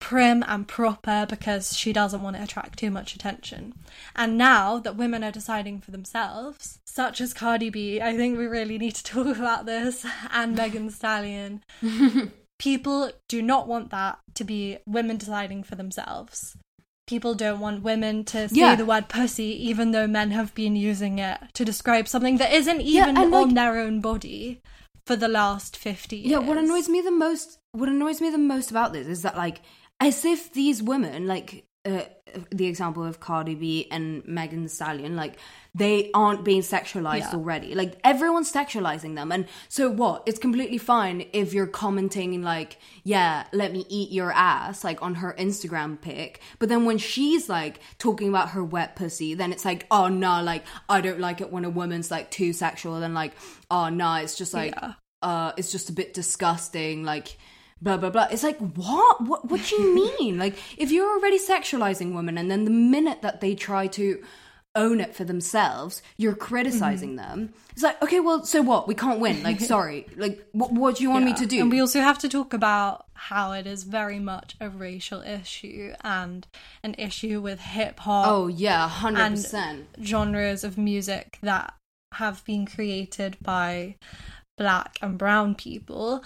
prim 0.00 0.42
and 0.48 0.66
proper 0.66 1.24
because 1.30 1.76
she 1.76 1.92
doesn't 1.92 2.22
want 2.22 2.34
to 2.34 2.42
attract 2.42 2.76
too 2.76 2.90
much 2.90 3.14
attention. 3.14 3.72
And 4.16 4.36
now 4.36 4.80
that 4.80 4.96
women 4.96 5.22
are 5.22 5.30
deciding 5.30 5.80
for 5.80 5.92
themselves, 5.92 6.80
such 6.84 7.20
as 7.20 7.32
Cardi 7.32 7.70
B, 7.70 8.00
I 8.00 8.16
think 8.16 8.36
we 8.36 8.46
really 8.46 8.78
need 8.78 8.96
to 8.96 9.04
talk 9.24 9.36
about 9.36 9.64
this, 9.64 10.04
and 10.32 10.56
Megan 10.56 10.90
Stallion. 10.90 11.62
people 12.58 13.10
do 13.28 13.42
not 13.42 13.68
want 13.68 13.90
that 13.90 14.18
to 14.34 14.44
be 14.44 14.78
women 14.86 15.16
deciding 15.16 15.62
for 15.62 15.74
themselves. 15.74 16.56
People 17.06 17.34
don't 17.34 17.60
want 17.60 17.82
women 17.82 18.24
to 18.26 18.48
say 18.48 18.60
yeah. 18.60 18.76
the 18.76 18.86
word 18.86 19.08
pussy, 19.08 19.68
even 19.68 19.90
though 19.90 20.06
men 20.06 20.30
have 20.30 20.54
been 20.54 20.76
using 20.76 21.18
it 21.18 21.40
to 21.54 21.64
describe 21.64 22.06
something 22.06 22.38
that 22.38 22.52
isn't 22.52 22.80
even 22.80 23.16
yeah, 23.16 23.22
on 23.22 23.30
like, 23.30 23.54
their 23.54 23.78
own 23.78 24.00
body 24.00 24.60
for 25.06 25.16
the 25.16 25.28
last 25.28 25.76
50 25.76 26.16
years. 26.16 26.30
Yeah, 26.30 26.38
what 26.38 26.58
annoys 26.58 26.88
me 26.88 27.00
the 27.00 27.10
most, 27.10 27.58
what 27.72 27.88
annoys 27.88 28.20
me 28.20 28.30
the 28.30 28.38
most 28.38 28.70
about 28.70 28.92
this 28.92 29.08
is 29.08 29.22
that, 29.22 29.36
like, 29.36 29.60
as 30.00 30.24
if 30.24 30.52
these 30.52 30.82
women, 30.82 31.26
like, 31.26 31.64
uh, 31.84 32.02
the 32.50 32.66
example 32.66 33.04
of 33.04 33.20
Cardi 33.20 33.54
B 33.54 33.88
and 33.90 34.26
Megan 34.26 34.68
Stallion, 34.68 35.16
like 35.16 35.36
they 35.74 36.10
aren't 36.12 36.44
being 36.44 36.60
sexualized 36.60 37.20
yeah. 37.20 37.34
already. 37.34 37.74
Like 37.74 37.98
everyone's 38.04 38.52
sexualizing 38.52 39.14
them, 39.14 39.32
and 39.32 39.46
so 39.68 39.88
what? 39.88 40.22
It's 40.26 40.38
completely 40.38 40.78
fine 40.78 41.26
if 41.32 41.54
you're 41.54 41.66
commenting 41.66 42.42
like, 42.42 42.78
"Yeah, 43.04 43.44
let 43.52 43.72
me 43.72 43.86
eat 43.88 44.10
your 44.10 44.32
ass," 44.32 44.84
like 44.84 45.02
on 45.02 45.16
her 45.16 45.34
Instagram 45.38 46.00
pic. 46.00 46.40
But 46.58 46.68
then 46.68 46.84
when 46.84 46.98
she's 46.98 47.48
like 47.48 47.80
talking 47.98 48.28
about 48.28 48.50
her 48.50 48.62
wet 48.62 48.96
pussy, 48.96 49.34
then 49.34 49.52
it's 49.52 49.64
like, 49.64 49.86
"Oh 49.90 50.08
no, 50.08 50.42
like 50.42 50.64
I 50.88 51.00
don't 51.00 51.20
like 51.20 51.40
it 51.40 51.50
when 51.50 51.64
a 51.64 51.70
woman's 51.70 52.10
like 52.10 52.30
too 52.30 52.52
sexual." 52.52 53.00
Then 53.00 53.14
like, 53.14 53.32
"Oh 53.70 53.88
no, 53.88 54.14
it's 54.16 54.36
just 54.36 54.52
like, 54.52 54.74
yeah. 54.74 54.92
uh, 55.22 55.52
it's 55.56 55.72
just 55.72 55.88
a 55.88 55.92
bit 55.92 56.12
disgusting." 56.12 57.04
Like 57.04 57.36
blah 57.82 57.96
blah 57.96 58.10
blah. 58.10 58.28
It's 58.30 58.42
like 58.42 58.58
what? 58.58 59.20
What 59.20 59.50
what 59.50 59.64
do 59.64 59.76
you 59.76 59.94
mean? 60.18 60.38
like 60.38 60.56
if 60.78 60.90
you're 60.90 61.10
already 61.10 61.38
sexualizing 61.38 62.14
women 62.14 62.38
and 62.38 62.50
then 62.50 62.64
the 62.64 62.70
minute 62.70 63.22
that 63.22 63.40
they 63.40 63.54
try 63.54 63.86
to 63.88 64.22
own 64.74 65.00
it 65.00 65.14
for 65.14 65.24
themselves, 65.24 66.02
you're 66.16 66.34
criticizing 66.34 67.10
mm-hmm. 67.10 67.40
them. 67.40 67.54
It's 67.72 67.82
like, 67.82 68.00
okay, 68.02 68.20
well, 68.20 68.44
so 68.44 68.62
what? 68.62 68.88
We 68.88 68.94
can't 68.94 69.20
win. 69.20 69.42
Like, 69.42 69.60
sorry. 69.74 70.06
Like, 70.16 70.46
what, 70.52 70.72
what 70.72 70.96
do 70.96 71.02
you 71.02 71.10
want 71.10 71.26
yeah. 71.26 71.32
me 71.32 71.38
to 71.38 71.46
do? 71.46 71.60
And 71.60 71.70
we 71.70 71.80
also 71.80 72.00
have 72.00 72.18
to 72.20 72.28
talk 72.28 72.54
about 72.54 73.06
how 73.14 73.52
it 73.52 73.66
is 73.66 73.84
very 73.84 74.18
much 74.18 74.56
a 74.60 74.70
racial 74.70 75.20
issue 75.22 75.92
and 76.02 76.46
an 76.82 76.94
issue 76.98 77.40
with 77.40 77.60
hip 77.60 78.00
hop. 78.00 78.26
Oh, 78.28 78.46
yeah, 78.46 78.90
100%. 78.90 79.84
genres 80.02 80.64
of 80.64 80.78
music 80.78 81.38
that 81.42 81.74
have 82.14 82.44
been 82.44 82.66
created 82.66 83.36
by 83.42 83.96
black 84.58 84.98
and 85.00 85.16
brown 85.16 85.54
people 85.54 86.22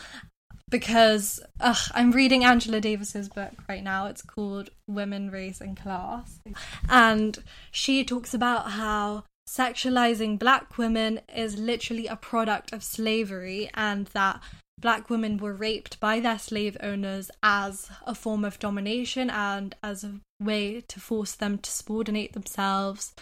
because 0.71 1.41
ugh, 1.61 1.91
I'm 1.95 2.11
reading 2.11 2.45
Angela 2.45 2.81
Davis's 2.81 3.29
book 3.29 3.53
right 3.69 3.83
now. 3.83 4.07
It's 4.07 4.23
called 4.23 4.71
Women, 4.89 5.31
Race 5.31 5.61
and 5.61 5.77
Class. 5.77 6.41
And 6.89 7.39
she 7.71 8.05
talks 8.05 8.35
about 8.35 8.73
how 8.73 9.25
sexualizing 9.49 10.39
black 10.39 10.77
women 10.77 11.21
is 11.35 11.57
literally 11.57 12.07
a 12.07 12.17
product 12.17 12.73
of 12.73 12.83
slavery 12.83 13.71
and 13.75 14.07
that 14.09 14.41
black 14.79 15.09
women 15.09 15.39
were 15.39 15.55
raped 15.55 15.99
by 16.01 16.21
their 16.21 16.39
slave 16.39 16.77
owners 16.83 17.31
as 17.43 17.89
a 18.05 18.15
form 18.15 18.45
of 18.45 18.59
domination 18.59 19.31
and 19.31 19.75
as 19.83 20.05
a 20.05 20.21
way 20.41 20.83
to 20.89 21.01
force 21.01 21.35
them 21.35 21.59
to 21.59 21.71
subordinate 21.71 22.33
themselves 22.33 23.15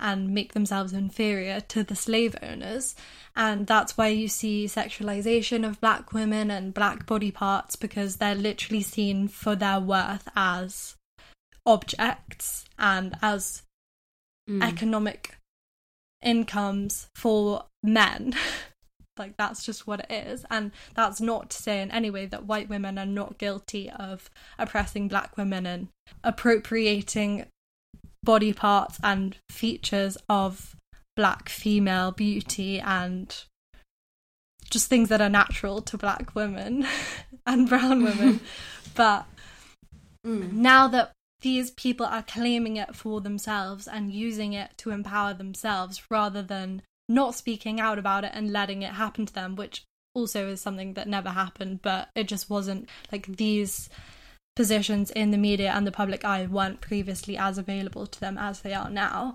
and 0.00 0.30
make 0.30 0.52
themselves 0.52 0.92
inferior 0.92 1.60
to 1.60 1.84
the 1.84 1.94
slave 1.94 2.34
owners. 2.42 2.96
And 3.36 3.66
that's 3.66 3.96
why 3.96 4.08
you 4.08 4.28
see 4.28 4.66
sexualization 4.66 5.66
of 5.66 5.80
black 5.80 6.12
women 6.12 6.50
and 6.50 6.74
black 6.74 7.06
body 7.06 7.30
parts 7.30 7.76
because 7.76 8.16
they're 8.16 8.34
literally 8.34 8.82
seen 8.82 9.28
for 9.28 9.54
their 9.54 9.78
worth 9.78 10.28
as 10.34 10.96
objects 11.66 12.64
and 12.78 13.14
as 13.22 13.62
mm. 14.48 14.62
economic 14.66 15.36
incomes 16.22 17.08
for 17.14 17.66
men. 17.82 18.34
like 19.18 19.36
that's 19.36 19.64
just 19.64 19.86
what 19.86 20.00
it 20.00 20.10
is 20.10 20.46
and 20.50 20.70
that's 20.94 21.20
not 21.20 21.50
to 21.50 21.62
say 21.62 21.82
in 21.82 21.90
any 21.90 22.08
way 22.08 22.24
that 22.24 22.46
white 22.46 22.70
women 22.70 22.96
are 22.96 23.04
not 23.04 23.36
guilty 23.36 23.90
of 23.90 24.30
oppressing 24.58 25.08
black 25.08 25.36
women 25.36 25.66
and 25.66 25.88
appropriating 26.24 27.44
body 28.22 28.52
parts 28.52 28.98
and 29.02 29.36
features 29.48 30.16
of 30.28 30.76
black 31.16 31.48
female 31.48 32.12
beauty 32.12 32.80
and 32.80 33.44
just 34.70 34.88
things 34.88 35.08
that 35.08 35.20
are 35.20 35.28
natural 35.28 35.82
to 35.82 35.98
black 35.98 36.34
women 36.34 36.86
and 37.46 37.68
brown 37.68 38.04
women. 38.04 38.40
but 38.94 39.26
mm. 40.26 40.52
now 40.52 40.86
that 40.88 41.12
these 41.40 41.70
people 41.70 42.06
are 42.06 42.22
claiming 42.22 42.76
it 42.76 42.94
for 42.94 43.20
themselves 43.20 43.88
and 43.88 44.12
using 44.12 44.52
it 44.52 44.70
to 44.76 44.90
empower 44.90 45.34
themselves 45.34 46.02
rather 46.10 46.42
than 46.42 46.82
not 47.08 47.34
speaking 47.34 47.80
out 47.80 47.98
about 47.98 48.24
it 48.24 48.30
and 48.34 48.52
letting 48.52 48.82
it 48.82 48.92
happen 48.92 49.26
to 49.26 49.32
them, 49.32 49.56
which 49.56 49.84
also 50.14 50.48
is 50.48 50.60
something 50.60 50.94
that 50.94 51.08
never 51.08 51.30
happened, 51.30 51.80
but 51.82 52.08
it 52.14 52.24
just 52.24 52.50
wasn't 52.50 52.88
like 53.10 53.26
these 53.26 53.88
positions 54.60 55.10
in 55.12 55.30
the 55.30 55.38
media 55.38 55.72
and 55.74 55.86
the 55.86 55.90
public 55.90 56.22
eye 56.22 56.44
weren't 56.44 56.82
previously 56.82 57.34
as 57.34 57.56
available 57.56 58.06
to 58.06 58.20
them 58.20 58.36
as 58.36 58.60
they 58.60 58.74
are 58.74 58.90
now. 58.90 59.34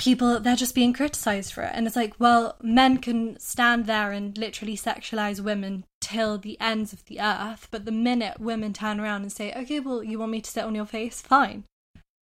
People 0.00 0.40
they're 0.40 0.56
just 0.56 0.74
being 0.74 0.92
criticized 0.92 1.52
for 1.52 1.62
it. 1.62 1.70
And 1.72 1.86
it's 1.86 1.94
like 1.94 2.14
well 2.18 2.56
men 2.60 2.98
can 2.98 3.38
stand 3.38 3.86
there 3.86 4.10
and 4.10 4.36
literally 4.36 4.76
sexualize 4.76 5.40
women 5.40 5.84
till 6.00 6.38
the 6.38 6.60
ends 6.60 6.92
of 6.92 7.04
the 7.04 7.20
earth. 7.20 7.68
But 7.70 7.84
the 7.84 7.92
minute 7.92 8.40
women 8.40 8.72
turn 8.72 8.98
around 8.98 9.22
and 9.22 9.30
say 9.30 9.52
okay 9.54 9.78
well 9.78 10.02
you 10.02 10.18
want 10.18 10.32
me 10.32 10.40
to 10.40 10.50
sit 10.50 10.64
on 10.64 10.74
your 10.74 10.86
face? 10.86 11.22
Fine. 11.22 11.62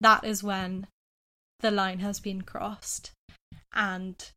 That 0.03 0.25
is 0.25 0.45
when 0.45 0.87
the 1.61 1.71
line 1.71 2.01
has 2.01 2.21
been 2.21 2.43
crossed. 2.43 3.13
And 3.73 4.31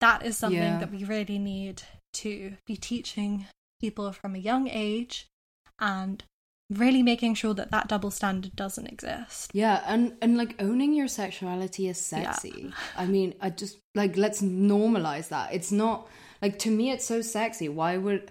that 0.00 0.26
is 0.26 0.36
something 0.36 0.58
yeah. 0.58 0.80
that 0.80 0.90
we 0.90 1.04
really 1.04 1.38
need 1.38 1.82
to 2.14 2.56
be 2.66 2.76
teaching 2.76 3.46
people 3.80 4.10
from 4.10 4.34
a 4.34 4.38
young 4.50 4.66
age 4.66 5.28
and 5.78 6.24
really 6.70 7.02
making 7.02 7.34
sure 7.34 7.54
that 7.54 7.70
that 7.70 7.88
double 7.88 8.10
standard 8.10 8.56
doesn't 8.56 8.86
exist. 8.86 9.50
Yeah, 9.52 9.82
and 9.86 10.14
and 10.20 10.36
like 10.36 10.60
owning 10.60 10.94
your 10.94 11.08
sexuality 11.08 11.88
is 11.88 11.98
sexy. 11.98 12.54
Yeah. 12.56 12.70
I 12.96 13.06
mean, 13.06 13.34
I 13.40 13.50
just 13.50 13.78
like 13.94 14.16
let's 14.16 14.42
normalize 14.42 15.28
that. 15.28 15.52
It's 15.52 15.72
not 15.72 16.08
like 16.42 16.58
to 16.60 16.70
me 16.70 16.90
it's 16.90 17.04
so 17.04 17.22
sexy. 17.22 17.68
Why 17.68 17.96
would 17.96 18.30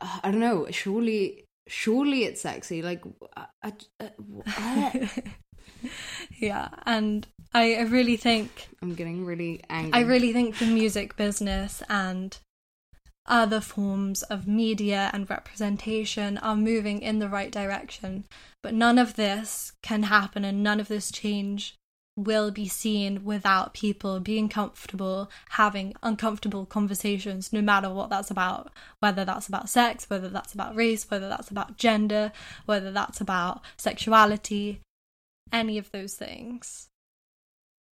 I 0.00 0.30
don't 0.30 0.40
know, 0.40 0.66
surely 0.70 1.44
surely 1.66 2.24
it's 2.24 2.40
sexy. 2.40 2.82
Like 2.82 3.02
I, 3.36 3.46
I, 3.62 3.72
uh, 4.00 5.06
yeah, 6.38 6.68
and 6.86 7.26
I, 7.54 7.76
I 7.76 7.82
really 7.82 8.16
think 8.16 8.68
I'm 8.82 8.94
getting 8.94 9.24
really 9.24 9.62
angry. 9.68 9.92
I 9.92 10.04
really 10.04 10.32
think 10.32 10.58
the 10.58 10.66
music 10.66 11.16
business 11.16 11.82
and 11.88 12.36
other 13.28 13.60
forms 13.60 14.22
of 14.24 14.48
media 14.48 15.10
and 15.12 15.28
representation 15.30 16.38
are 16.38 16.56
moving 16.56 17.02
in 17.02 17.18
the 17.18 17.28
right 17.28 17.50
direction. 17.50 18.24
But 18.62 18.74
none 18.74 18.98
of 18.98 19.14
this 19.14 19.72
can 19.82 20.04
happen 20.04 20.44
and 20.44 20.62
none 20.62 20.80
of 20.80 20.88
this 20.88 21.12
change 21.12 21.76
will 22.16 22.50
be 22.50 22.66
seen 22.66 23.24
without 23.24 23.72
people 23.72 24.18
being 24.18 24.48
comfortable 24.48 25.30
having 25.50 25.94
uncomfortable 26.02 26.66
conversations, 26.66 27.52
no 27.52 27.62
matter 27.62 27.88
what 27.88 28.10
that's 28.10 28.30
about. 28.30 28.72
Whether 28.98 29.24
that's 29.24 29.46
about 29.46 29.68
sex, 29.68 30.10
whether 30.10 30.28
that's 30.28 30.52
about 30.52 30.74
race, 30.74 31.08
whether 31.08 31.28
that's 31.28 31.50
about 31.50 31.76
gender, 31.76 32.32
whether 32.66 32.90
that's 32.90 33.20
about 33.20 33.60
sexuality, 33.76 34.80
any 35.52 35.78
of 35.78 35.92
those 35.92 36.14
things 36.14 36.88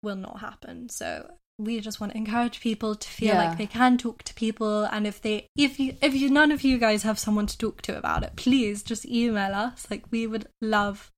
will 0.03 0.17
not 0.17 0.41
happen. 0.41 0.91
So 0.91 1.33
we 1.61 1.81
just 1.81 2.01
want 2.01 2.13
to 2.13 2.19
encourage 2.19 2.61
people 2.61 2.95
to 2.95 3.09
feel 3.09 3.35
Yeah. 3.35 3.45
like 3.49 3.59
they 3.59 3.67
can 3.67 3.99
talk 3.99 4.23
to 4.25 4.35
people 4.35 4.85
and 4.85 5.07
if 5.07 5.21
they 5.21 5.47
if 5.57 5.79
you 5.79 5.97
if 6.01 6.15
you 6.15 6.31
none 6.31 6.51
of 6.53 6.63
you 6.65 6.79
guys 6.79 7.03
have 7.03 7.19
someone 7.19 7.47
to 7.47 7.59
talk 7.59 7.83
to 7.83 7.97
about 7.97 8.23
it 8.23 8.35
please 8.37 8.83
just 8.83 9.05
email 9.07 9.55
us. 9.55 9.87
Like 9.91 10.05
we 10.11 10.27
would 10.27 10.47
love 10.61 11.11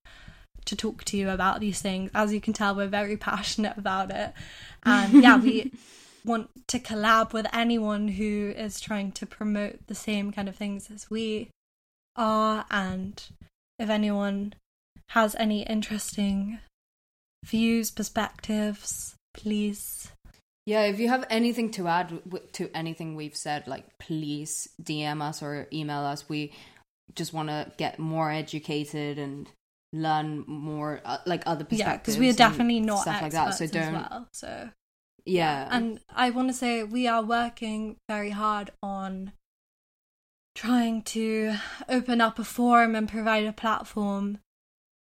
to 0.65 0.77
talk 0.77 1.05
to 1.05 1.17
you 1.17 1.29
about 1.31 1.61
these 1.61 1.81
things. 1.81 2.11
As 2.15 2.33
you 2.33 2.41
can 2.41 2.53
tell 2.53 2.75
we're 2.75 2.87
very 2.89 3.17
passionate 3.17 3.77
about 3.79 4.11
it. 4.11 4.33
And 4.85 5.23
yeah 5.23 5.37
we 5.39 5.73
want 6.25 6.51
to 6.69 6.79
collab 6.79 7.33
with 7.33 7.47
anyone 7.53 8.09
who 8.09 8.53
is 8.57 8.81
trying 8.81 9.13
to 9.13 9.27
promote 9.27 9.87
the 9.89 9.95
same 9.95 10.31
kind 10.33 10.49
of 10.49 10.55
things 10.57 10.91
as 10.95 11.11
we 11.11 11.49
are. 12.17 12.65
And 12.71 13.21
if 13.79 13.89
anyone 13.91 14.55
has 15.11 15.35
any 15.35 15.63
interesting 15.65 16.59
views 17.45 17.91
perspectives 17.91 19.15
please 19.35 20.13
Yeah, 20.65 20.85
if 20.85 21.01
you 21.01 21.09
have 21.09 21.27
anything 21.29 21.71
to 21.73 21.89
add 21.89 22.09
w- 22.25 22.47
to 22.53 22.71
anything 22.75 23.17
we've 23.17 23.37
said, 23.37 23.67
like 23.67 23.99
please 23.99 24.69
DM 24.81 25.21
us 25.21 25.43
or 25.43 25.67
email 25.73 26.01
us. 26.01 26.29
We 26.29 26.53
just 27.15 27.33
want 27.33 27.49
to 27.49 27.71
get 27.77 27.99
more 27.99 28.31
educated 28.31 29.19
and 29.19 29.49
learn 29.93 30.45
more, 30.47 31.01
uh, 31.05 31.19
like 31.27 31.43
other 31.47 31.65
perspectives. 31.65 31.79
yeah 31.81 31.97
because 31.99 32.19
we're 32.19 32.33
definitely 32.33 32.81
not 32.81 33.03
stuff 33.03 33.23
experts 33.23 33.35
like 33.35 33.47
that. 33.49 33.55
So 33.59 33.65
as 33.65 33.71
don't. 33.71 33.93
well 33.93 34.29
so 34.33 34.71
Yeah, 35.27 35.69
and 35.71 36.01
i 36.15 36.31
want 36.31 36.49
to 36.49 36.55
say 36.55 36.83
we 36.85 37.07
are 37.07 37.23
working 37.23 37.97
very 38.09 38.31
hard 38.31 38.71
on 38.83 39.33
trying 40.55 41.03
to 41.03 41.55
open 41.89 42.21
up 42.21 42.39
a 42.39 42.45
forum 42.45 42.95
and 42.95 43.09
provide 43.09 43.45
a 43.47 43.53
platform 43.53 44.39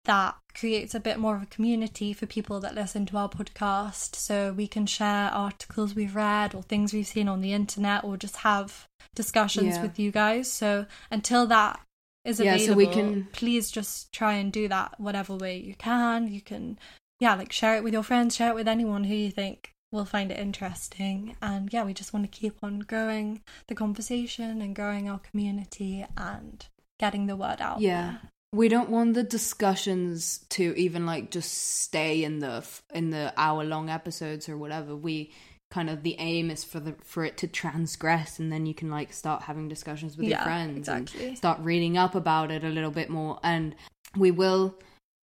that 0.07 0.35
creates 0.55 0.95
a 0.95 1.01
bit 1.01 1.19
more 1.19 1.37
of 1.37 1.43
a 1.43 1.47
community 1.47 2.13
for 2.13 2.25
people 2.27 2.59
that 2.61 2.75
listen 2.75 3.05
to 3.07 3.17
our 3.19 3.29
podcast 3.29 4.17
so 4.17 4.53
we 4.53 4.67
can 4.67 4.87
share 4.87 5.29
articles 5.31 5.95
we've 5.95 6.17
read 6.17 6.55
or 6.55 6.63
things 6.63 6.93
we've 6.93 7.07
seen 7.07 7.29
on 7.29 7.41
the 7.43 7.53
internet 7.53 8.03
or 8.05 8.17
just 8.17 8.37
have 8.37 8.87
discussions 9.15 9.77
Yeah. 9.77 9.83
with 9.83 9.99
you 9.99 10.11
guys 10.11 10.51
so 10.51 10.87
until 11.11 11.47
that 11.49 11.79
is 12.25 12.41
available, 12.41 12.61
Yeah, 12.61 12.67
so 12.67 12.73
we 12.75 12.87
can- 12.87 13.25
please 13.33 13.71
just 13.71 14.13
try 14.13 14.33
and 14.35 14.53
do 14.53 14.67
that 14.69 14.99
whatever 14.99 15.37
way 15.37 15.59
you 15.59 15.75
can 15.75 16.33
you 16.33 16.41
can 16.41 16.79
yeah 17.21 17.35
like 17.35 17.53
share 17.53 17.77
it 17.77 17.85
with 17.85 17.93
your 17.93 18.03
friends 18.03 18.35
share 18.37 18.51
it 18.51 18.55
with 18.55 18.67
anyone 18.69 19.05
who 19.05 19.15
you 19.15 19.31
think 19.31 19.73
will 19.93 20.05
find 20.05 20.31
it 20.33 20.39
interesting 20.39 21.37
and 21.41 21.73
yeah 21.73 21.85
we 21.85 21.95
just 21.95 22.13
want 22.13 22.25
to 22.31 22.41
keep 22.41 22.57
on 22.63 22.81
growing 22.81 23.43
the 23.69 23.75
conversation 23.75 24.61
and 24.63 24.75
growing 24.75 25.09
our 25.09 25.19
community 25.21 26.05
and 26.17 26.67
getting 26.99 27.27
the 27.27 27.37
word 27.37 27.61
out 27.61 27.81
Yeah. 27.81 28.03
there. 28.23 28.31
We 28.57 28.69
don't 28.69 28.89
want 28.89 29.13
the 29.15 29.23
discussions 29.23 30.39
to 30.49 30.75
even 30.77 31.05
like 31.05 31.31
just 31.31 31.53
stay 31.53 32.25
in 32.25 32.39
the 32.39 32.65
in 32.95 33.11
the 33.11 33.33
hour 33.37 33.63
long 33.65 33.91
episodes 33.91 34.49
or 34.49 34.57
whatever. 34.57 34.97
We 34.97 35.33
kind 35.71 35.91
of 35.91 36.03
the 36.03 36.17
aim 36.19 36.51
is 36.51 36.65
for 36.65 36.81
the 36.81 36.95
for 37.03 37.25
it 37.25 37.37
to 37.39 37.47
transgress 37.47 38.39
and 38.39 38.51
then 38.51 38.65
you 38.65 38.73
can 38.73 38.89
like 38.89 39.13
start 39.13 39.43
having 39.43 39.69
discussions 39.69 40.17
with 40.17 40.29
your 40.29 40.39
friends 40.39 40.79
exactly. 40.79 41.29
and 41.29 41.37
start 41.37 41.61
reading 41.61 41.99
up 41.99 42.15
about 42.15 42.51
it 42.51 42.65
a 42.65 42.69
little 42.69 42.91
bit 42.91 43.11
more. 43.11 43.39
And 43.43 43.75
we 44.17 44.31
will 44.31 44.75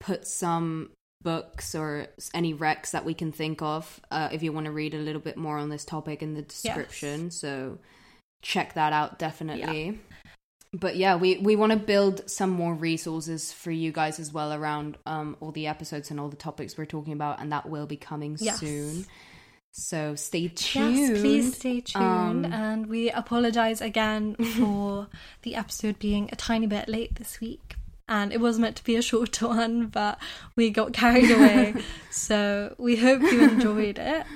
put 0.00 0.26
some 0.26 0.90
books 1.22 1.74
or 1.74 2.06
any 2.32 2.54
recs 2.54 2.92
that 2.92 3.04
we 3.04 3.12
can 3.12 3.32
think 3.32 3.60
of 3.60 4.00
uh, 4.10 4.30
if 4.32 4.42
you 4.42 4.52
want 4.52 4.66
to 4.66 4.72
read 4.72 4.94
a 4.94 4.98
little 4.98 5.20
bit 5.20 5.36
more 5.36 5.58
on 5.58 5.68
this 5.68 5.84
topic 5.84 6.22
in 6.22 6.32
the 6.32 6.42
description. 6.42 7.30
So 7.30 7.78
check 8.40 8.74
that 8.74 8.92
out 8.92 9.18
definitely 9.18 9.98
but 10.72 10.96
yeah 10.96 11.16
we 11.16 11.38
we 11.38 11.56
want 11.56 11.72
to 11.72 11.78
build 11.78 12.28
some 12.28 12.50
more 12.50 12.74
resources 12.74 13.52
for 13.52 13.70
you 13.70 13.90
guys 13.92 14.18
as 14.20 14.32
well 14.32 14.52
around 14.52 14.98
um 15.06 15.36
all 15.40 15.50
the 15.52 15.66
episodes 15.66 16.10
and 16.10 16.20
all 16.20 16.28
the 16.28 16.36
topics 16.36 16.76
we're 16.76 16.84
talking 16.84 17.12
about 17.12 17.40
and 17.40 17.50
that 17.52 17.68
will 17.68 17.86
be 17.86 17.96
coming 17.96 18.36
Yes. 18.38 18.60
soon 18.60 19.06
so 19.72 20.14
stay 20.14 20.48
tuned 20.48 20.96
Yes, 20.96 21.20
please 21.20 21.56
stay 21.56 21.80
tuned. 21.80 22.46
Um, 22.46 22.52
and 22.52 22.86
we 22.88 23.10
apologize 23.10 23.80
again 23.80 24.34
for 24.34 25.06
the 25.42 25.54
episode 25.54 25.98
being 25.98 26.28
a 26.32 26.36
tiny 26.36 26.66
bit 26.66 26.88
late 26.88 27.14
this 27.16 27.38
week. 27.40 27.76
And 28.08 28.32
it 28.32 28.40
was 28.40 28.58
meant 28.58 28.74
to 28.76 28.84
be 28.84 28.96
a 28.96 29.02
shorter 29.02 29.46
one, 29.62 29.86
but 29.86 30.18
we 30.56 30.70
got 30.70 30.94
carried 30.94 31.30
away. 31.30 31.74
so 32.10 32.74
we 32.78 32.96
hope 32.96 33.20
you 33.22 33.40
enjoyed 33.42 33.98
it. 33.98 34.26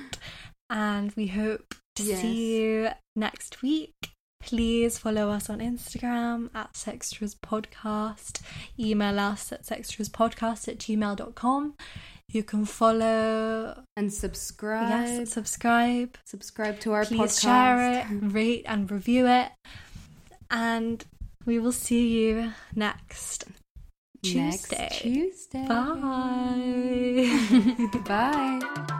And 0.69 1.11
we 1.17 1.27
hope 1.27 1.75
to 1.97 2.03
Yes. 2.03 2.21
see 2.21 2.55
you 2.57 2.89
next 3.15 3.61
week. 3.61 4.12
Please 4.45 4.97
follow 4.97 5.29
us 5.29 5.49
on 5.49 5.59
Instagram 5.59 6.49
at 6.53 6.73
Sextras 6.73 7.35
Podcast. 7.35 8.41
Email 8.77 9.19
us 9.19 9.51
at 9.53 9.63
sextraspodcast 9.63 10.67
at 10.67 10.77
gmail.com. 10.79 11.75
You 12.29 12.43
can 12.43 12.65
follow, 12.65 13.83
and 13.95 14.11
subscribe 14.11 14.89
yes, 14.89 15.31
subscribe 15.31 16.17
subscribe 16.25 16.79
to 16.79 16.93
our 16.93 17.05
please 17.05 17.19
podcast 17.37 17.41
share 17.41 17.99
it, 17.99 18.33
rate 18.33 18.65
and 18.67 18.89
review 18.89 19.27
it, 19.27 19.51
and 20.49 21.05
we 21.45 21.59
will 21.59 21.71
see 21.71 22.07
you 22.07 22.51
next 22.75 23.45
Tuesday. 24.23 24.77
next 24.77 25.01
Tuesday. 25.01 25.67
Bye. 25.67 27.29
Bye. 28.05 28.99